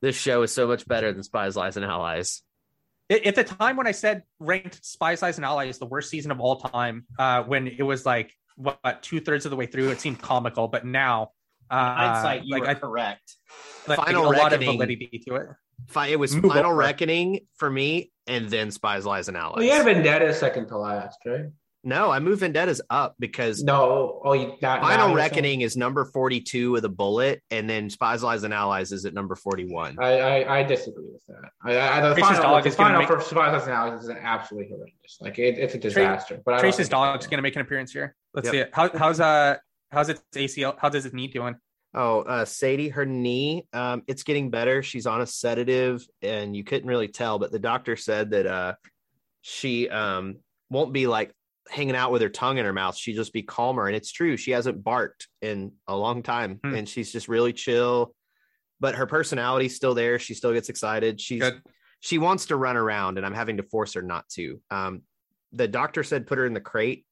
[0.00, 2.44] This show is so much better than Spies, Lies, and Allies.
[3.10, 6.30] At, at the time when i said ranked Spy lies and allies the worst season
[6.30, 10.00] of all time uh when it was like what two-thirds of the way through it
[10.00, 11.30] seemed comical but now
[11.70, 13.34] uh Hindsight, you like were I, correct.
[13.86, 14.72] like Final a lot of Reckoning.
[14.78, 15.46] validity to it
[15.86, 16.74] Fi- It was Move Final over.
[16.74, 19.54] Reckoning for me, and then Spies, Lies, and Allies.
[19.58, 21.46] Well, you had Vendetta second to last, right?
[21.84, 26.04] No, I moved Vendetta's up because No, oh, you not Final now, Reckoning is number
[26.04, 29.96] 42 with a bullet, and then Spies, Lies, and Allies is at number 41.
[30.00, 31.50] I, I, I disagree with that.
[31.64, 34.10] I, I, the Trace's final, dog the is final make- for Survivors and Allies is
[34.10, 35.18] absolutely horrendous.
[35.20, 36.40] Like it, it's a disaster.
[36.44, 37.30] but I don't trace's think it's dog's good.
[37.30, 38.52] gonna make an appearance here let's Yep.
[38.52, 39.56] see it How, how's uh
[39.90, 41.56] how's its acl how does its knee doing
[41.94, 44.82] Oh, uh, Sadie, her knee, um, it's getting better.
[44.82, 48.74] She's on a sedative, and you couldn't really tell, but the doctor said that uh,
[49.40, 50.36] she um,
[50.68, 51.32] won't be like
[51.70, 52.96] hanging out with her tongue in her mouth.
[52.96, 53.86] She'll just be calmer.
[53.86, 54.36] And it's true.
[54.36, 56.74] She hasn't barked in a long time, Hmm.
[56.74, 58.14] and she's just really chill.
[58.80, 60.18] But her personality's still there.
[60.18, 61.20] She still gets excited.
[61.20, 61.62] She's Good.
[62.00, 64.60] she wants to run around, and I'm having to force her not to.
[64.70, 65.02] Um,
[65.52, 67.04] the doctor said put her in the crate.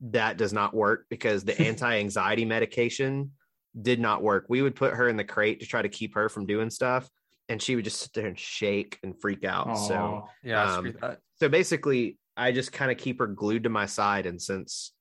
[0.00, 3.32] That does not work because the anti-anxiety medication
[3.80, 4.46] did not work.
[4.48, 7.08] We would put her in the crate to try to keep her from doing stuff,
[7.48, 9.74] and she would just sit there and shake and freak out.
[9.78, 10.94] So, yeah Um,
[11.40, 14.92] so basically, I just kind of keep her glued to my side, and since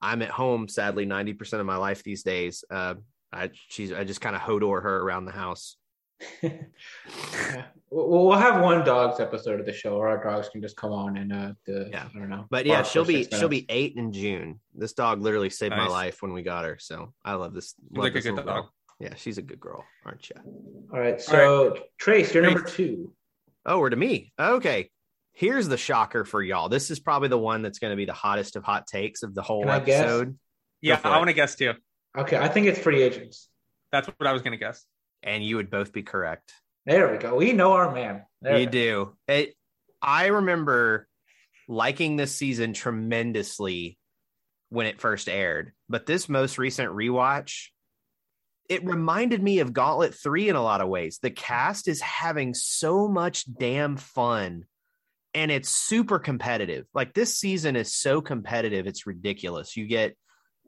[0.00, 2.94] I'm at home, sadly, ninety percent of my life these days, uh,
[3.32, 5.76] I she's I just kind of hodor her around the house.
[6.42, 6.52] yeah.
[7.90, 10.92] We'll, we'll have one dogs episode of the show, or our dogs can just come
[10.92, 12.04] on and uh, the, Yeah.
[12.14, 12.44] I don't know.
[12.50, 14.60] But yeah, she'll be she'll be eight in June.
[14.74, 16.76] This dog literally saved my life when we got her.
[16.78, 17.74] So I love this.
[17.90, 18.44] Love like a good dog.
[18.44, 18.74] girl.
[19.00, 20.36] Yeah, she's a good girl, aren't you?
[20.92, 22.74] All right, so Trace, you're number Trace.
[22.76, 23.14] two.
[23.64, 24.32] Oh, we're to me.
[24.38, 24.90] Okay.
[25.38, 26.68] Here's the shocker for y'all.
[26.68, 29.36] This is probably the one that's going to be the hottest of hot takes of
[29.36, 30.00] the whole Can I guess?
[30.00, 30.36] episode.
[30.80, 31.74] Yeah, I want to guess too.
[32.16, 33.48] Okay, I think it's free agents.
[33.92, 34.84] That's what I was going to guess.
[35.22, 36.52] And you would both be correct.
[36.86, 37.36] There we go.
[37.36, 38.24] We know our man.
[38.42, 39.16] There you we do.
[39.28, 39.54] It
[40.02, 41.06] I remember
[41.68, 43.96] liking this season tremendously
[44.70, 47.68] when it first aired, but this most recent rewatch
[48.68, 51.20] it reminded me of Gauntlet 3 in a lot of ways.
[51.22, 54.64] The cast is having so much damn fun
[55.38, 56.86] and it's super competitive.
[56.92, 59.76] Like this season is so competitive, it's ridiculous.
[59.76, 60.16] You get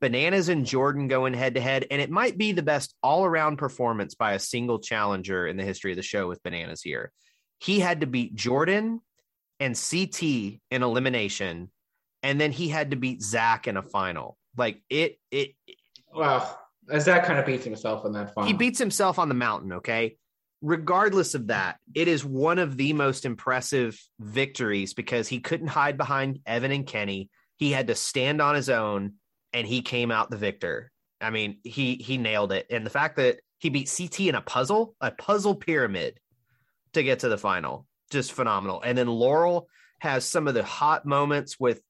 [0.00, 3.56] Bananas and Jordan going head to head, and it might be the best all around
[3.56, 7.10] performance by a single challenger in the history of the show with Bananas here.
[7.58, 9.00] He had to beat Jordan
[9.58, 11.70] and CT in elimination,
[12.22, 14.38] and then he had to beat Zach in a final.
[14.56, 15.50] Like it, it,
[16.14, 18.46] Well, as that kind of beats himself in that final.
[18.46, 20.16] he beats himself on the mountain, okay?
[20.62, 25.96] Regardless of that, it is one of the most impressive victories because he couldn't hide
[25.96, 27.30] behind Evan and Kenny.
[27.56, 29.14] He had to stand on his own
[29.52, 30.90] and he came out the victor.
[31.20, 32.66] I mean, he he nailed it.
[32.70, 36.18] And the fact that he beat CT in a puzzle, a puzzle pyramid
[36.94, 38.80] to get to the final, just phenomenal.
[38.82, 39.68] And then Laurel
[40.00, 41.82] has some of the hot moments with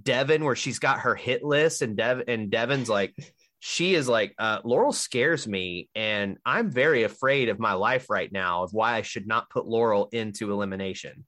[0.00, 3.14] Devin where she's got her hit list and Dev and Devin's like
[3.60, 8.30] she is like uh, Laurel scares me, and I'm very afraid of my life right
[8.30, 11.26] now of why I should not put Laurel into elimination.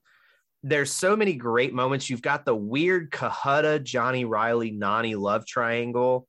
[0.63, 2.09] There's so many great moments.
[2.09, 6.29] You've got the weird Cohutta, Johnny Reilly, Nany love triangle.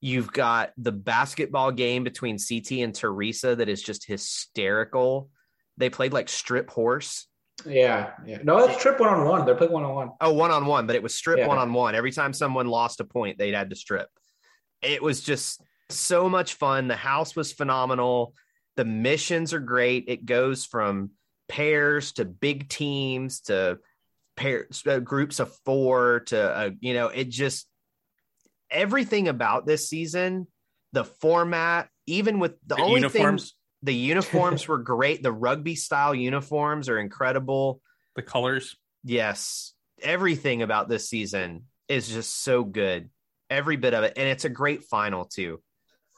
[0.00, 5.30] You've got the basketball game between CT and Theresa that is just hysterical.
[5.78, 7.26] They played like strip horse.
[7.64, 8.38] Yeah, yeah.
[8.44, 9.46] No, it's trip one on one.
[9.46, 10.10] They're playing one on one.
[10.20, 11.94] Oh, one on one, but it was strip one on one.
[11.94, 14.08] Every time someone lost a point, they'd had to strip.
[14.86, 15.60] It was just
[15.90, 16.88] so much fun.
[16.88, 18.34] The house was phenomenal.
[18.76, 20.04] The missions are great.
[20.08, 21.10] It goes from
[21.48, 23.78] pairs to big teams to
[24.36, 27.66] pairs, uh, groups of four to, uh, you know, it just
[28.70, 30.46] everything about this season,
[30.92, 33.50] the format, even with the, The only uniforms, thing,
[33.82, 35.22] the uniforms were great.
[35.22, 37.80] The rugby style uniforms are incredible.
[38.14, 38.76] the colors.
[39.04, 39.72] Yes,
[40.02, 43.10] everything about this season is just so good.
[43.48, 44.14] Every bit of it.
[44.16, 45.62] And it's a great final, too.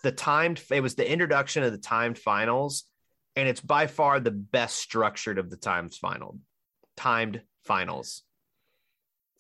[0.03, 2.85] The timed, it was the introduction of the timed finals,
[3.37, 6.39] and it's by far the best structured of the timed final,
[6.97, 8.23] timed finals.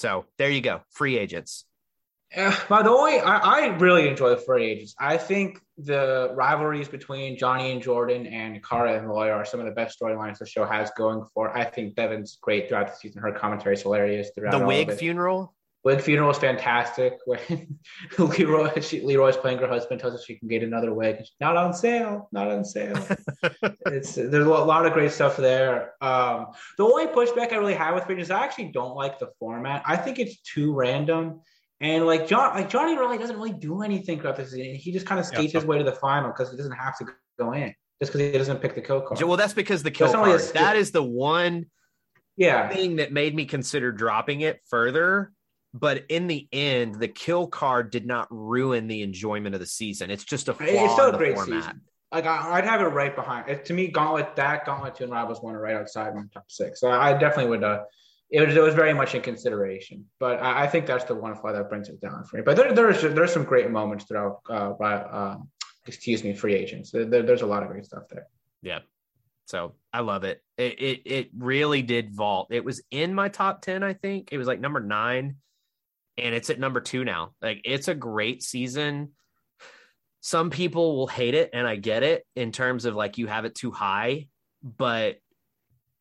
[0.00, 0.82] So there you go.
[0.90, 1.64] Free agents.
[2.36, 4.94] Yeah, but the only I, I really enjoy the free agents.
[5.00, 9.66] I think the rivalries between Johnny and Jordan and Cara and Roy are some of
[9.66, 11.56] the best storylines the show has going for.
[11.56, 13.22] I think Devin's great throughout the season.
[13.22, 14.58] Her commentary is hilarious throughout.
[14.58, 15.54] The wig funeral.
[15.88, 17.18] Wig funeral is fantastic.
[17.24, 17.78] When
[18.18, 21.24] Leroy, she, Leroy's playing her husband, tells her she can get another wig.
[21.40, 22.28] Not on sale.
[22.30, 22.94] Not on sale.
[23.86, 25.94] it's there's a lot of great stuff there.
[26.02, 29.30] Um, the only pushback I really have with it is I actually don't like the
[29.38, 29.82] format.
[29.86, 31.40] I think it's too random.
[31.80, 34.74] And like John, like Johnny really doesn't really do anything throughout the season.
[34.74, 35.60] He just kind of skates Yeah.
[35.60, 37.06] his way to the final because he doesn't have to
[37.38, 39.22] go in just because he doesn't pick the kill card.
[39.22, 40.54] Well, that's because the kill That's card.
[40.54, 41.64] That is the one
[42.36, 45.32] yeah, thing that made me consider dropping it further.
[45.74, 50.10] But in the end, the kill card did not ruin the enjoyment of the season.
[50.10, 51.62] It's just a flaw it's still a the great format.
[51.62, 51.80] season.
[52.10, 53.50] Like I, I'd have it right behind.
[53.50, 56.46] It, to me, Gauntlet that Gauntlet two and Rivals one are right outside my top
[56.48, 56.80] six.
[56.80, 57.64] So I definitely would.
[57.64, 57.82] Uh,
[58.30, 61.34] it was, it was very much in consideration, but I, I think that's the one
[61.34, 62.42] flaw that brings it down for me.
[62.44, 64.40] But there, there's there's some great moments throughout.
[64.48, 65.36] Uh, uh,
[65.86, 66.90] excuse me, free agents.
[66.90, 68.26] There, there- there's a lot of great stuff there.
[68.62, 68.80] Yeah.
[69.46, 70.42] So I love it.
[70.56, 72.48] It it it really did vault.
[72.50, 74.28] It was in my top 10, I think.
[74.32, 75.36] It was like number nine,
[76.18, 77.32] and it's at number two now.
[77.40, 79.12] Like it's a great season.
[80.20, 83.44] Some people will hate it, and I get it in terms of like you have
[83.44, 84.28] it too high,
[84.62, 85.18] but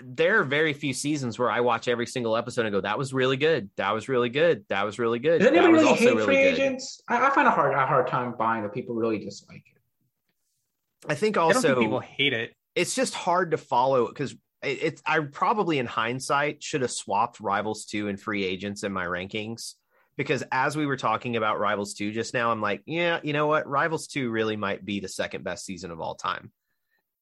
[0.03, 3.14] there are very few seasons where I watch every single episode and go, "That was
[3.14, 3.69] really good.
[3.77, 4.65] That was really good.
[4.69, 7.02] That was really good." Does anybody that really hate free good." agents?
[7.07, 11.10] I, I find a hard a hard time buying that people really dislike it.
[11.10, 12.53] I think I also think people hate it.
[12.76, 14.34] it's just hard to follow because
[14.64, 18.91] it, it's I probably in hindsight should have swapped Rivals 2 and free agents in
[18.91, 19.76] my rankings
[20.18, 23.48] because as we were talking about Rivals 2 just now, I'm like, yeah, you know
[23.48, 23.68] what?
[23.68, 26.52] Rivals 2 really might be the second best season of all time.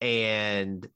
[0.01, 0.87] And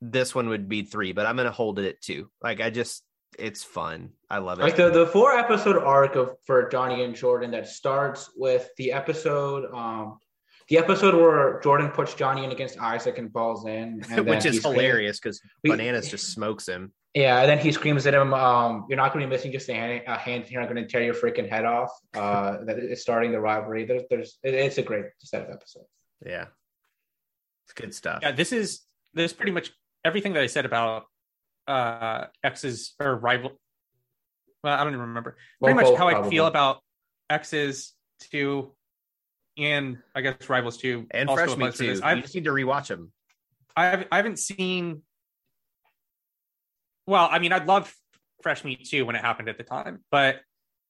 [0.00, 2.30] this one would be three, but I'm gonna hold it at two.
[2.42, 3.04] Like I just
[3.38, 4.10] it's fun.
[4.28, 4.62] I love it.
[4.62, 8.92] Like the, the four episode arc of for Johnny and Jordan that starts with the
[8.92, 10.18] episode um
[10.68, 14.62] the episode where Jordan puts Johnny in against Isaac and falls in, and which is
[14.62, 16.92] hilarious because bananas just smokes him.
[17.14, 19.68] Yeah, and then he screams at him, um, "You're not going to be missing just
[19.68, 20.60] a hand, a hand here.
[20.60, 23.84] I'm going to tear your freaking head off." Uh, that is starting the rivalry.
[23.84, 25.88] There's, there's, it's a great set of episodes.
[26.24, 26.46] Yeah,
[27.64, 28.20] it's good stuff.
[28.22, 28.82] Yeah, this is
[29.12, 29.72] this is pretty much
[30.04, 31.06] everything that I said about
[31.66, 33.58] uh X's or rival.
[34.62, 35.36] Well, I don't even remember.
[35.60, 36.78] Well, pretty much both, how I feel about
[37.28, 38.72] X's two,
[39.58, 41.90] and I guess Rivals two, and also Fresh Meat applies to too.
[41.90, 41.98] this.
[41.98, 43.10] You I've just need to rewatch them.
[43.76, 45.02] I've I haven't seen.
[47.06, 47.92] Well, I mean, I'd love
[48.42, 50.40] Fresh Meat too when it happened at the time, but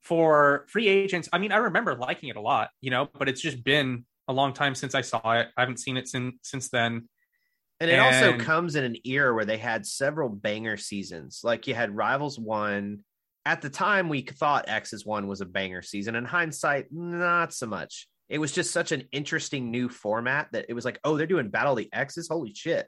[0.03, 3.41] for free agents, I mean, I remember liking it a lot, you know, but it's
[3.41, 5.49] just been a long time since I saw it.
[5.57, 7.09] I haven't seen it since since then.
[7.81, 11.41] And it also comes in an era where they had several banger seasons.
[11.43, 13.01] Like you had Rivals one.
[13.47, 16.15] At the time, we thought X's one was a banger season.
[16.15, 18.07] In hindsight, not so much.
[18.29, 21.49] It was just such an interesting new format that it was like, oh, they're doing
[21.49, 22.29] Battle of the X's.
[22.29, 22.87] Holy shit.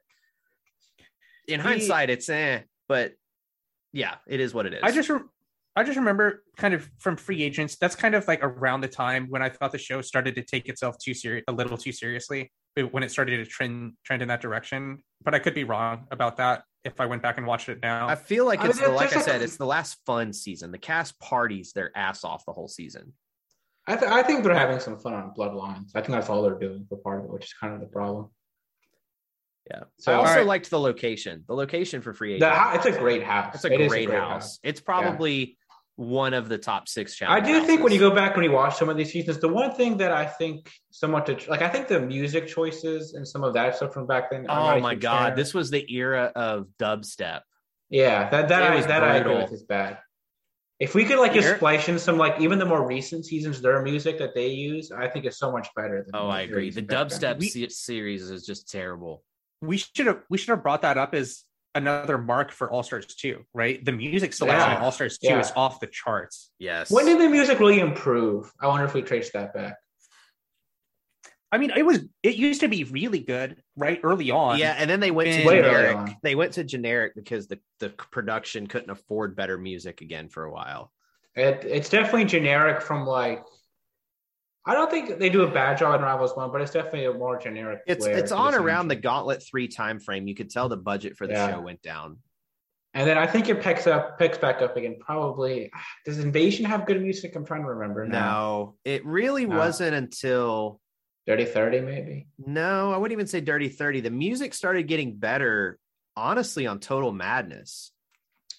[1.48, 2.60] In hindsight, it's eh,
[2.92, 3.14] but
[3.94, 4.80] yeah, it is what it is.
[4.82, 5.20] I just re-
[5.74, 7.76] I just remember kind of from free agents.
[7.76, 10.68] That's kind of like around the time when I thought the show started to take
[10.68, 12.52] itself too serious, a little too seriously,
[12.90, 14.98] when it started to trend trend in that direction.
[15.24, 18.08] But I could be wrong about that if I went back and watched it now.
[18.08, 20.70] I feel like I it's mean, the, like I said, it's the last fun season.
[20.70, 23.14] The cast parties their ass off the whole season.
[23.86, 25.92] I, th- I think they're having some fun on Bloodlines.
[25.94, 27.86] I think that's all they're doing for part of it, which is kind of the
[27.86, 28.28] problem.
[29.70, 29.84] Yeah.
[29.98, 30.46] So I also Alright.
[30.46, 31.44] liked the location.
[31.46, 32.52] The location for free the, agent.
[32.60, 33.54] hou- it's a great house.
[33.54, 34.58] It's a It is great, house.
[34.62, 35.56] It's probably
[35.96, 37.48] one of the top six challenges.
[37.48, 39.38] I challenge do think when you go back and you watch some of these seasons,
[39.38, 43.26] the one thing that I think somewhat to, like I think the music choices and
[43.26, 44.46] some of that stuff from back then.
[44.48, 47.42] Oh my god, fan this was the era of dubstep.
[47.88, 49.98] yeah, that that It I was that I agree with is bad.
[50.80, 53.80] If we could like just splice in some like even the more recent seasons, their
[53.82, 56.02] music that they use, I think is so much better.
[56.04, 56.62] Than Oh, I agree.
[56.70, 57.36] The using back then.
[57.36, 59.22] dubstep We- se- series is just terrible.
[59.62, 61.42] We should have we should have brought that up as
[61.74, 63.82] another mark for All Stars 2, right?
[63.82, 64.76] The music selection Yeah.
[64.76, 65.40] in All Stars 2 Yeah.
[65.40, 66.50] is off the charts.
[66.58, 66.90] Yes.
[66.90, 68.52] When did the music really improve?
[68.60, 69.76] I wonder if we trace that back.
[71.50, 74.00] I mean, it was it used to be really good, right?
[74.02, 74.58] Early on.
[74.58, 76.16] yeah, and then they went to And- Way early generic.
[76.22, 80.52] They went to generic because the, the production couldn't afford better music again for a
[80.52, 80.90] while.
[81.34, 83.44] It, it's definitely generic from like.
[84.64, 87.12] I don't think they do a bad job in Rivals One, but it's definitely a
[87.12, 87.80] more generic.
[87.86, 88.96] It's it's on around the.
[88.96, 90.28] Gauntlet three time frame.
[90.28, 91.50] You could tell the budget for the Yeah.
[91.50, 92.18] show went down.
[92.94, 94.96] And then I think it picks up, picks back up again.
[95.00, 95.70] Probably
[96.04, 97.34] does Invasion have good music?
[97.34, 98.30] I'm trying to remember now.
[98.30, 99.56] No, it really No.
[99.58, 100.80] wasn't until
[101.26, 102.28] Dirty Thirty, maybe.
[102.38, 104.00] no, I wouldn't even say Dirty Thirty.
[104.00, 105.78] The music started getting better,
[106.16, 107.92] honestly, on Total Madness.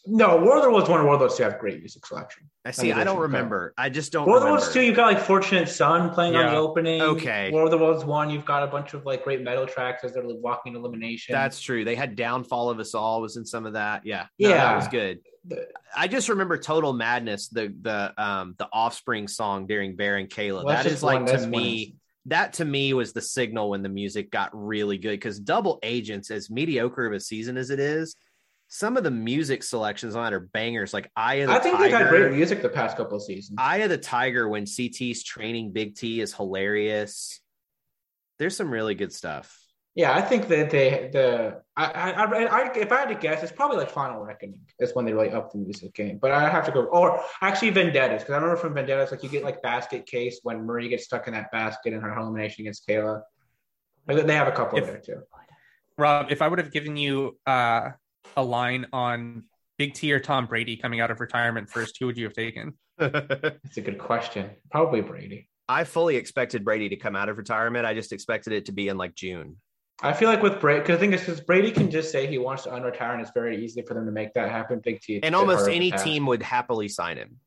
[0.05, 2.05] No, War of the Worlds One and War of the Worlds Two have great music
[2.05, 2.49] selection.
[2.65, 2.91] I see.
[2.91, 3.73] I don't remember.
[3.77, 4.27] I just don't.
[4.27, 4.61] War of the remember.
[4.61, 7.01] Worlds Two, you've got like Fortunate Son playing on the opening.
[7.01, 7.49] Okay.
[7.51, 10.13] War of the Worlds One, you've got a bunch of like great metal tracks as
[10.13, 11.33] they're walking elimination.
[11.33, 11.85] That's true.
[11.85, 14.05] They had Downfall of Us All was in some of that.
[14.05, 14.25] Yeah.
[14.39, 15.19] No, that was good.
[15.95, 20.63] I just remember Total Madness, the the um the Offspring song during Bear and Kayla.
[20.63, 21.95] well, that's that just is like to that's one me.
[22.27, 26.31] That to me was the signal when the music got really good because Double Agents,
[26.31, 28.15] as mediocre of a season as it is,
[28.67, 30.93] some of the music selections on it are bangers.
[30.93, 31.83] Like Eye of the I think Tiger.
[31.89, 33.55] they've had great music the past couple of seasons.
[33.59, 37.39] Eye of the Tiger when CT's training Big T is hilarious.
[38.39, 39.59] There's some really good stuff.
[39.95, 43.43] Yeah, I think that they the I, I, I, I if I had to guess,
[43.43, 44.61] it's probably like Final Reckoning.
[44.79, 46.17] That's when they really up the music game.
[46.19, 49.29] But I have to go or actually Vendettas because I remember from Vendettas like you
[49.29, 52.87] get like basket case when Marie gets stuck in that basket in her elimination against
[52.87, 53.21] Kayla.
[54.07, 55.21] Like, They have a couple If- there too.
[55.95, 57.91] Rob, if I would have given you uh,
[58.35, 59.43] a line on
[59.77, 62.73] Big T or Tom Brady coming out of retirement first, who would you have taken?
[62.99, 64.51] It's a good question.
[64.71, 65.49] Probably Brady.
[65.67, 67.85] I fully expected Brady to come out of retirement.
[67.85, 69.57] I just expected it to be in like June.
[70.01, 72.37] I feel like with Brady, because the thing is, because Brady can just say he
[72.37, 74.79] wants to unretire, and it's very easy for them to make that happen.
[74.83, 77.37] Big T, And almost any team would happily sign him.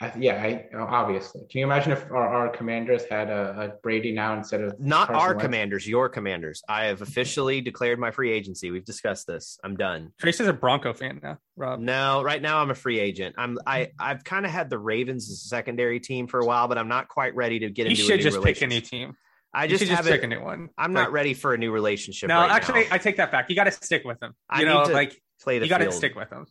[0.00, 1.42] I, yeah, I, obviously.
[1.50, 5.08] Can you imagine if our, our commanders had a, a Brady now instead of Not
[5.08, 5.42] Carson our Wentz?
[5.44, 6.62] commanders, your commanders.
[6.68, 8.70] I have officially declared my free agency.
[8.70, 9.58] We've discussed this.
[9.64, 10.12] I'm done.
[10.18, 11.80] Trace is a Bronco fan now, Rob.
[11.80, 13.34] No, right now I'm a free agent.
[13.38, 16.68] I'm I I've kind of had the Ravens as a secondary team for a while,
[16.68, 18.02] but I'm not quite ready to get You into.
[18.02, 19.14] a should new just pick a new team.
[19.52, 20.12] I You just should just haven't.
[20.12, 20.68] pick a new one.
[20.78, 22.28] I'm Like, not ready for a new relationship.
[22.28, 22.88] No, right actually, now.
[22.94, 23.50] I take that back.
[23.50, 24.34] You got to stick with them.
[24.48, 26.46] I You need know, to like play the you got to stick with them.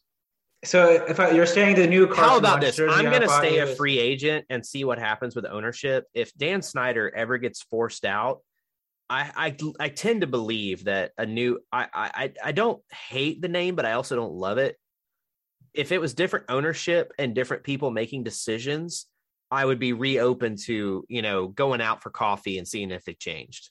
[0.66, 2.80] So if I, you're staying the new Carson How about this?
[2.80, 6.06] I'm going to stay a free agent and see what happens with ownership.
[6.14, 8.42] If Dan Snyder ever gets forced out,
[9.10, 13.48] I I, I tend to believe that a new I, I I don't hate the
[13.48, 14.78] name, but I also don't love it.
[15.74, 19.06] If it was different ownership and different people making decisions,
[19.50, 23.20] I would be reopened to you know going out for coffee and seeing if it
[23.20, 23.70] changed.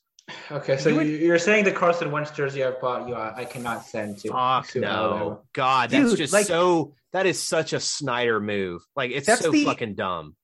[0.50, 3.38] Okay, so You would- you are saying the Carson Wentz jersey I bought you, I,
[3.38, 4.28] I cannot send to.
[4.30, 5.38] Fuck to no, Alabama.
[5.52, 6.94] God, that's Dude, just like- so.
[7.14, 8.82] That is such a Snyder move.
[8.94, 10.36] Like it's so the- fucking dumb.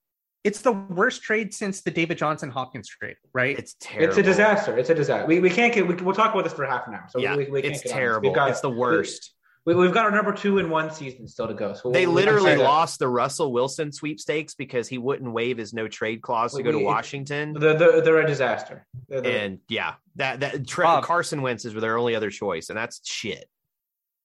[0.45, 3.59] It's the worst trade since the David Johnson Hopkins trade, right?
[3.59, 4.09] It's terrible.
[4.11, 4.77] It's a disaster.
[4.79, 5.27] It's a disaster.
[5.27, 5.87] We, we can't get.
[5.87, 7.05] We, we'll talk about this for half an hour.
[7.11, 8.33] So yeah, we, we can't it's get terrible.
[8.33, 9.34] Got, it's the worst.
[9.67, 11.73] We, we've got our number two in one season still to go.
[11.73, 12.63] So they we'll- we literally say that.
[12.65, 16.63] lost the Russell Wilson sweepstakes because he wouldn't waive his no trade clause to We-
[16.65, 17.55] go to Washington.
[17.55, 18.87] They're, they're, they're a disaster.
[19.09, 21.05] They're- they're- and yeah, that that Tre- Bob.
[21.05, 23.49] Carson Wentz is their only other choice, and that's shit.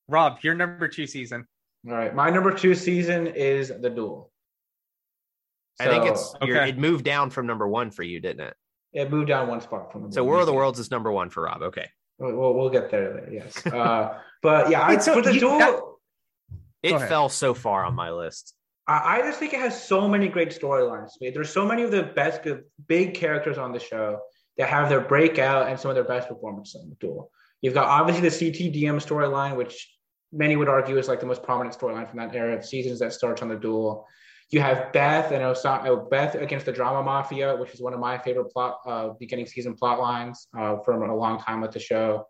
[0.07, 1.45] Rob, your number two season.
[1.87, 4.31] all right, my number two season is the duel.
[5.79, 6.69] I think it's Okay.
[6.69, 8.53] it moved down from number one for you, didn't it?
[8.91, 10.25] it moved down one spot from the So Duel.
[10.25, 11.61] War of the Worlds is number one for Rob.
[11.61, 11.87] Okay,
[12.19, 13.29] We'll, we'll, we'll get there later.
[13.31, 15.57] Yes, uh, but yeah, I, so for the you- duel.
[15.59, 15.79] that-
[16.81, 18.53] it fell so far on my list.
[18.87, 21.11] I, I just think it has so many great storylines.
[21.19, 24.19] There's so many of the best good, big characters on the show
[24.57, 27.31] that have their breakout and some of their best performances on the duel.
[27.61, 29.93] You've got obviously the CTDM storyline, which
[30.31, 33.13] many would argue is like the most prominent storyline from that era of seasons that
[33.13, 34.07] starts on the duel.
[34.51, 38.17] You have Beth and oh, Beth against the Drama Mafia, which is one of my
[38.17, 42.25] favorite plot uh, beginning season plot lines uh, from a long time with the show.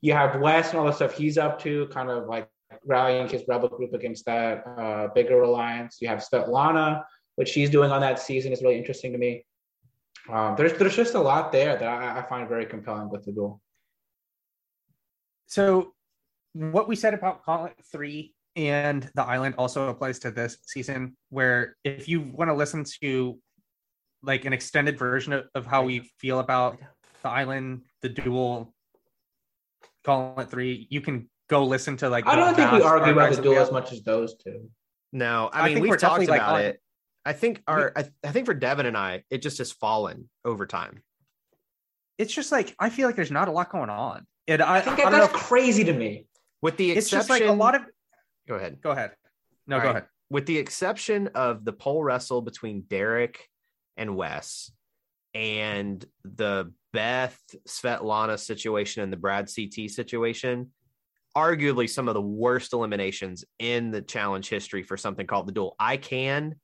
[0.00, 2.48] You have Wes and all the stuff he's up to, kind of like
[2.86, 5.98] rallying his rebel group against that uh, bigger alliance.
[6.00, 7.02] You have Svetlana,
[7.36, 9.44] what she's doing on that season is really interesting to me.
[10.32, 13.32] Um, there's there's just a lot there that I, I find very compelling with the
[13.32, 13.60] duel.
[15.46, 15.92] So,
[16.52, 21.76] what we said about Gauntlet 3 and The Island also applies to this season, where
[21.84, 23.38] if you want to listen to
[24.22, 26.78] like an extended version of, of how we feel about
[27.22, 28.74] The Island, The Duel,
[30.06, 32.26] it 3, you can go listen to like.
[32.26, 34.70] I don't think we argue about the that duel as much as those two.
[35.12, 36.80] No, I I mean think we've talked definitely, like, about it.
[37.24, 40.66] I think our I, I think for Devin and I, it just has fallen over
[40.66, 41.02] time.
[42.18, 44.26] It's just like, I feel like there's not a lot going on.
[44.46, 46.26] And I, I think I that, don't know that's crazy to me.
[46.62, 47.82] With the exception, it's just like a lot of.
[48.48, 48.80] Go ahead.
[48.82, 49.12] Go ahead.
[49.66, 49.96] No, All go right.
[49.96, 50.08] ahead.
[50.30, 53.48] with the exception of the pole wrestle between Derek
[53.96, 54.70] and Wes
[55.34, 57.38] and the Beth
[57.68, 60.70] Svetlana situation and the Brad CT situation,
[61.36, 65.74] arguably some of the worst eliminations in the challenge history for something called the duel.
[65.78, 66.54] I can,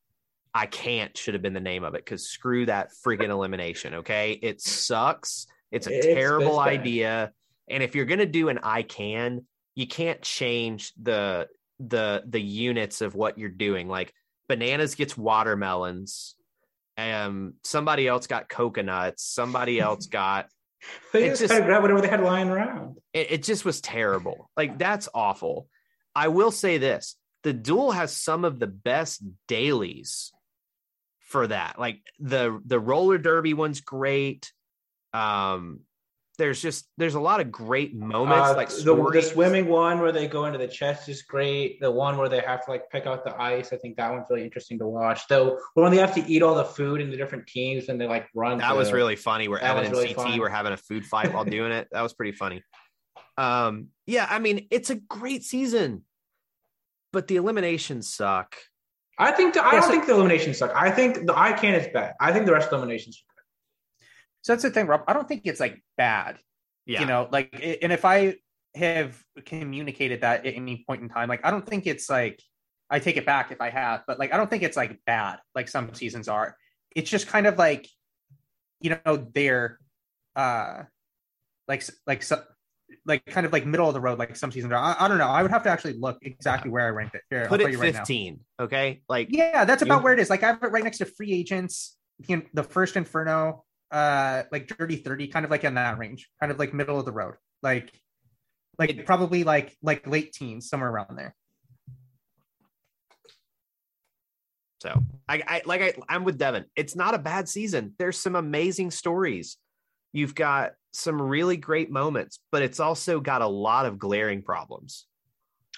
[0.55, 3.95] I can't should have been the name of it because screw that friggin' elimination.
[3.95, 4.33] Okay.
[4.41, 5.47] It sucks.
[5.73, 7.33] It's a It's- terrible idea.
[7.69, 11.49] And if you're gonna do an I can, you can't change the
[11.81, 13.89] the the units of what you're doing.
[13.89, 14.13] Like
[14.49, 16.35] bananas gets watermelons.
[16.99, 19.25] Um, somebody else got coconuts.
[19.25, 20.49] Somebody else got
[21.13, 22.99] They It just, just- kind of grab whatever they had lying around.
[23.13, 24.51] it, it just was terrible.
[24.57, 25.69] Like that's awful.
[26.15, 30.33] I will say this: the duel has some of the best dailies
[31.21, 31.79] for that.
[31.79, 34.53] Like the the roller derby one's great.
[35.13, 35.81] Um,
[36.41, 38.49] there's just there's a lot of great moments.
[38.51, 41.79] Uh, like the, the swimming one where they go into the chest is great.
[41.81, 44.25] The one where they have to like pick out the ice, I think that one's
[44.31, 45.29] really interesting to watch.
[45.29, 48.07] Though when they have to eat all the food in the different teams and they
[48.09, 48.59] like run.
[48.59, 49.49] That to- was really funny.
[49.49, 50.39] Where that Evan and really CT fun.
[50.41, 51.89] were having a food fight while doing it.
[51.93, 52.65] That was pretty funny.
[53.37, 56.05] Um, yeah, I mean, it's a great season,
[57.13, 58.57] but the eliminations suck.
[59.19, 60.73] I think the, I Yeah, don't so- think the eliminations suck.
[60.75, 62.15] I think the I can is bad.
[62.19, 63.23] I think the rest of the eliminations.
[64.43, 65.03] So that's the thing, Rob.
[65.07, 66.39] I don't think it's like bad.
[66.87, 67.51] Yeah, You know, like,
[67.83, 68.37] and if I
[68.75, 72.43] have communicated that at any point in time, like, I don't think it's like,
[72.89, 75.39] I take it back if I have, but like, I don't think it's like bad,
[75.55, 76.57] like some seasons are.
[76.97, 77.87] It's just kind of like,
[78.81, 79.79] you know, they're,
[80.35, 80.85] uh,
[81.69, 82.43] like, like, so,
[83.07, 84.77] like, kind of like middle of the road, like some seasons are.
[84.79, 85.29] I, I don't know.
[85.29, 87.23] I would have to actually look exactly where I ranked it.
[87.31, 87.99] Here, put it right now.
[88.01, 88.41] 15.
[88.59, 90.31] Okay, like Yeah, that's about You- where it is.
[90.31, 91.97] Like I have it right next to Free Agents,
[92.27, 96.53] the, the first Inferno, uh, like Dirty Thirty, kind of like in that range, kind
[96.53, 97.93] of like middle of the road, like,
[98.79, 101.35] like probably like like late teens, somewhere around there.
[104.83, 106.65] So I, I like I, I'm with Devin.
[106.75, 107.95] It's not a bad season.
[107.99, 109.59] There's some amazing stories.
[110.13, 115.07] You've got some really great moments, but it's also got a lot of glaring problems.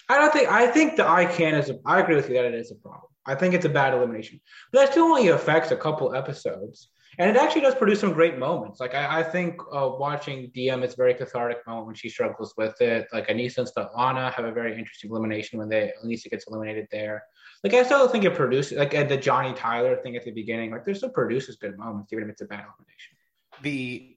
[0.09, 1.70] I don't think I think the I can is.
[1.70, 3.10] A, I agree with you that it is a problem.
[3.26, 4.40] I think it's a bad elimination,
[4.72, 8.39] but that still only affects a couple episodes, and it actually does produce some great
[8.39, 8.80] moments.
[8.80, 12.55] Like I, I think uh, watching DM is a very cathartic moment when she struggles
[12.56, 13.09] with it.
[13.12, 17.24] Like Aneesa and Svetlana have a very interesting elimination when they Aneesa gets eliminated there.
[17.62, 20.70] Like I still think it produces like the Johnny Tyler thing at the beginning.
[20.70, 23.16] Like there still produces good moments even if it's a bad elimination.
[23.62, 24.16] The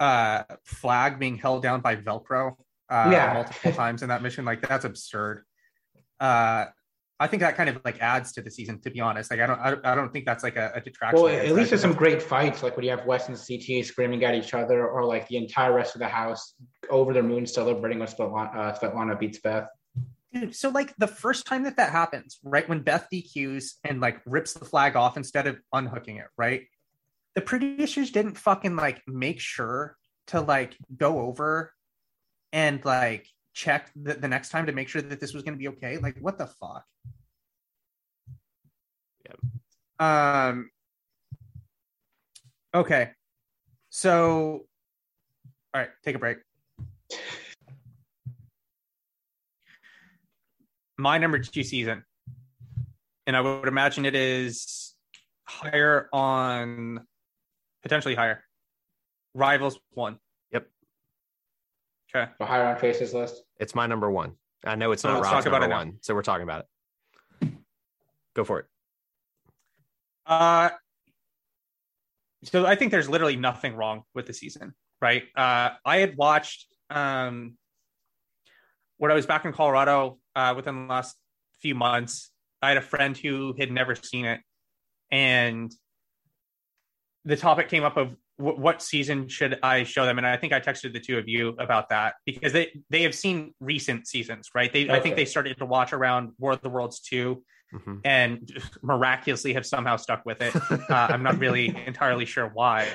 [0.00, 2.56] uh flag being held down by Velcro
[2.88, 3.34] uh Yeah.
[3.34, 5.44] multiple times in that mission, like that's absurd.
[6.20, 6.66] Uh
[7.22, 8.80] I think that kind of like adds to the season.
[8.80, 11.22] To be honest, like I don't, I, I don't think that's like a, a detraction.
[11.22, 14.24] Well, at least there's some great fights, like when you have Wes and CT screaming
[14.24, 16.54] at each other, or like the entire rest of the house
[16.90, 19.68] over their moon celebrating when Svetlana, uh, Svetlana beats Beth.
[20.32, 24.20] Dude, so like the first time that that happens, right when Beth DQs and like
[24.26, 26.62] rips the flag off instead of unhooking it, right?
[27.36, 29.96] The producers didn't fucking like make sure
[30.28, 31.72] to like go over
[32.52, 35.58] and like check the, the next time to make sure that this was going to
[35.58, 35.98] be okay.
[35.98, 36.84] Like, what the fuck?
[39.26, 40.48] Yeah.
[40.48, 40.70] Um.
[42.74, 43.10] Okay.
[43.90, 44.66] So,
[45.74, 46.38] all right, take a break.
[50.96, 52.04] My number two season,
[53.26, 54.94] and I would imagine it is
[55.44, 57.06] higher on,
[57.82, 58.44] potentially higher.
[59.34, 60.18] Rivals one.
[62.14, 62.30] Okay.
[62.38, 63.42] So higher on Face's list.
[63.58, 64.32] It's my number one.
[64.64, 65.78] I know it's not let's Rob's talk about number it now.
[65.78, 66.66] one, so we're talking about
[67.40, 67.48] it.
[68.34, 68.66] Go for it.
[70.26, 70.70] Uh,
[72.44, 75.24] so I think there's literally nothing wrong with the season, right?
[75.36, 77.56] Uh, I had watched um,
[78.98, 81.16] when I was back in Colorado uh, within the last
[81.60, 82.30] few months.
[82.60, 84.40] I had a friend who had never seen it,
[85.10, 85.72] and
[87.24, 90.52] the topic came up of w- what season should I show them, and I think
[90.52, 94.50] I texted the two of you about that because they they have seen recent seasons,
[94.54, 94.70] right?
[94.72, 97.42] They I think they started to watch around War of the Worlds two
[97.74, 98.00] Mhm.
[98.04, 98.38] and
[98.82, 100.54] miraculously have somehow stuck with it.
[100.54, 102.86] Uh, I'm not really entirely sure why.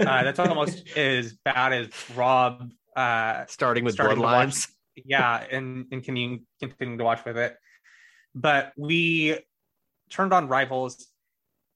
[0.00, 1.86] Uh, that's almost as bad as
[2.16, 2.72] Rob.
[2.96, 4.68] Uh, Starting with Starting to watch- Bloodlines.
[5.04, 7.56] yeah, and and can you continue to watch with it?
[8.34, 9.38] But we
[10.10, 11.06] turned on Rivals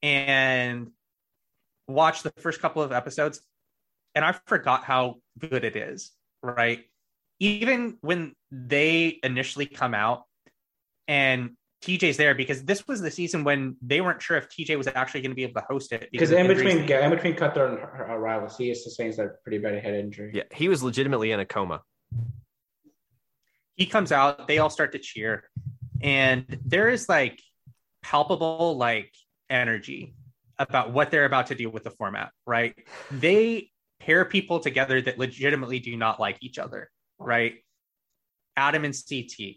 [0.02, 0.90] and
[1.90, 3.40] watched the first couple of episodes,
[4.14, 6.12] and I forgot how good it is.
[6.42, 6.84] Right,
[7.38, 10.24] even when they initially come out,
[11.06, 14.86] and TJ's there because this was the season when they weren't sure if TJ was
[14.94, 17.66] actually going to be able to host it Because in between, yeah, in between Cutler
[17.66, 20.32] and her, her rivals, he sustains a pretty bad head injury.
[20.34, 21.82] Yeah, he was legitimately in a coma.
[23.76, 25.44] he comes out, they all start to cheer,
[26.02, 27.40] and there is like
[28.02, 29.14] palpable like
[29.48, 30.14] energy
[30.60, 32.76] about what they're about to do with the format, right?
[33.10, 37.54] They pair people together that legitimately do not like each other, right?
[38.56, 39.56] Adam and CT,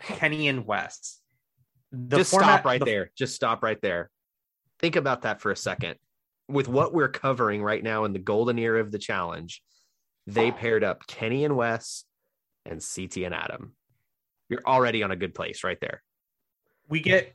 [0.00, 1.20] Kenny and Wes.
[1.92, 3.10] The Just format- stop right the- there.
[3.16, 4.10] Just stop right there.
[4.78, 5.96] Think about that for a second.
[6.48, 9.62] With what we're covering right now in the golden era of the challenge,
[10.26, 12.04] they paired up Kenny and Wes
[12.64, 13.74] and CT and Adam.
[14.48, 16.02] You're already on a good place right there.
[16.88, 17.34] We get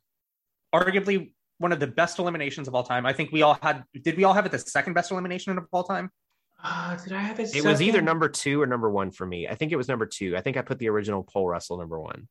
[0.73, 1.33] arguably
[1.63, 3.05] one of the best eliminations of all time.
[3.07, 3.83] I think we all had.
[3.99, 6.11] Did we all have it the second best elimination of all time?
[6.63, 7.55] Uh, did I have it?
[7.55, 9.47] It was either number two or number one for me.
[9.47, 10.37] I think it was number two.
[10.37, 12.27] I think I put the original pole wrestle number one.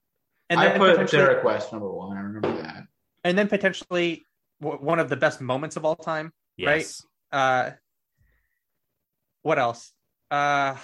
[0.48, 2.16] And I then put potentially- Derek West number one.
[2.16, 2.84] I remember that.
[3.24, 4.26] and then potentially
[4.60, 6.26] w- one of the best moments of all time.
[6.62, 6.78] Right.
[6.78, 7.02] Yes.
[7.30, 7.70] Uh,
[9.42, 9.92] what else?
[10.30, 10.76] Uh,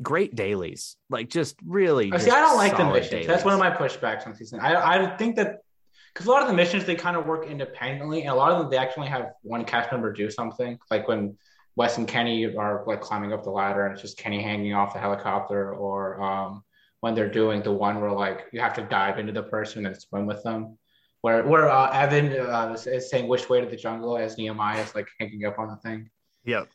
[0.00, 0.96] Great dailies.
[1.10, 2.12] Like just really.
[2.12, 3.26] Uh, See, I don't like the solid missions.
[3.26, 4.60] That's one of my pushbacks on season.
[4.60, 5.58] I I think that
[6.18, 8.58] because a lot of the missions they kind of work independently, and a lot of
[8.58, 10.76] them they actually have one cast member do something.
[10.90, 11.38] Like when
[11.76, 14.92] Wes and Kenny are like climbing up the ladder, and it's just Kenny hanging off
[14.92, 16.64] the helicopter, or um,
[17.02, 19.96] when they're doing the one where like you have to dive into the person and
[19.96, 20.76] swim with them.
[21.20, 24.96] Where where uh, Evan uh, is, saying which way to the jungle as Nehemiah is
[24.96, 26.10] like hanging up on the thing.
[26.44, 26.68] Yep.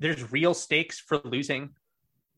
[0.00, 1.70] there's real stakes for losing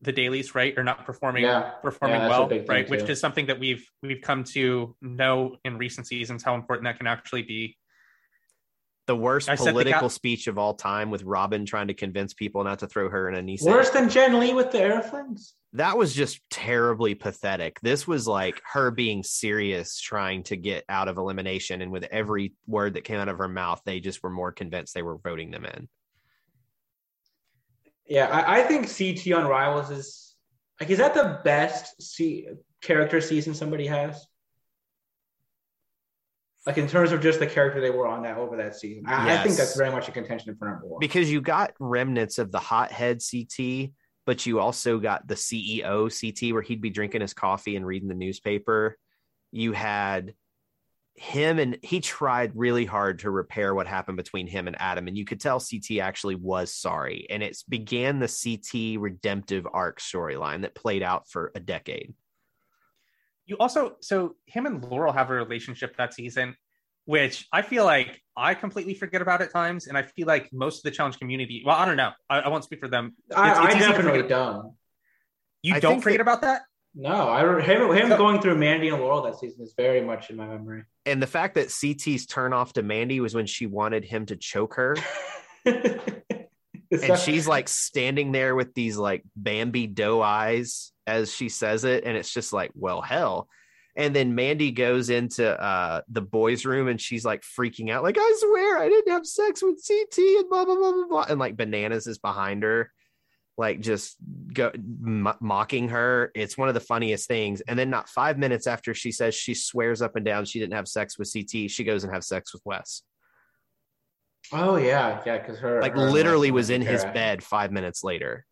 [0.01, 0.77] the dailies, right?
[0.77, 2.89] Or not performing Yeah, performing Yeah, well, big thing, right?
[2.89, 6.97] Which is something that we've we've come to know in recent seasons how important that
[6.97, 7.77] can actually be.
[9.07, 12.35] The worst I said the political speech of all time with Robin trying to convince
[12.35, 13.65] people not to throw her in a Nissan.
[13.65, 15.55] worse than Jen Lee with the airplanes.
[15.73, 17.79] that was just terribly pathetic.
[17.81, 21.81] This was like her being serious, trying to get out of elimination.
[21.81, 24.93] And with every word that came out of her mouth, they just were more convinced
[24.93, 25.89] they were voting them in.
[28.09, 30.35] Yeah, I, I think CT on Rivals is
[30.79, 32.47] like, is that the best C,
[32.81, 34.25] character season somebody has?
[36.65, 39.39] Like in terms of just the character they were on that over that season, I,
[39.39, 40.99] I think that's very much a contention for number one.
[40.99, 43.91] Because you got remnants of the hothead CT,
[44.25, 48.09] but you also got the CEO CT where he'd be drinking his coffee and reading
[48.09, 48.97] the newspaper.
[49.51, 50.33] You had
[51.19, 55.07] him and he tried really hard to repair what happened between him and Adam.
[55.09, 57.27] And you could tell CT actually was sorry.
[57.29, 62.13] And it began the CT redemptive arc storyline that played out for a decade.
[63.47, 66.55] You also so him and Laurel have a relationship that season,
[67.03, 70.77] which I feel like I completely forget about at times, and I feel like most
[70.77, 71.63] of the challenge community.
[71.65, 72.11] Well, I don't know.
[72.29, 73.15] I, I won't speak for them.
[73.29, 74.73] It's- I it's easy to definitely forget- don't.
[75.63, 76.61] You I don't forget that- about that.
[76.95, 80.35] No, I him, him going through Mandy and Laurel that season is very much in
[80.35, 80.83] my memory.
[81.05, 84.35] And the fact that CT's turn off to Mandy was when she wanted him to
[84.35, 84.97] choke her.
[85.65, 86.11] and
[86.89, 92.05] that, she's like standing there with these like Bambi doe eyes as she says it.
[92.05, 93.47] And it's just like, well, hell.
[93.95, 98.17] And then Mandy goes into uh, the boys' room and she's like freaking out, like,
[98.17, 101.25] I swear I didn't have sex with CT and blah, blah, blah, blah, blah.
[101.27, 102.91] And like Bananas is behind her,
[103.59, 104.15] like just
[104.53, 106.31] go, m- mocking her.
[106.33, 107.59] It's one of the funniest things.
[107.59, 110.75] And then, not five minutes after she says she swears up and down she didn't
[110.75, 113.03] have sex with CT, she goes and have sex with Wes.
[114.53, 118.45] oh yeah, yeah, because her Like, her literally was in his bed five minutes later.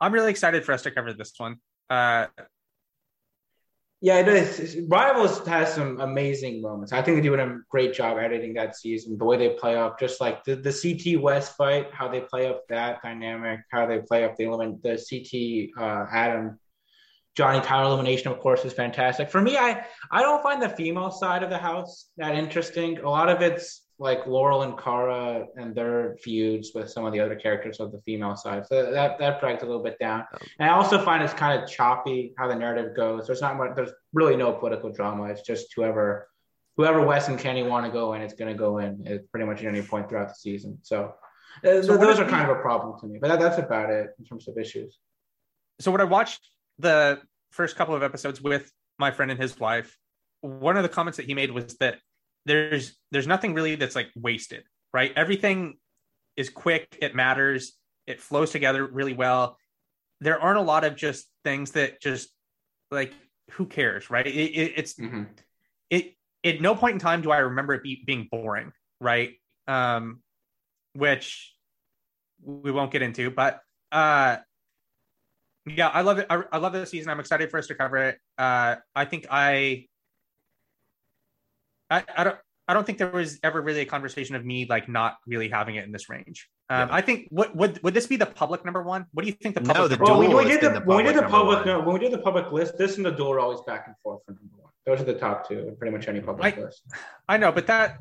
[0.00, 1.58] I'm really excited for us to cover this one.
[1.88, 2.26] Uh,
[4.00, 4.78] Yeah, it is.
[4.86, 6.92] Rivals has some amazing moments.
[6.92, 9.18] I think they do a great job editing that season.
[9.18, 12.46] The way they play up, just like the, the CT Wes fight, how they play
[12.46, 16.60] up that dynamic, how they play up the element, the CT uh, Adam
[17.38, 19.30] Johnny Tyler elimination, of course, is fantastic.
[19.30, 22.98] For me, I I don't find the female side of the house that interesting.
[22.98, 27.20] A lot of it's like Laurel and Cara and their feuds with some of the
[27.20, 28.64] other characters of the female side.
[28.66, 30.24] So that that drags a little bit down.
[30.58, 33.26] And I also find it's kind of choppy how the narrative goes.
[33.26, 33.70] There's not much.
[33.74, 35.24] There's really no political drama.
[35.24, 36.28] It's just whoever
[36.76, 39.02] whoever Wes and Kenny want to go in, it's going to go in.
[39.04, 40.78] It's pretty much at any point throughout the season.
[40.82, 41.12] So,
[41.64, 43.18] uh, So those are we- kind of a problem to me.
[43.20, 44.96] But that, that's about it in terms of issues.
[45.80, 46.48] so when I watched
[46.78, 47.20] the
[47.50, 49.98] first couple of episodes with my friend and his wife,
[50.40, 51.98] one of the comments that he made was that
[52.48, 55.12] there's there's nothing really that's like wasted, right?
[55.14, 55.78] Everything
[56.36, 57.74] is quick, it matters,
[58.06, 59.58] it flows together really well.
[60.20, 62.28] There aren't a lot of just things that just
[62.90, 63.12] like
[63.52, 64.26] who cares, right?
[64.26, 65.24] It, it, it's Mm-hmm.
[65.90, 66.14] it
[66.44, 69.34] at no point in time do I remember it be, being boring, right?
[69.66, 70.22] Um,
[70.94, 71.54] which
[72.42, 73.60] we won't get into, but
[73.92, 74.38] uh,
[75.66, 76.26] yeah, I love it.
[76.30, 77.10] I, I love this season.
[77.10, 78.18] I'm excited for us to cover it.
[78.38, 79.86] Uh, I think I,
[81.90, 82.36] I, I don't.
[82.70, 85.76] I don't think there was ever really a conversation of me like not really having
[85.76, 86.50] it in this range.
[86.68, 86.94] Um, Yeah.
[86.96, 89.06] I think what would would this be the public number one?
[89.12, 90.84] What do you think the No, public the Well, when we did been the, the
[90.86, 91.66] when we did the public number public one.
[91.66, 93.96] no, when we did the public list, this and the Duel are always back and
[94.02, 94.70] forth for number one.
[94.84, 96.82] Those are the top two in pretty much any public I- list.
[97.26, 98.00] I know, but that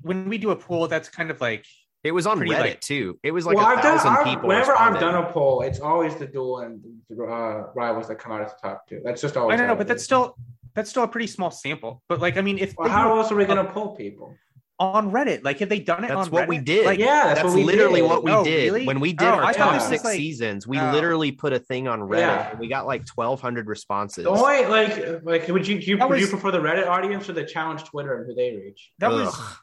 [0.00, 1.66] when we do a pool, that's kind of like
[2.02, 3.18] It was on Pretty, Reddit like- too.
[3.22, 4.48] It was like well, a I've done, thousand I've- people.
[4.48, 6.80] whenever I've done a poll, it's always the duel and
[7.12, 9.02] uh, rivals that come out as the top two.
[9.04, 9.58] That's just I always.
[9.58, 10.34] don't know, but that's still
[10.78, 12.02] that's still a pretty small sample.
[12.08, 14.34] But like, I mean, if Well, how do else are we going to pull people?
[14.80, 16.06] on Reddit, like, have they done it?
[16.06, 16.48] That's on what Reddit?
[16.50, 16.86] we did.
[16.86, 18.08] Like, Yeah, that's, That's, what literally did.
[18.08, 18.86] what we Oh, did really?
[18.86, 20.68] when we did Oh, our top six like- seasons.
[20.68, 20.92] We Oh.
[20.92, 22.18] literally put a thing on Reddit.
[22.20, 22.50] Yeah.
[22.50, 24.22] and we got like twelve hundred responses.
[24.22, 27.28] The only like like would you, do you That would you prefer the Reddit audience
[27.28, 28.92] or the challenge Twitter and who they reach?
[29.00, 29.56] that was Ugh.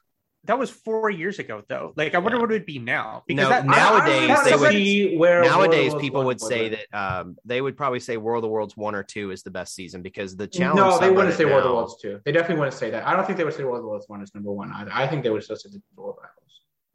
[0.46, 1.94] That was four years ago, though.
[1.96, 2.42] Like, I wonder Yeah.
[2.42, 3.24] what it would be now.
[3.30, 7.38] No, that, Nowadays, I, I they would- where Nowadays, people was would say that um,
[7.46, 10.36] they would probably say World of Worlds one or two is the best season because
[10.36, 10.78] the challenge.
[10.78, 12.20] No, they wouldn't subreddit say World of Worlds two.
[12.26, 13.06] They definitely wouldn't say that.
[13.08, 14.92] I don't think they would say World of Worlds one is number one either.
[14.94, 16.32] I think they would still say the Duel of Rivals.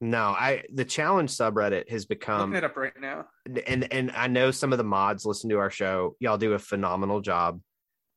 [0.02, 3.27] No, I the challenge subreddit has become looking become it up right now.
[3.66, 6.16] and and I know some of the mods listen to our show.
[6.20, 7.60] Y'all do a phenomenal job,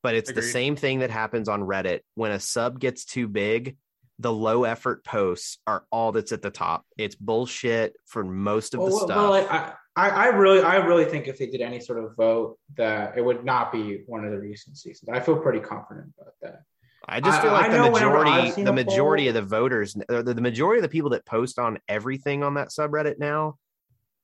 [0.02, 3.76] but it's the same thing that happens on Reddit when a sub gets too big.
[4.20, 6.84] The low effort posts are all that's at the top.
[6.96, 9.08] It's bullshit for most of the Well, stuff.
[9.16, 12.58] well, I, I I really, I really think if they did any sort of vote,
[12.76, 15.08] that it would not be one of the recent seasons.
[15.08, 16.62] I feel pretty confident about that.
[17.06, 19.42] I just feel like I the know whenever I've majority, the majority poll- of the
[19.42, 23.56] voters, the, the majority of the people that post on everything on that subreddit now,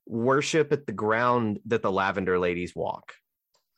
[0.07, 3.13] worship at the ground that the lavender ladies walk.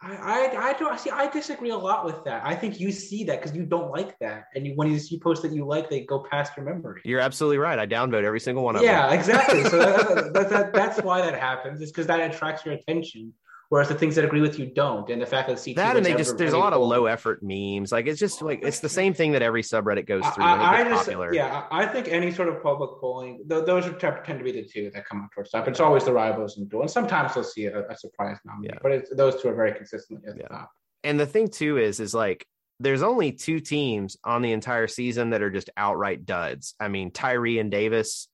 [0.04, 1.10] I, I, I don't see.
[1.10, 2.44] I disagree a lot with that.
[2.44, 5.18] I think you see that because you don't like that, and you, when you see
[5.18, 7.02] posts that you like, they go past your memory.
[7.04, 7.78] You're absolutely right.
[7.78, 8.90] I downvote every single one of them.
[8.90, 9.62] Yeah, exactly.
[9.64, 11.80] So that, that, that, that's why that happens.
[11.80, 13.32] Is because that attracts your attention,
[13.72, 15.08] whereas the things that agree with you don't.
[15.08, 17.42] And the fact that CT that and they just there's a lot of low effort
[17.42, 20.80] memes like it's just like it's the same thing that every subreddit goes through I,
[20.80, 24.38] I just, popular yeah, I think any sort of public polling, th- those are tend
[24.40, 25.68] to be the two that come up towards top.
[25.68, 28.78] It's always the rivals and duel, and sometimes they'll see a, a surprise nominee, Yeah.
[28.82, 30.48] but it's, those two are very consistently at the Yeah.
[30.48, 30.70] top.
[31.02, 32.44] and the thing too is is like
[32.78, 37.10] there's only two teams on the entire season that are just outright duds i mean
[37.10, 38.28] tyrie and davis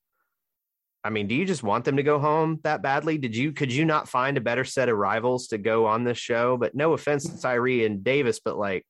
[1.09, 3.73] i mean do you just want them to go home that badly did you could
[3.73, 6.93] you not find a better set of rivals to go on this show but no
[6.93, 8.85] offense to tyrie and davis but like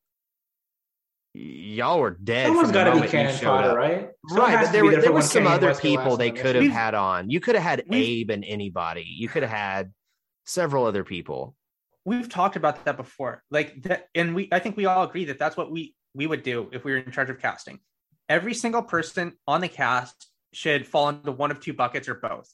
[1.34, 4.10] y'all were dead Someone's got to be cannon fodder, right?
[4.28, 7.30] Someone Right, but there, were, there was some other people they could have had on.
[7.30, 9.04] You could have had Abe and anybody.
[9.06, 9.92] You could have had
[10.46, 11.54] several other people.
[12.04, 14.48] We've talked about that before, like that, and we.
[14.50, 16.98] I think we all agree that that's what we we would do if we were
[16.98, 17.78] in charge of casting.
[18.28, 22.52] Every single person on the cast should fall into one of two buckets or both.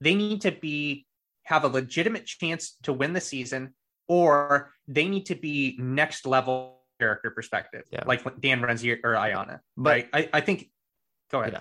[0.00, 1.06] They need to be
[1.44, 3.74] have a legitimate chance to win the season,
[4.08, 8.04] or they need to be next level character perspective, Yeah.
[8.06, 9.60] like Dan Renzi or Ayana.
[9.76, 10.08] But- right?
[10.12, 10.70] I, I think.
[11.30, 11.52] Go ahead.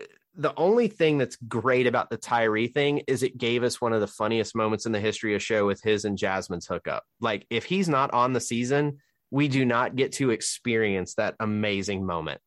[0.00, 0.06] Yeah.
[0.36, 4.00] the only thing that's great about the Tyrie thing is it gave us one of
[4.00, 7.04] the funniest moments in the history of show with his and Jasmine's hookup.
[7.20, 8.98] Like if he's not on the season,
[9.30, 12.40] we do not get to experience that amazing moment.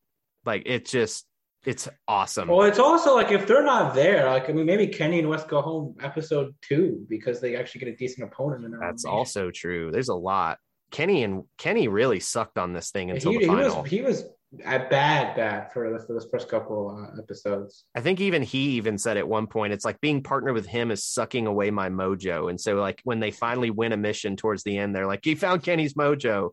[0.44, 1.24] Like it just
[1.68, 2.48] it's awesome.
[2.48, 5.44] Well, it's also like if they're not there, like I mean, maybe Kenny and Wes
[5.44, 9.90] go home episode two because they actually get a decent opponent in That's also true.
[9.90, 10.56] There's a lot.
[10.90, 13.82] Kenny and Kenny really sucked on this thing until he, the he final.
[13.82, 14.24] was he was
[14.64, 17.84] at bad bad for the, for those first couple uh, episodes.
[17.94, 20.90] I think even he even said at one point, it's like being partnered with him
[20.90, 22.48] is sucking away my mojo.
[22.48, 25.36] And so, like, when they finally win a mission towards the end, they're like, "You
[25.36, 26.52] found Kenny's mojo.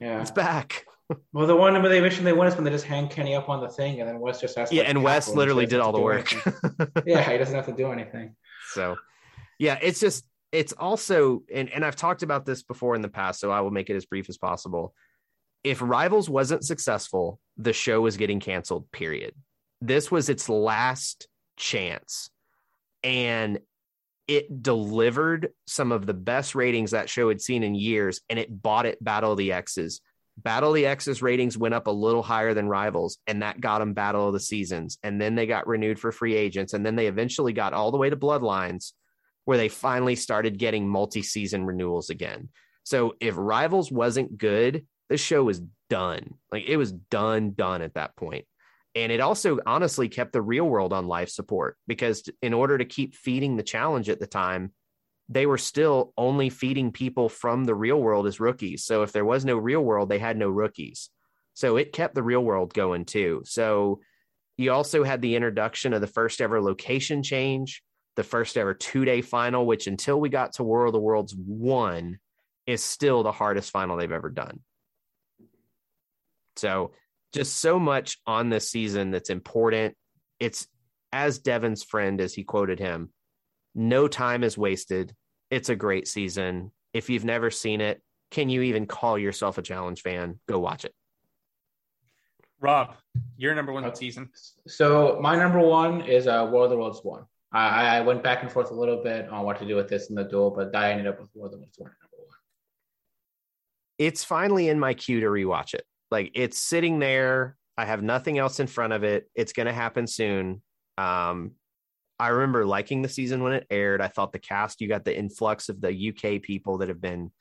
[0.00, 0.20] Yeah.
[0.20, 0.84] It's back."
[1.32, 3.48] Well, the one where they mission they win is when they just hang Kenny up
[3.48, 6.00] on the thing, and then Wes just has Yeah, and Wes literally did all the
[6.00, 7.04] have to do work.
[7.06, 8.34] yeah, he doesn't have to do anything.
[8.72, 8.96] so,
[9.58, 13.40] yeah, it's just it's also, and and I've talked about this before in the past,
[13.40, 14.94] so I will make it as brief as possible.
[15.64, 18.90] If Rivals wasn't successful, the show was getting canceled.
[18.92, 19.34] Period.
[19.80, 21.26] This was its last
[21.56, 22.30] chance,
[23.02, 23.60] and
[24.28, 28.62] it delivered some of the best ratings that show had seen in years, and it
[28.62, 30.00] bought it Battle of the Exes.
[30.38, 33.78] Battle of the Exes ratings went up a little higher than Rivals, and that got
[33.78, 34.98] them Battle of the Seasons.
[35.02, 37.98] And then they got renewed for free agents, and then they eventually got all the
[37.98, 38.92] way to Bloodlines,
[39.44, 42.48] where they finally started getting multi season renewals again.
[42.84, 45.60] So if Rivals wasn't good, the show was
[45.90, 46.34] done.
[46.50, 48.46] Like it was done, done at that point.
[48.94, 52.84] And it also honestly kept the real world on life support because in order to
[52.84, 54.72] keep feeding the challenge at the time,
[55.32, 58.84] they were still only feeding people from the real world as rookies.
[58.84, 61.10] So if there was no real world, they had no rookies.
[61.54, 63.42] So it kept the real world going too.
[63.44, 64.00] So
[64.56, 67.82] you also had the introduction of the first ever location change,
[68.16, 71.34] the first ever two day final, which until we got to War of the Worlds
[71.34, 72.18] one
[72.66, 74.60] is still the hardest final they've ever done.
[76.56, 76.92] So
[77.32, 79.96] just so much on this season that's important.
[80.38, 80.66] It's
[81.12, 83.10] as Devin's friend, as he quoted him,
[83.74, 85.14] no time is wasted.
[85.52, 86.72] It's a great season.
[86.94, 88.00] If you've never seen it,
[88.30, 90.40] can you even call yourself a challenge fan?
[90.48, 90.94] Go watch it.
[92.58, 92.94] Rob,
[93.36, 93.94] your number one Okay.
[93.94, 94.30] season.
[94.66, 97.26] So my number one is uh, War of the Worlds one.
[97.52, 100.08] I, I went back and forth a little bit on what to do with this
[100.08, 102.38] in the duel, but I ended up with War of the Worlds one number one.
[103.98, 105.84] It's finally in my queue to rewatch it.
[106.10, 107.58] Like it's sitting there.
[107.76, 109.28] I have nothing else in front of it.
[109.34, 110.62] It's going to happen soon.
[110.96, 111.52] Um,
[112.22, 114.00] I remember liking the season when it aired.
[114.00, 117.32] I thought the cast, you got the influx of the UK people that have been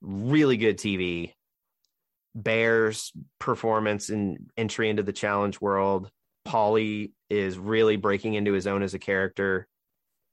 [0.00, 1.32] really good TV.
[2.34, 6.10] Bear's performance and entry into the challenge world.
[6.44, 9.68] Paulie is really breaking into his own as a character.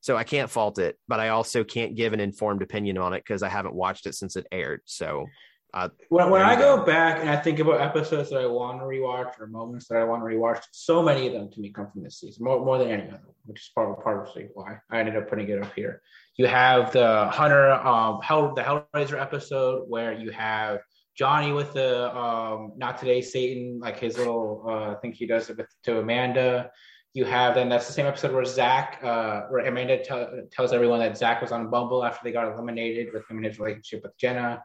[0.01, 3.23] So I can't fault it, but I also can't give an informed opinion on it
[3.23, 4.81] because I haven't watched it since it aired.
[4.85, 5.27] So
[5.73, 6.85] uh, When, when I go go.
[6.85, 10.03] back and I think about episodes that I want to rewatch or moments that I
[10.03, 12.77] want to rewatch, so many of them to me come from this season, more, more
[12.77, 15.61] than any other, which is part of part of why I ended up putting it
[15.61, 16.01] up here.
[16.37, 20.79] You have the Hunter, um, Hell, the Hellraiser episode where you have
[21.17, 25.57] Johnny with the um, not today Satan, like his little uh, thing he does it
[25.57, 26.69] with, to Amanda.
[27.13, 30.99] You have then that's the same episode where Zach, uh, where Amanda tell tells everyone
[30.99, 34.15] that Zach was on Bumble after they got eliminated with him and his relationship with
[34.17, 34.61] Jenna.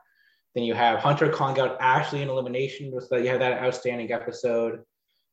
[0.54, 2.90] Then you have Hunter calling out Ashley in elimination.
[2.92, 4.82] Was that you have that outstanding episode.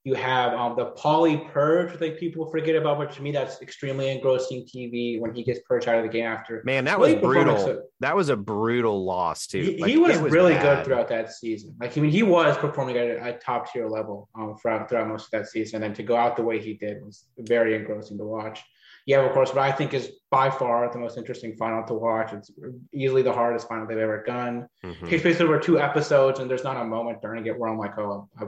[0.05, 4.09] You have um, the Paulie purge, like people forget about, but to me that's extremely
[4.09, 6.61] engrossing TV when he gets purged out of the game after.
[6.63, 7.83] man, that was brutal.
[7.99, 9.61] That was a brutal loss too.
[9.61, 10.77] He, Like, he was, it really bad.
[10.77, 11.75] good throughout that season.
[11.81, 15.09] Like I mean, he was performing at a, a top tier level um, throughout throughout
[15.09, 15.75] most of that season.
[15.75, 18.63] And then to go out the way he did was very engrossing to watch.
[19.09, 22.31] Yeah, of course, but I think is by far the most interesting final to watch.
[22.31, 22.51] It's
[22.93, 24.67] easily the hardest final they've ever done.
[24.85, 25.09] Mhm.
[25.09, 27.97] Takes place over two episodes, and there's not a moment during it where I'm like,
[27.97, 28.45] oh, I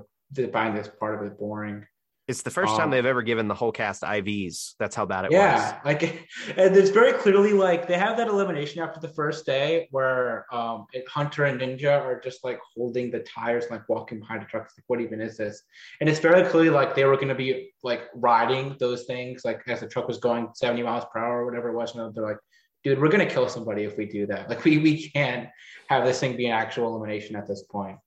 [0.52, 1.84] find this part of it boring.
[2.32, 4.76] It's the first time Um, they've ever given the whole cast IVs.
[4.80, 5.86] That's how bad it yeah, was.
[5.86, 6.04] like
[6.58, 10.86] and it's very clearly like they have that elimination after the first day where um
[10.94, 14.46] it, Hunter and Ninja are just like holding the tires and like walking behind the
[14.46, 14.64] truck.
[14.66, 15.62] It's like, what even is this?
[16.00, 19.82] And it's very clearly like they were gonna be like riding those things like as
[19.82, 21.94] the truck was going 70 miles per hour or whatever it was.
[21.94, 22.38] And they're like,
[22.84, 24.50] dude, we're gonna kill somebody if we do that.
[24.50, 25.50] Like we we can't
[25.90, 27.98] have this thing be an actual elimination at this point.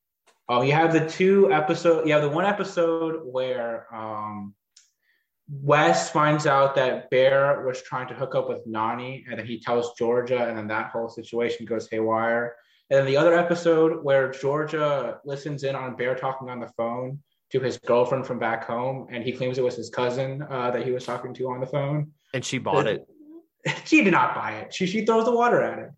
[0.49, 2.07] Oh, you have the two episode.
[2.07, 4.55] You have the one episode where um,
[5.49, 9.61] Wes finds out that Bear was trying to hook up with Nany, and then he
[9.61, 12.57] tells Georgia, and then that whole situation goes haywire.
[12.91, 17.21] And then the other episode where Georgia listens in on Bear talking on the phone
[17.51, 20.85] to his girlfriend from back home, and he claims it was his cousin uh, that
[20.85, 22.11] he was talking to on the phone.
[22.35, 23.07] And she bought it.
[23.87, 24.75] She did not buy it.
[24.75, 25.97] She she throws the water at him.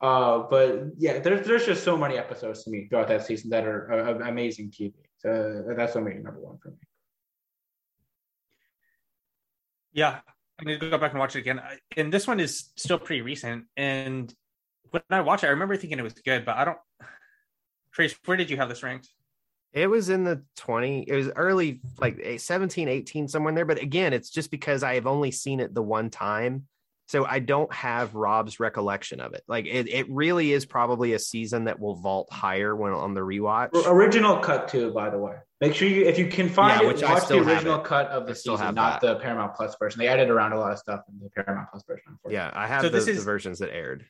[0.00, 3.64] Uh, but yeah, there's there's just so many episodes to me throughout that season that
[3.64, 4.92] are uh, amazing TV.
[5.18, 6.76] So that's what made it number one for me.
[9.92, 10.20] Yeah,
[10.58, 11.60] I'm gonna go back and watch it again.
[11.96, 13.64] And this one is still pretty recent.
[13.76, 14.32] And
[14.90, 16.78] when I watched it, I remember thinking it was good, but I don't.
[17.92, 19.08] Trace, where did you have this ranked?
[19.72, 23.66] It was in the 20, it was early, like 17, 18, somewhere in there.
[23.66, 26.66] But again, it's just because I have only seen it the one time.
[27.08, 29.42] So I don't have Rob's recollection of it.
[29.48, 33.22] Like it, it really is probably a season that will vault higher when on the
[33.22, 33.70] rewatch.
[33.86, 35.36] Original cut too, by the way.
[35.62, 38.34] Make sure you, if you can find yeah, it, watch the original cut of the
[38.34, 39.98] season, not the Paramount Plus version.
[39.98, 42.18] They added around a lot of stuff in the Paramount Plus version.
[42.28, 44.04] Yeah, I have so the, this is, the versions that aired.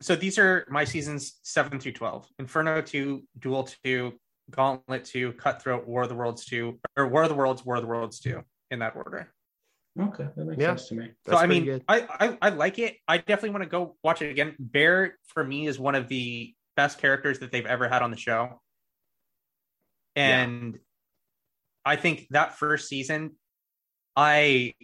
[0.00, 4.14] So these are my seasons seven through twelve: Inferno two, Duel two,
[4.50, 7.82] Gauntlet two, Cutthroat, War of the Worlds two, or War of the Worlds, War of
[7.82, 9.30] the Worlds two, in that order.
[10.00, 10.68] Okay, that makes yeah.
[10.68, 11.10] sense to me.
[11.24, 12.96] That's so I mean, I, I, I like it.
[13.06, 14.56] I definitely want to go watch it again.
[14.58, 18.16] Bear for me is one of the best characters that they've ever had on the
[18.16, 18.60] show,
[20.16, 20.78] and yeah.
[21.84, 23.36] I think that first season,
[24.16, 24.74] I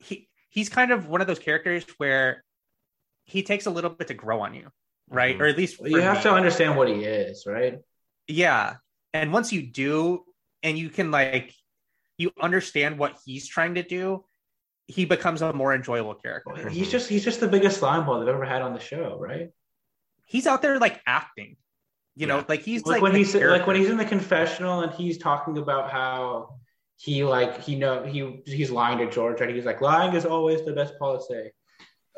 [0.00, 2.44] he he's kind of one of those characters where
[3.24, 4.68] he takes a little bit to grow on you,
[5.08, 5.34] right?
[5.34, 5.42] Mm-hmm.
[5.42, 6.22] Or at least you have me.
[6.24, 7.78] to understand what he is, right?
[8.26, 8.76] Yeah,
[9.14, 10.24] and once you do,
[10.62, 11.54] and you can like
[12.18, 14.24] you understand what he's trying to do,
[14.86, 16.68] he becomes a more enjoyable character.
[16.68, 19.50] He's just he's just the biggest slime ball they've ever had on the show, right?
[20.24, 21.56] He's out there like acting.
[22.16, 23.52] You know, like he's like, like when he's character.
[23.52, 26.56] like when he's in the confessional and he's talking about how
[26.96, 30.64] he like he know he he's lying to George and he's like lying is always
[30.64, 31.52] the best policy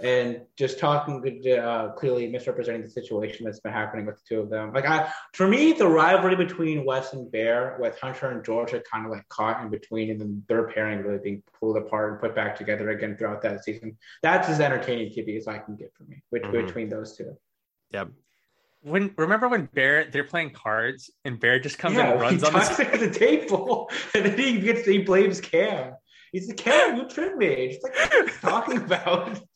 [0.03, 1.23] and just talking
[1.59, 4.73] uh, clearly misrepresenting the situation that's been happening with the two of them.
[4.73, 8.83] Like I, for me, the rivalry between Wes and Bear, with Hunter and George, are
[8.91, 12.21] kind of like caught in between, and then their pairing really being pulled apart and
[12.21, 13.97] put back together again throughout that season.
[14.23, 16.67] That's as entertaining TV as I can get for me, which, mm-hmm.
[16.67, 17.37] between those two.
[17.93, 18.11] Yep.
[18.83, 22.55] When remember when Bear they're playing cards and Bear just comes yeah, and runs on
[22.55, 25.93] the, the table and then he gets he blames Kam.
[26.33, 27.47] He's like, Kam, you tricked me.
[27.47, 29.41] It's like, what are you talking about?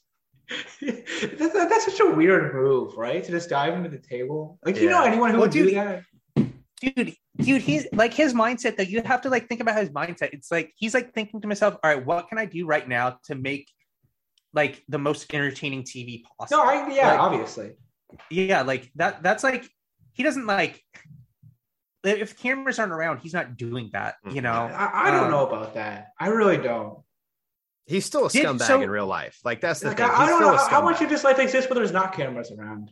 [0.81, 3.23] that's, that's such a weird move, right?
[3.25, 4.59] To just dive into the table.
[4.65, 4.83] Like, yeah.
[4.83, 6.03] you know, anyone who well, would dude, do that.
[6.81, 10.31] Dude, dude, he's like his mindset that you have to like think about his mindset.
[10.33, 13.19] It's like he's like thinking to himself, all right, what can I do right now
[13.25, 13.71] to make
[14.53, 16.65] like the most entertaining TV possible?
[16.65, 17.73] No, I yeah, like, obviously.
[18.31, 19.69] Yeah, like that that's like
[20.13, 20.83] he doesn't like
[22.05, 24.53] if cameras aren't around, he's not doing that, you know.
[24.53, 26.09] I, I don't um, know about that.
[26.21, 26.99] I really don't.
[27.87, 29.39] He's still a scumbag so, in real life.
[29.45, 30.07] Like that's the like, thing.
[30.07, 32.51] I, I don't know how, how much of this life exists where there's not cameras
[32.51, 32.91] around.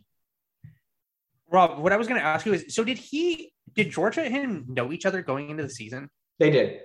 [1.49, 3.51] Rob, what I was going to ask you is, so did he?
[3.73, 6.09] Did Georgia and him know each other going into the season?
[6.37, 6.81] They did.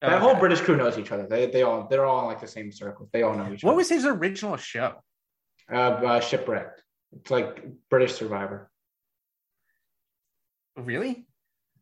[0.00, 0.20] That okay.
[0.20, 1.26] whole British crew knows each other.
[1.28, 3.08] They they all they're all in like the same circle.
[3.12, 3.66] They all know each what other.
[3.66, 4.94] What was his original show?
[5.70, 6.82] Uh, uh, shipwrecked.
[7.16, 8.70] It's like British Survivor.
[10.76, 11.26] Really?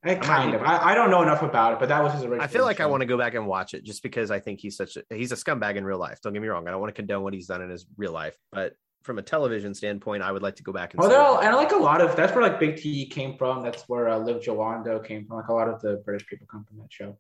[0.05, 0.63] I kind of.
[0.63, 2.43] I, I, don't know enough about it, but that was his original.
[2.43, 2.85] I feel like show.
[2.85, 5.03] I want to go back and watch it just because I think he's such a
[5.15, 6.21] he's a scumbag in real life.
[6.23, 6.69] Don't get me wrong.
[6.69, 9.23] I don't want to condone what he's done in his real life, but from a
[9.23, 11.03] television standpoint, I would like to go back and.
[11.03, 13.63] Oh, all, and like a lot of that's where like Big T came from.
[13.63, 15.39] That's where uh, Liv Jawando came from.
[15.39, 17.19] Like a lot of the British people come from that show.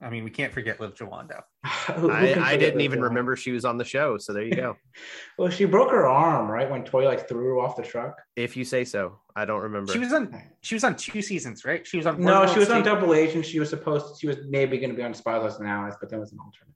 [0.00, 1.42] I mean, we can't forget Liv Jawando.
[1.64, 4.76] I, I didn't even remember she was on the show, so there you go.
[5.38, 8.16] well, she broke her arm right when Toy like threw her off the truck.
[8.36, 9.92] If you say so, I don't remember.
[9.92, 10.40] She was on.
[10.60, 11.84] She was on two seasons, right?
[11.84, 12.20] She was on.
[12.20, 13.44] No, she was on Double Agent.
[13.44, 14.14] She was supposed.
[14.14, 16.38] To, she was maybe going to be on Spies and Allies, but that was an
[16.38, 16.74] alternate.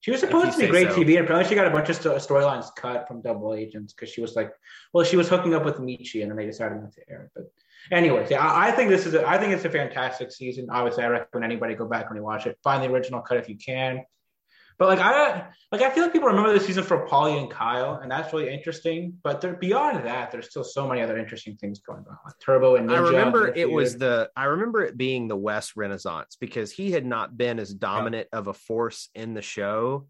[0.00, 0.96] She was supposed to be great so.
[0.96, 4.20] TV, and apparently she got a bunch of storylines cut from Double Agents because she
[4.20, 4.50] was like,
[4.92, 7.30] well, she was hooking up with Michi, and then they decided not to air it.
[7.36, 7.44] But
[7.90, 10.68] anyways, yeah, I, I think this is a, I think it's a fantastic season.
[10.70, 12.58] Obviously, I recommend anybody go back when you watch it.
[12.62, 14.02] Find the original cut if you can.
[14.78, 18.00] But like I like I feel like people remember the season for Paulie and Kyle,
[18.02, 19.14] and that's really interesting.
[19.22, 22.76] But there, beyond that, there's still so many other interesting things going on, like Turbo
[22.76, 22.96] and Ninja.
[22.96, 27.06] I remember it was the I remember it being the Wes Renaissance because he had
[27.06, 28.38] not been as dominant yeah.
[28.40, 30.08] of a force in the show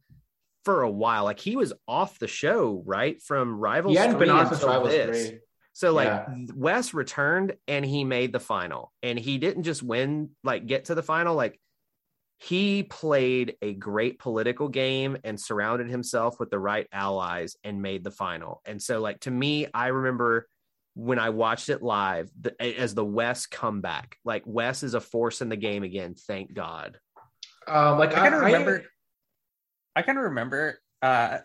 [0.65, 1.25] for a while.
[1.25, 3.95] Like he was off the show right from Rivals.
[3.95, 5.29] He hadn't been on since Rivals this.
[5.29, 5.39] Three.
[5.73, 6.27] So like yeah.
[6.55, 8.93] Wes returned and he made the final.
[9.03, 11.59] And he didn't just win, like get to the final, like
[12.39, 18.05] he played a great political game and surrounded himself with the right allies and made
[18.05, 18.61] the final.
[18.65, 20.49] And so like to me, I remember
[20.95, 24.17] when I watched it live the, as the Wes comeback.
[24.25, 26.99] Like Wes is a force in the game again, thank God.
[27.67, 28.85] Um like I, I kind of remember
[29.95, 31.39] I, I kind of remember uh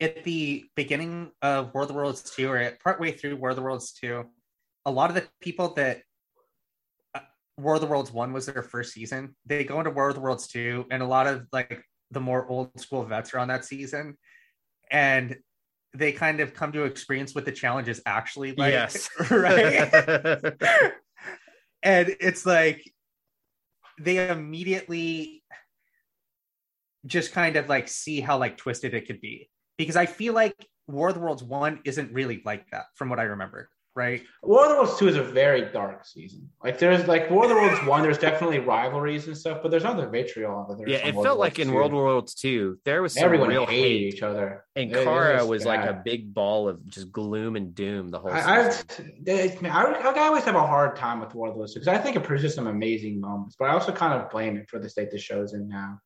[0.00, 3.56] at the beginning of War of the Worlds 2 or at partway through War of
[3.56, 4.24] the Worlds 2,
[4.84, 6.02] a lot of the people that
[7.14, 7.20] uh,
[7.56, 10.20] War of the Worlds 1 was their first season, they go into War of the
[10.20, 13.64] Worlds 2, and a lot of like the more old school vets are on that
[13.64, 14.16] season.
[14.90, 15.36] And
[15.94, 18.72] they kind of come to experience what the challenge is actually like.
[18.72, 19.08] yes.
[19.30, 19.92] right.
[21.82, 22.84] and it's like
[23.98, 25.42] they immediately
[27.06, 30.66] just kind of like see how like twisted it could be because I feel like
[30.88, 34.22] War of the Worlds one isn't really like that from what I remember, right?
[34.42, 36.48] War of the Worlds two is a very dark season.
[36.62, 39.84] Like there's like War of the Worlds one, there's definitely rivalries and stuff, but there's
[39.84, 40.64] other vitriol.
[40.68, 41.74] That there's yeah, it World felt War like in II.
[41.74, 44.14] World War Worlds 2, there was some everyone real hated hate.
[44.14, 47.56] each other, And It- it Kara was was like a big ball of just gloom
[47.56, 49.14] and doom the whole I, I, season.
[49.26, 51.88] it's- man, I, I always have a hard time with War of the Worlds because
[51.88, 54.78] I think it produces some amazing moments, but I also kind of blame it for
[54.78, 55.98] the state the show's in now.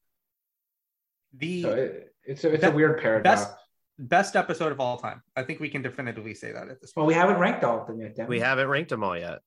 [1.35, 3.45] The So it, it's a, it's Be- a weird paradox.
[3.45, 3.55] best
[4.01, 5.23] best episode of all time.
[5.37, 7.03] I think we can definitively say that at this point.
[7.03, 8.17] well, we haven't ranked all of them yet.
[8.17, 8.27] Dan.
[8.27, 9.41] we haven't ranked them all yet,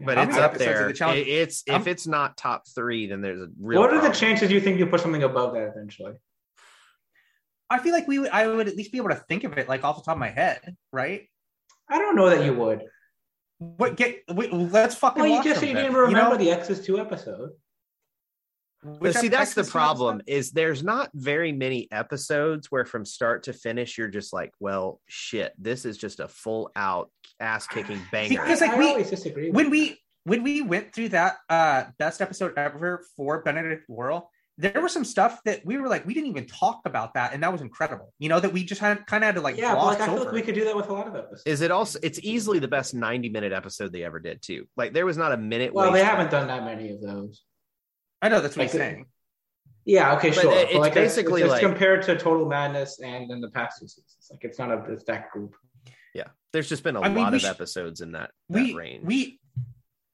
[0.00, 0.92] but it's up there.
[0.92, 3.80] the It- it's I'm- if it's not top three, then there's a real.
[3.80, 6.14] What are the chances you think you put something above that eventually?
[7.70, 9.68] I feel like we would I would at least be able to think of it
[9.68, 11.28] like off the top of my head, right?
[11.90, 12.82] I don't know that you would.
[13.58, 16.36] What get wait, let's fucking Well, you watch just them you then, didn't remember know?
[16.36, 17.50] the Exes two episode.
[18.82, 20.20] But see, that's the problem.
[20.20, 20.30] episode?
[20.36, 25.00] Is there's not very many episodes where from start to finish you're just like, well,
[25.08, 27.10] shit, this is just a full out
[27.40, 28.40] ass kicking banger.
[28.42, 29.50] Because, like, I we- always disagree.
[29.50, 34.30] when with we when we went through that uh best episode ever for Benedict Worrell,
[34.58, 37.42] there was some stuff that we were like, we didn't even talk about that, and
[37.42, 38.12] that was incredible.
[38.18, 40.06] You know, that we just had kind of had to like yeah, gloss like I
[40.06, 40.24] feel over.
[40.26, 41.42] like we could do that with a lot of episodes.
[41.46, 41.98] is it also?
[42.02, 44.66] It's easily the best 90 minute episode they ever did too.
[44.76, 45.72] Like there was not a minute.
[45.74, 47.42] well, they haven't done that many of those.
[48.22, 49.06] I know that's what like he's saying.
[49.84, 50.52] Yeah, okay, But sure.
[50.52, 53.86] it- it's like basically it's, like- compared to Total Madness and in the past two
[53.88, 54.28] seasons.
[54.30, 55.54] Like it's not a it's that group.
[56.14, 58.74] Yeah, there's just been a I lot we of sh- episodes in that, that We
[58.74, 59.04] range.
[59.04, 59.40] we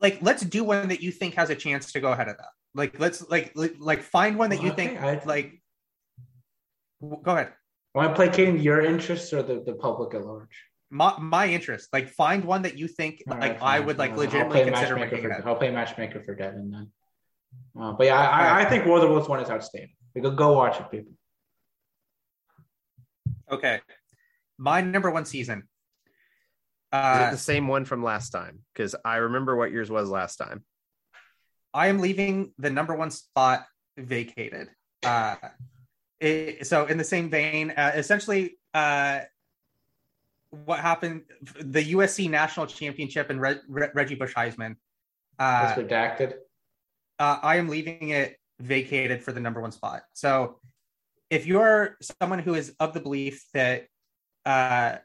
[0.00, 2.50] like let's do one that you think has a chance to go ahead of that.
[2.74, 5.60] Like let's like like, like find one that you Well, I think think I- like.
[7.02, 7.52] Go ahead.
[7.94, 10.64] Want to placating your interests or the, the public at large?
[10.90, 11.88] My my interest.
[11.92, 14.72] Like find one that you think All like right, I would like legitimately I'll play
[14.72, 15.46] consider matchmaker making for, it.
[15.46, 16.90] I'll play matchmaker for Devin then.
[17.78, 19.90] Uh, but yeah, I, I, I think War of the Worlds one is outstanding.
[20.14, 21.12] We go go watch it, people.
[23.50, 23.80] Okay.
[24.58, 25.58] My number one season.
[25.58, 25.64] Is
[27.00, 28.60] Uh, it the same one from last time?
[28.72, 30.64] Because I remember what yours was last time.
[31.72, 33.66] I am leaving the number one spot
[33.98, 34.68] vacated.
[35.02, 35.34] Uh,
[36.20, 39.20] it- so, in the same vein, uh, essentially, uh,
[40.50, 41.22] what happened?
[41.60, 44.76] The USC national championship and Re- Re- Reggie Bush Heisman.
[45.36, 46.34] That's Uh, redacted.
[47.18, 50.02] Uh, I am leaving it vacated for the number one spot.
[50.12, 50.58] So,
[51.30, 53.86] if you're someone who is of the belief that
[54.44, 54.96] uh,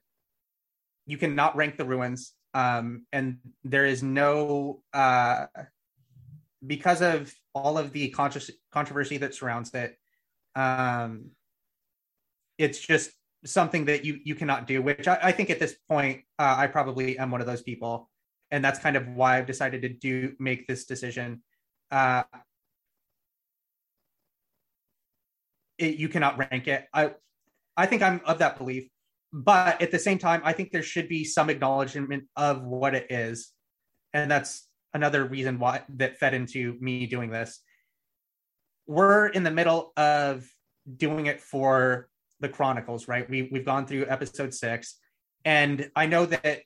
[1.06, 5.46] you cannot rank the ruins, um, and there is no uh,
[6.66, 9.98] because of all of the controversy that surrounds it,
[10.56, 11.32] um,
[12.58, 13.12] it's just
[13.46, 14.82] something that you you cannot do.
[14.82, 18.10] Which I, I think at this point, uh, I probably am one of those people,
[18.52, 21.42] and that's kind of why I've decided to do make this decision.
[21.92, 22.24] Uh,
[25.78, 26.86] it, you cannot rank it.
[26.94, 27.12] I
[27.76, 28.90] I think I'm of that belief,
[29.32, 33.08] but at the same time, I think there should be some acknowledgement of what it
[33.10, 33.52] is,
[34.14, 37.62] and that's another reason why that fed into me doing this.
[38.88, 40.46] We're in the middle of
[40.98, 42.10] doing it for
[42.40, 43.30] the Chronicles, right?
[43.30, 44.98] We we've gone through episode six,
[45.46, 46.62] and I know that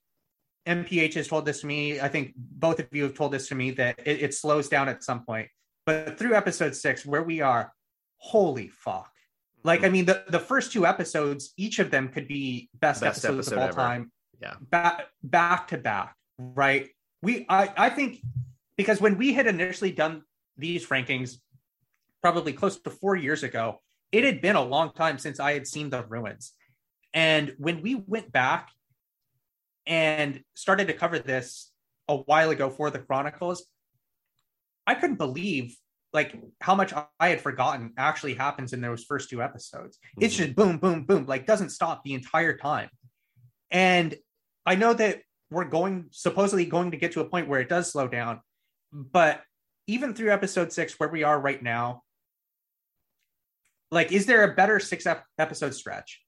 [0.67, 1.99] MPH has told this to me.
[1.99, 4.87] I think both of you have told this to me that it, it slows down
[4.89, 5.49] at some point.
[5.85, 7.73] But through episode six, where we are,
[8.17, 9.11] holy fuck!
[9.63, 13.25] Like I mean, the the first two episodes, each of them could be best, Best
[13.25, 13.75] episodes episode of all ever.
[13.75, 14.11] time
[14.41, 14.53] Yeah.
[14.59, 16.89] back back to back right
[17.21, 18.19] we I, I think
[18.75, 20.23] because when we had initially done
[20.57, 21.37] these rankings
[22.21, 23.79] probably close to four years ago
[24.11, 26.53] it had been a long time since i had seen the ruins
[27.13, 28.69] and when we went back
[29.85, 31.71] and started to cover this
[32.07, 33.65] a while ago for the chronicles
[34.87, 35.75] i couldn't believe
[36.13, 40.37] like how much i had forgotten actually happens in those first two episodes it's Mhm.
[40.37, 42.89] just boom boom boom like doesn't stop the entire time
[43.71, 44.15] and
[44.65, 47.91] I know that we're going supposedly going to get to a point where it does
[47.91, 48.39] slow down,
[48.93, 49.41] but
[49.87, 52.03] even through episode six, where we are right now,
[53.91, 56.21] like, is there a better six ep- episode stretch?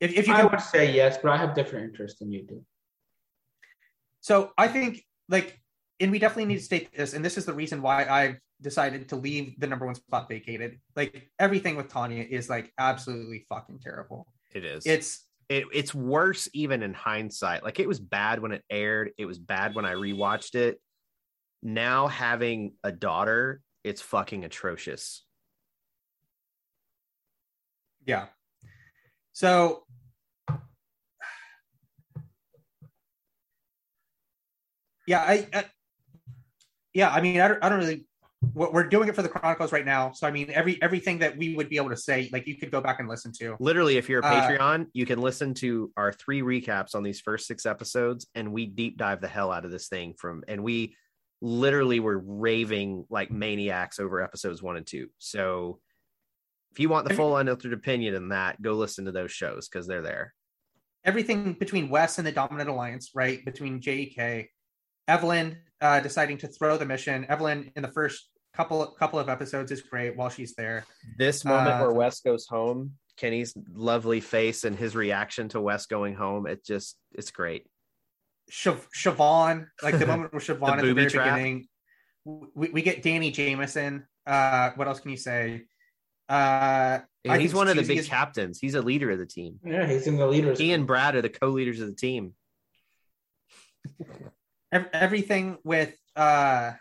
[0.00, 2.42] If, if you I can, would say yes, but I have different interests than you
[2.44, 2.64] do.
[4.22, 5.60] So I think like,
[6.00, 9.08] and we definitely need to state this, and this is the reason why I've decided
[9.10, 10.78] to leave the number one spot vacated.
[10.96, 14.26] Like everything with Tonya is like absolutely fucking terrible.
[14.54, 14.86] It is.
[14.86, 17.64] It's it, it's worse even in hindsight.
[17.64, 19.10] Like it was bad when it aired.
[19.18, 20.80] It was bad when I rewatched it.
[21.62, 25.24] Now having a daughter, it's fucking atrocious.
[28.06, 28.26] Yeah.
[29.32, 29.84] So
[35.06, 35.64] Yeah, I, I
[36.94, 38.06] yeah, I mean, I don't, I don't really.
[38.54, 41.54] We're doing it for the Chronicles right now, so I mean, every everything that we
[41.54, 43.56] would be able to say, like you could go back and listen to.
[43.60, 47.20] Literally, if you're a Uh, Patreon, you can listen to our three recaps on these
[47.20, 50.64] first six episodes, and we deep dive the hell out of this thing from, and
[50.64, 50.96] we
[51.40, 55.08] literally were raving like maniacs over episodes one and two.
[55.18, 55.78] So,
[56.72, 59.86] if you want the full unfiltered opinion in that, go listen to those shows because
[59.86, 60.34] they're there.
[61.04, 63.44] Everything between Wes and the Dominant Alliance, right?
[63.44, 64.48] Between JK,
[65.08, 67.26] Evelyn uh, deciding to throw the mission.
[67.28, 70.84] Evelyn in the first couple couple of episodes is great while she's there.
[71.18, 75.86] This moment Uh, where Wes goes home, Kenny's lovely face and his reaction to Wes
[75.86, 77.66] going home, it just it's great.
[78.50, 81.34] Siobhan, Siobhan like the moment with Siobhan at the booby very trap.
[81.36, 81.68] beginning.
[82.24, 84.06] We, we get Danny Jamieson.
[84.26, 85.62] Uh, what else can you say?
[86.28, 88.58] Uh, And he's one of the big is- captains.
[88.60, 89.58] He's a leader of the team.
[89.64, 90.58] Yeah, he's in the leaders.
[90.58, 92.34] He and Brad are the co-leaders of the team.
[94.72, 96.72] ev- everything with uh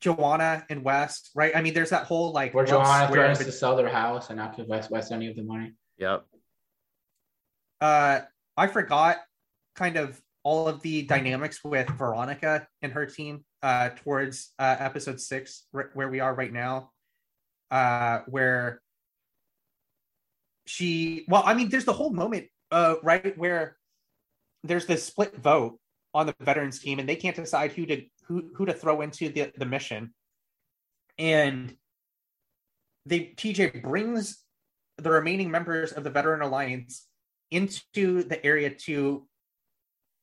[0.00, 1.54] Joanna and Wes, right?
[1.54, 3.88] I mean, there's that whole like where love Joanna square threatens bet- to sell their
[3.88, 5.74] house and not give Wes Wes any of the money.
[5.98, 6.24] Yep.
[7.80, 8.20] uh
[8.56, 9.18] I forgot
[9.76, 15.20] kind of all of the dynamics with Veronica and her team uh towards uh episode
[15.20, 16.90] six wh- where we are right now.
[17.70, 18.80] Uh where
[20.66, 23.76] she well, I mean, there's the whole moment uh right where
[24.64, 25.78] there's this split vote
[26.14, 29.28] on the veterans team and they can't decide who to who who to throw into
[29.28, 30.12] the, the mission.
[31.18, 31.76] And
[33.06, 34.42] they TJ brings
[34.98, 37.06] the remaining members of the veteran alliance
[37.50, 39.26] into the area to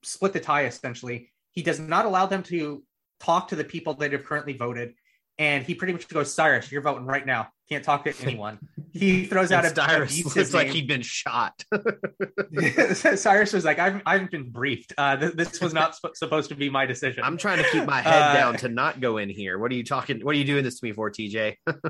[0.03, 1.31] split the tie essentially.
[1.51, 2.83] He does not allow them to
[3.19, 4.93] talk to the people that have currently voted
[5.39, 7.47] and he pretty much goes cyrus you're voting right now.
[7.69, 8.59] Can't talk to anyone
[8.99, 10.75] he throws out a Cyrus abusive looks like name.
[10.75, 11.63] he'd been shot.
[13.15, 16.49] cyrus was like i've, I haven't been briefed uh, th- this was not sp- supposed
[16.49, 19.17] to be my decision I'm trying to keep my head Uh, down to not go
[19.17, 19.57] in here.
[19.59, 20.23] What are you talking?
[20.25, 21.55] What are you doing this to me for, TJ?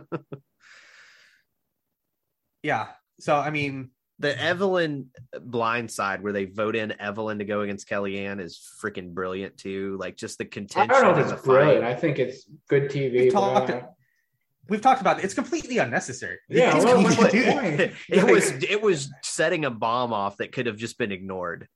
[2.63, 2.87] yeah
[3.19, 7.87] so i mean the Evelyn blind side where they vote in Evelyn to go against
[7.87, 9.95] Kellyanne is freaking brilliant too.
[9.99, 10.89] Like just the I contention.
[10.89, 11.43] don't know if it's the fight.
[11.45, 11.83] brilliant.
[11.85, 13.11] I think it's good TV.
[13.11, 13.69] We but, talked-
[14.69, 15.25] we've talked about it.
[15.25, 20.13] it's completely unnecessary Yeah, It's well, completely- what's it was it was setting a bomb
[20.13, 21.67] off that could have just been ignored.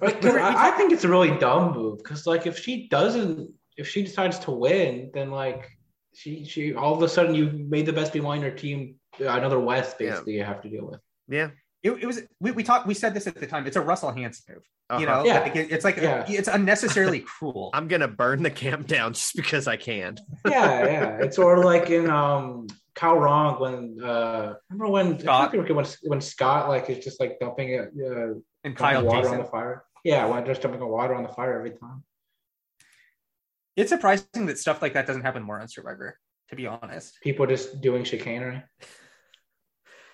[0.00, 3.50] Like, 'cause I, I think it's a really dumb move because, like, if she doesn't,
[3.76, 5.68] if she decides to win, then like
[6.14, 9.58] she she all of a sudden you made the best be minor team uh, another
[9.58, 10.10] Wes Yeah.
[10.10, 11.00] basically you have to deal with.
[11.28, 11.50] Yeah.
[11.86, 14.10] It, it was we, we talked we said this at the time it's a russell
[14.18, 15.04] hantz move you Uh-huh.
[15.04, 15.40] know Yeah.
[15.40, 16.24] like, it- it's like Yeah.
[16.28, 20.16] it's unnecessarily cruel I'm gonna burn the camp down just because I can.
[20.46, 21.18] Yeah, yeah.
[21.24, 25.48] It's sort of like in um Kaoh Rong when uh remember when Scott.
[25.48, 28.32] I think when when Scott like is just like dumping it uh,
[28.64, 29.34] and dumping kyle water Jason.
[29.38, 29.84] on the fire.
[30.04, 32.04] Yeah, when just dumping a water on the fire every time.
[33.76, 36.18] it's surprising that stuff like that doesn't happen more on survivor
[36.48, 38.62] to be honest People just doing chicanery.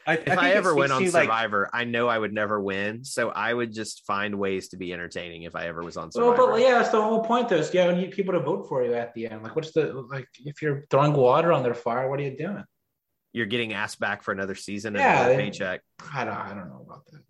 [0.06, 2.60] I, If think I, ever went on to, like, Survivor, I know I would never
[2.60, 3.04] win.
[3.04, 6.32] So I would just find ways to be entertaining if I ever was on Well,
[6.32, 6.52] Survivor.
[6.52, 7.48] but yeah, that's the whole point.
[7.48, 9.42] Though, is yeah, you need people to vote for you at the end.
[9.42, 10.26] Like, what's the like?
[10.44, 12.64] If you're throwing water on their fire, what are you doing?
[13.32, 15.80] You're getting asked back for another season and Yeah, another they- paycheck.
[16.12, 17.22] I don't, I don't know about that.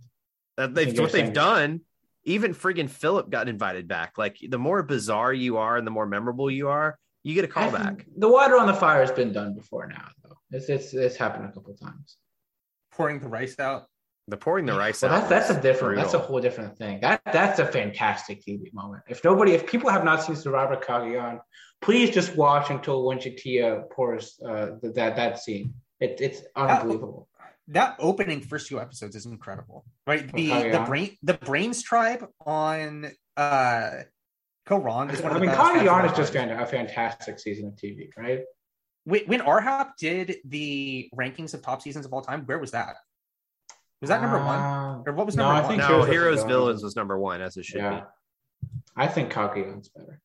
[0.57, 1.83] That they've, what they've done.
[2.25, 4.17] Even friggin' Philip got invited back.
[4.17, 7.49] Like the more bizarre you are and the more memorable you are, you get a
[7.49, 7.99] callback.
[7.99, 10.37] think The water on the fire has been done before now, though.
[10.53, 12.17] It's it's it's happened a couple times.
[12.93, 13.87] Pouring the rice out
[14.29, 15.29] The pouring the rice Well, out.
[15.29, 15.97] that's that's a was different.
[15.97, 17.01] That's a whole different thing.
[17.01, 19.03] That that's a fantastic TV moment.
[19.09, 21.41] If nobody, if people have not seen Survivor Cagayan,
[21.81, 25.75] please just watch until when J'Tia pours uh, th- that that scene.
[26.01, 27.29] It, it's unbelievable.
[27.69, 32.23] that opening first few episodes is incredible right the Okay, the brain the brains tribe
[32.45, 33.91] on uh
[34.69, 36.51] Kaoh Rong is one of I the mean, best Cagayan is just arcs.
[36.51, 38.43] fan- a fantastic season of TV, right?
[39.05, 42.97] When, when rhap did the rankings of top seasons of all time where was that
[44.01, 46.09] was that number one Uh, or what was no, number I one think No, Heroes
[46.09, 46.51] Heroes Villains.
[46.53, 48.01] Villains was number one, as it should Yeah.
[48.01, 48.69] be.
[48.97, 50.21] I think Cagayan's better.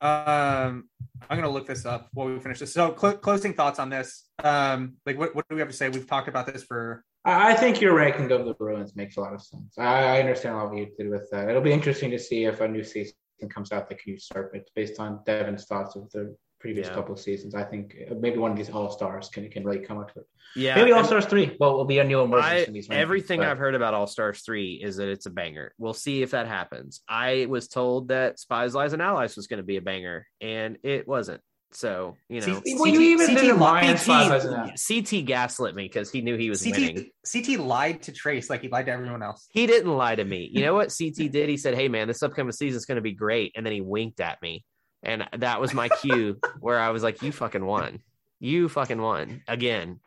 [0.00, 0.86] um
[1.30, 4.28] i'm gonna look this up while we finish this so cl- closing thoughts on this
[4.42, 7.52] um like what, what do we have to say we've talked about this for I
[7.52, 9.78] I think your ranking of the ruins makes a lot of sense.
[9.78, 11.48] I, I understand all you did with that.
[11.48, 13.14] It'll be interesting to see if a new season
[13.50, 16.94] comes out that can usurp it based on Devin's thoughts of the previous Yeah.
[16.94, 17.54] couple of seasons.
[17.54, 20.20] I think uh, maybe one of these all stars can can really come up to
[20.20, 20.26] it.
[20.56, 21.56] Yeah, maybe All Stars three.
[21.60, 22.88] Well, will be a new emergence in these.
[22.88, 25.74] rankings, everything but- I've heard about All Stars 3 is that it's a banger.
[25.78, 27.02] We'll see if that happens.
[27.08, 30.78] I was told that Spies, Lies, and Allies was going to be a banger, and
[30.84, 31.40] it wasn't.
[31.76, 34.54] So you know, See, Well, you even CT did a lied- Lions five as an
[34.54, 34.78] CT,
[35.10, 37.10] CT gaslit me because he knew he was winning.
[37.26, 39.46] CT CT lied to Trace like he lied to everyone else.
[39.50, 40.48] He didn't lie to me.
[40.52, 41.48] You know what CT did?
[41.48, 43.80] He said, "Hey man, this upcoming season is going to be great," and then he
[43.80, 44.64] winked at me,
[45.02, 48.00] and that was my cue where I was like, "You fucking won.
[48.38, 50.00] You fucking won again."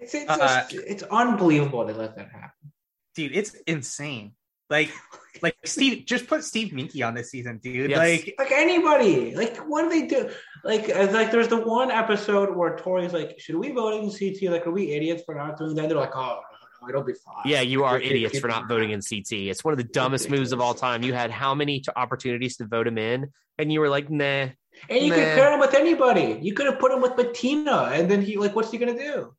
[0.00, 2.72] It's, it's, Uh, just, it's unbelievable they let that happen.
[3.14, 4.32] Dude, it's insane.
[4.70, 4.90] Like
[5.42, 7.90] like Steve just put Steve Meinke on this season, dude.
[7.90, 7.98] Yes.
[7.98, 10.30] Like Like anybody, like what do they do?
[10.64, 14.50] Like, uh, like there's the one episode where Tori's like, "Should we vote in CT?
[14.52, 16.40] Like, are we idiots for not doing that?" They're like, "Oh,
[16.82, 19.00] no, no, it'll be fine." Yeah, you are Keep- keep- idiots for not voting in
[19.00, 19.32] CT.
[19.32, 21.02] It's one of the dumbest moves of all time.
[21.02, 24.48] You had how many opportunities to vote him in, and you were like, "Nah."
[24.88, 25.14] And you Nah.
[25.16, 26.38] could pair him with anybody.
[26.42, 29.34] You could have put him with Bettina, and then he like, what's he gonna do?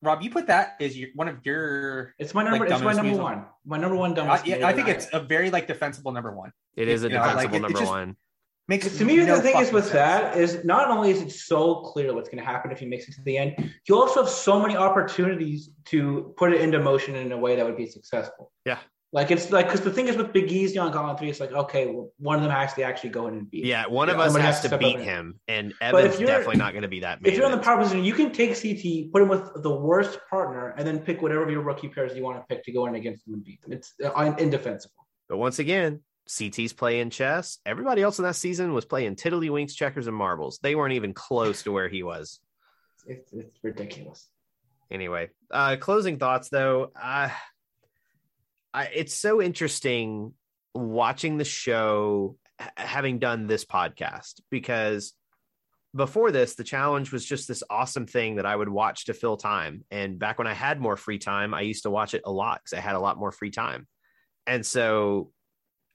[0.00, 2.60] Rob, you put that as your one of your It's my number.
[2.60, 3.46] Like, it's my number moves one.
[3.64, 4.44] My number one I, dumbest.
[4.44, 6.52] Uh, yeah, I think it's a very like defensible number one.
[6.76, 8.16] It is a You know, like, defensible it- it number one.
[8.68, 9.94] Makes to me, no the thing is with sense.
[9.94, 13.08] that is not only is it so clear what's going to happen if he makes
[13.08, 17.16] it to the end, you also have so many opportunities to put it into motion
[17.16, 18.52] in a way that would be successful.
[18.66, 18.76] Yeah.
[19.10, 21.52] Like it's like because the thing is with Big E's on Colin three, it's like
[21.52, 23.64] okay, well, one of them has to actually go in and beat.
[23.64, 23.70] him.
[23.70, 26.88] Yeah, one of us has has to beat him, and Evan's definitely not going to
[26.88, 27.32] be that man.
[27.32, 30.20] If you're in the power position, you can take CT, put him with the worst
[30.28, 32.84] partner, and then pick whatever of your rookie pairs you want to pick to go
[32.84, 33.72] in against them and beat them.
[33.72, 35.06] It's uh, indefensible.
[35.26, 37.60] But once again, CT's playing chess.
[37.64, 40.58] Everybody else in that season was playing tiddlywinks, checkers, and marbles.
[40.62, 42.40] They weren't even close to where he was.
[43.06, 44.28] It's, it's ridiculous.
[44.90, 46.90] Anyway, uh, closing thoughts though.
[47.00, 47.30] Uh,
[48.74, 50.34] I, it's so interesting
[50.74, 52.36] watching the show,
[52.76, 55.14] having done this podcast because
[55.94, 59.36] before this, the challenge was just this awesome thing that I would watch to fill
[59.36, 59.84] time.
[59.90, 62.60] And back when I had more free time, I used to watch it a lot
[62.62, 63.86] because I had a lot more free time.
[64.46, 65.32] And so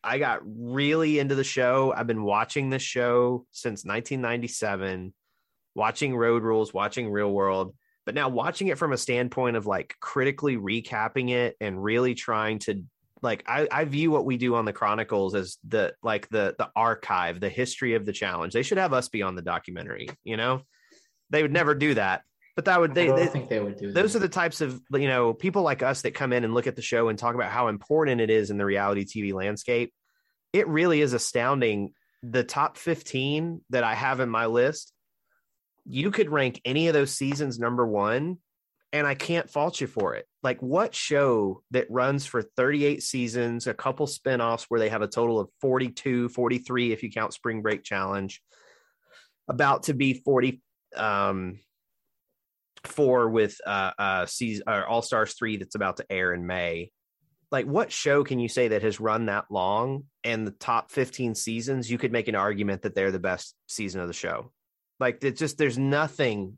[0.04, 1.94] I got really into the show.
[1.96, 5.14] I've been watching this show since 1997,
[5.76, 7.74] watching Road Rules, watching Real World,
[8.06, 12.60] but now watching it from a standpoint of like critically recapping it and really trying
[12.60, 12.84] to
[13.22, 16.70] like I, I view what we do on the chronicles as the like the the
[16.76, 18.54] archive the history of the challenge.
[18.54, 20.62] They should have us be on the documentary you know?
[21.30, 22.24] They would never do that.
[22.56, 23.96] But that would they, I don't they think they would do that.
[23.96, 26.68] those are the types of you know people like us that come in and look
[26.68, 29.94] at the show and talk about how important it is in the reality tv landscape.
[30.52, 31.94] It really is astounding.
[32.26, 34.93] The top 15 that i have in my list
[35.86, 38.38] you could rank any of those seasons number one
[38.94, 40.26] and i can't fault you for it.
[40.44, 45.08] Like what show that runs for 38 seasons a couple spin-offs where they have a
[45.08, 48.42] total of 42 43 if you count spring break challenge
[49.50, 50.62] about to be 40
[50.96, 51.60] um
[52.86, 56.92] four with uh uh season or all stars three that's about to air in may.
[57.52, 61.36] Like what show can you say that has run that long and the top 15
[61.36, 64.52] seasons you could make an argument that they're the best season of the show
[65.00, 66.58] like it's just there's nothing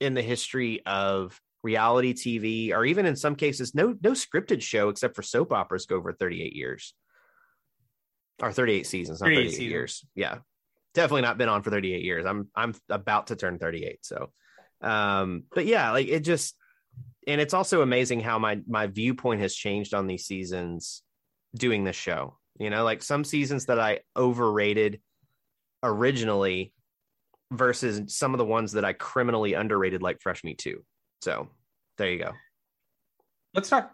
[0.00, 4.88] in the history of reality tv or even in some cases no no scripted show
[4.88, 6.94] except for soap operas go over 38 years.
[8.42, 9.70] Or 38 seasons not 38 38 seasons.
[9.70, 10.04] years.
[10.14, 10.38] Yeah.
[10.94, 12.26] Definitely not been on for 38 years.
[12.26, 14.30] I'm i'm about to turn 38 so
[14.80, 16.56] um but yeah like it just
[17.28, 21.02] and it's also amazing how my my viewpoint has changed on these seasons
[21.54, 22.38] doing this show.
[22.58, 25.00] You know like some seasons that i overrated
[25.82, 26.72] originally
[27.52, 30.82] versus some of the ones that i criminally underrated like fresh meat 2
[31.20, 31.48] so
[31.98, 32.32] there you go
[33.54, 33.92] let's talk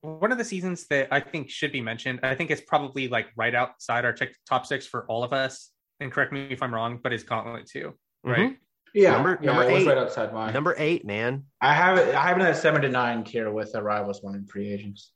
[0.00, 2.20] one of the seasons that I think should be mentioned.
[2.22, 4.14] I think it's probably like right outside our
[4.46, 5.70] top six for all of us.
[5.98, 7.90] And correct me if I'm wrong, but it's Gauntlet 2,
[8.22, 8.50] right?
[8.50, 8.56] Mhm.
[8.92, 9.88] yeah, Number- yeah, number was eight.
[9.88, 10.52] right outside mine.
[10.52, 12.14] number eight man I have it.
[12.14, 15.10] I have it at seven to nine tier with the rivals one and free agents,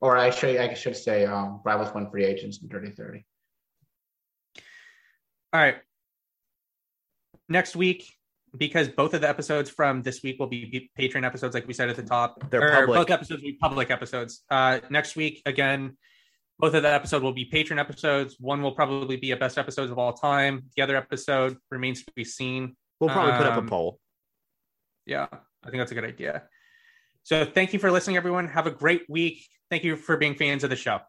[0.00, 3.26] or I should I should say um, rivals one free agents and dirty thirty.
[5.52, 5.76] All right.
[7.48, 8.12] Next week,
[8.56, 11.88] because both of the episodes from this week will be Patreon episodes, like we said
[11.88, 12.50] at the top.
[12.50, 12.98] They're or public.
[13.00, 14.42] Both episodes will be public episodes.
[14.50, 15.96] Uh, next week, again,
[16.58, 18.36] both of the episode will be Patreon episodes.
[18.38, 20.64] One will probably be a best episodes of all time.
[20.76, 22.76] The other episode remains to be seen.
[23.00, 23.98] we'll probably put up Um, a poll
[25.04, 26.44] Yeah, I think that's a good idea.
[27.24, 28.46] So thank you for listening, everyone.
[28.48, 29.46] Have a great week.
[29.70, 31.00] Thank you for being fans of the show.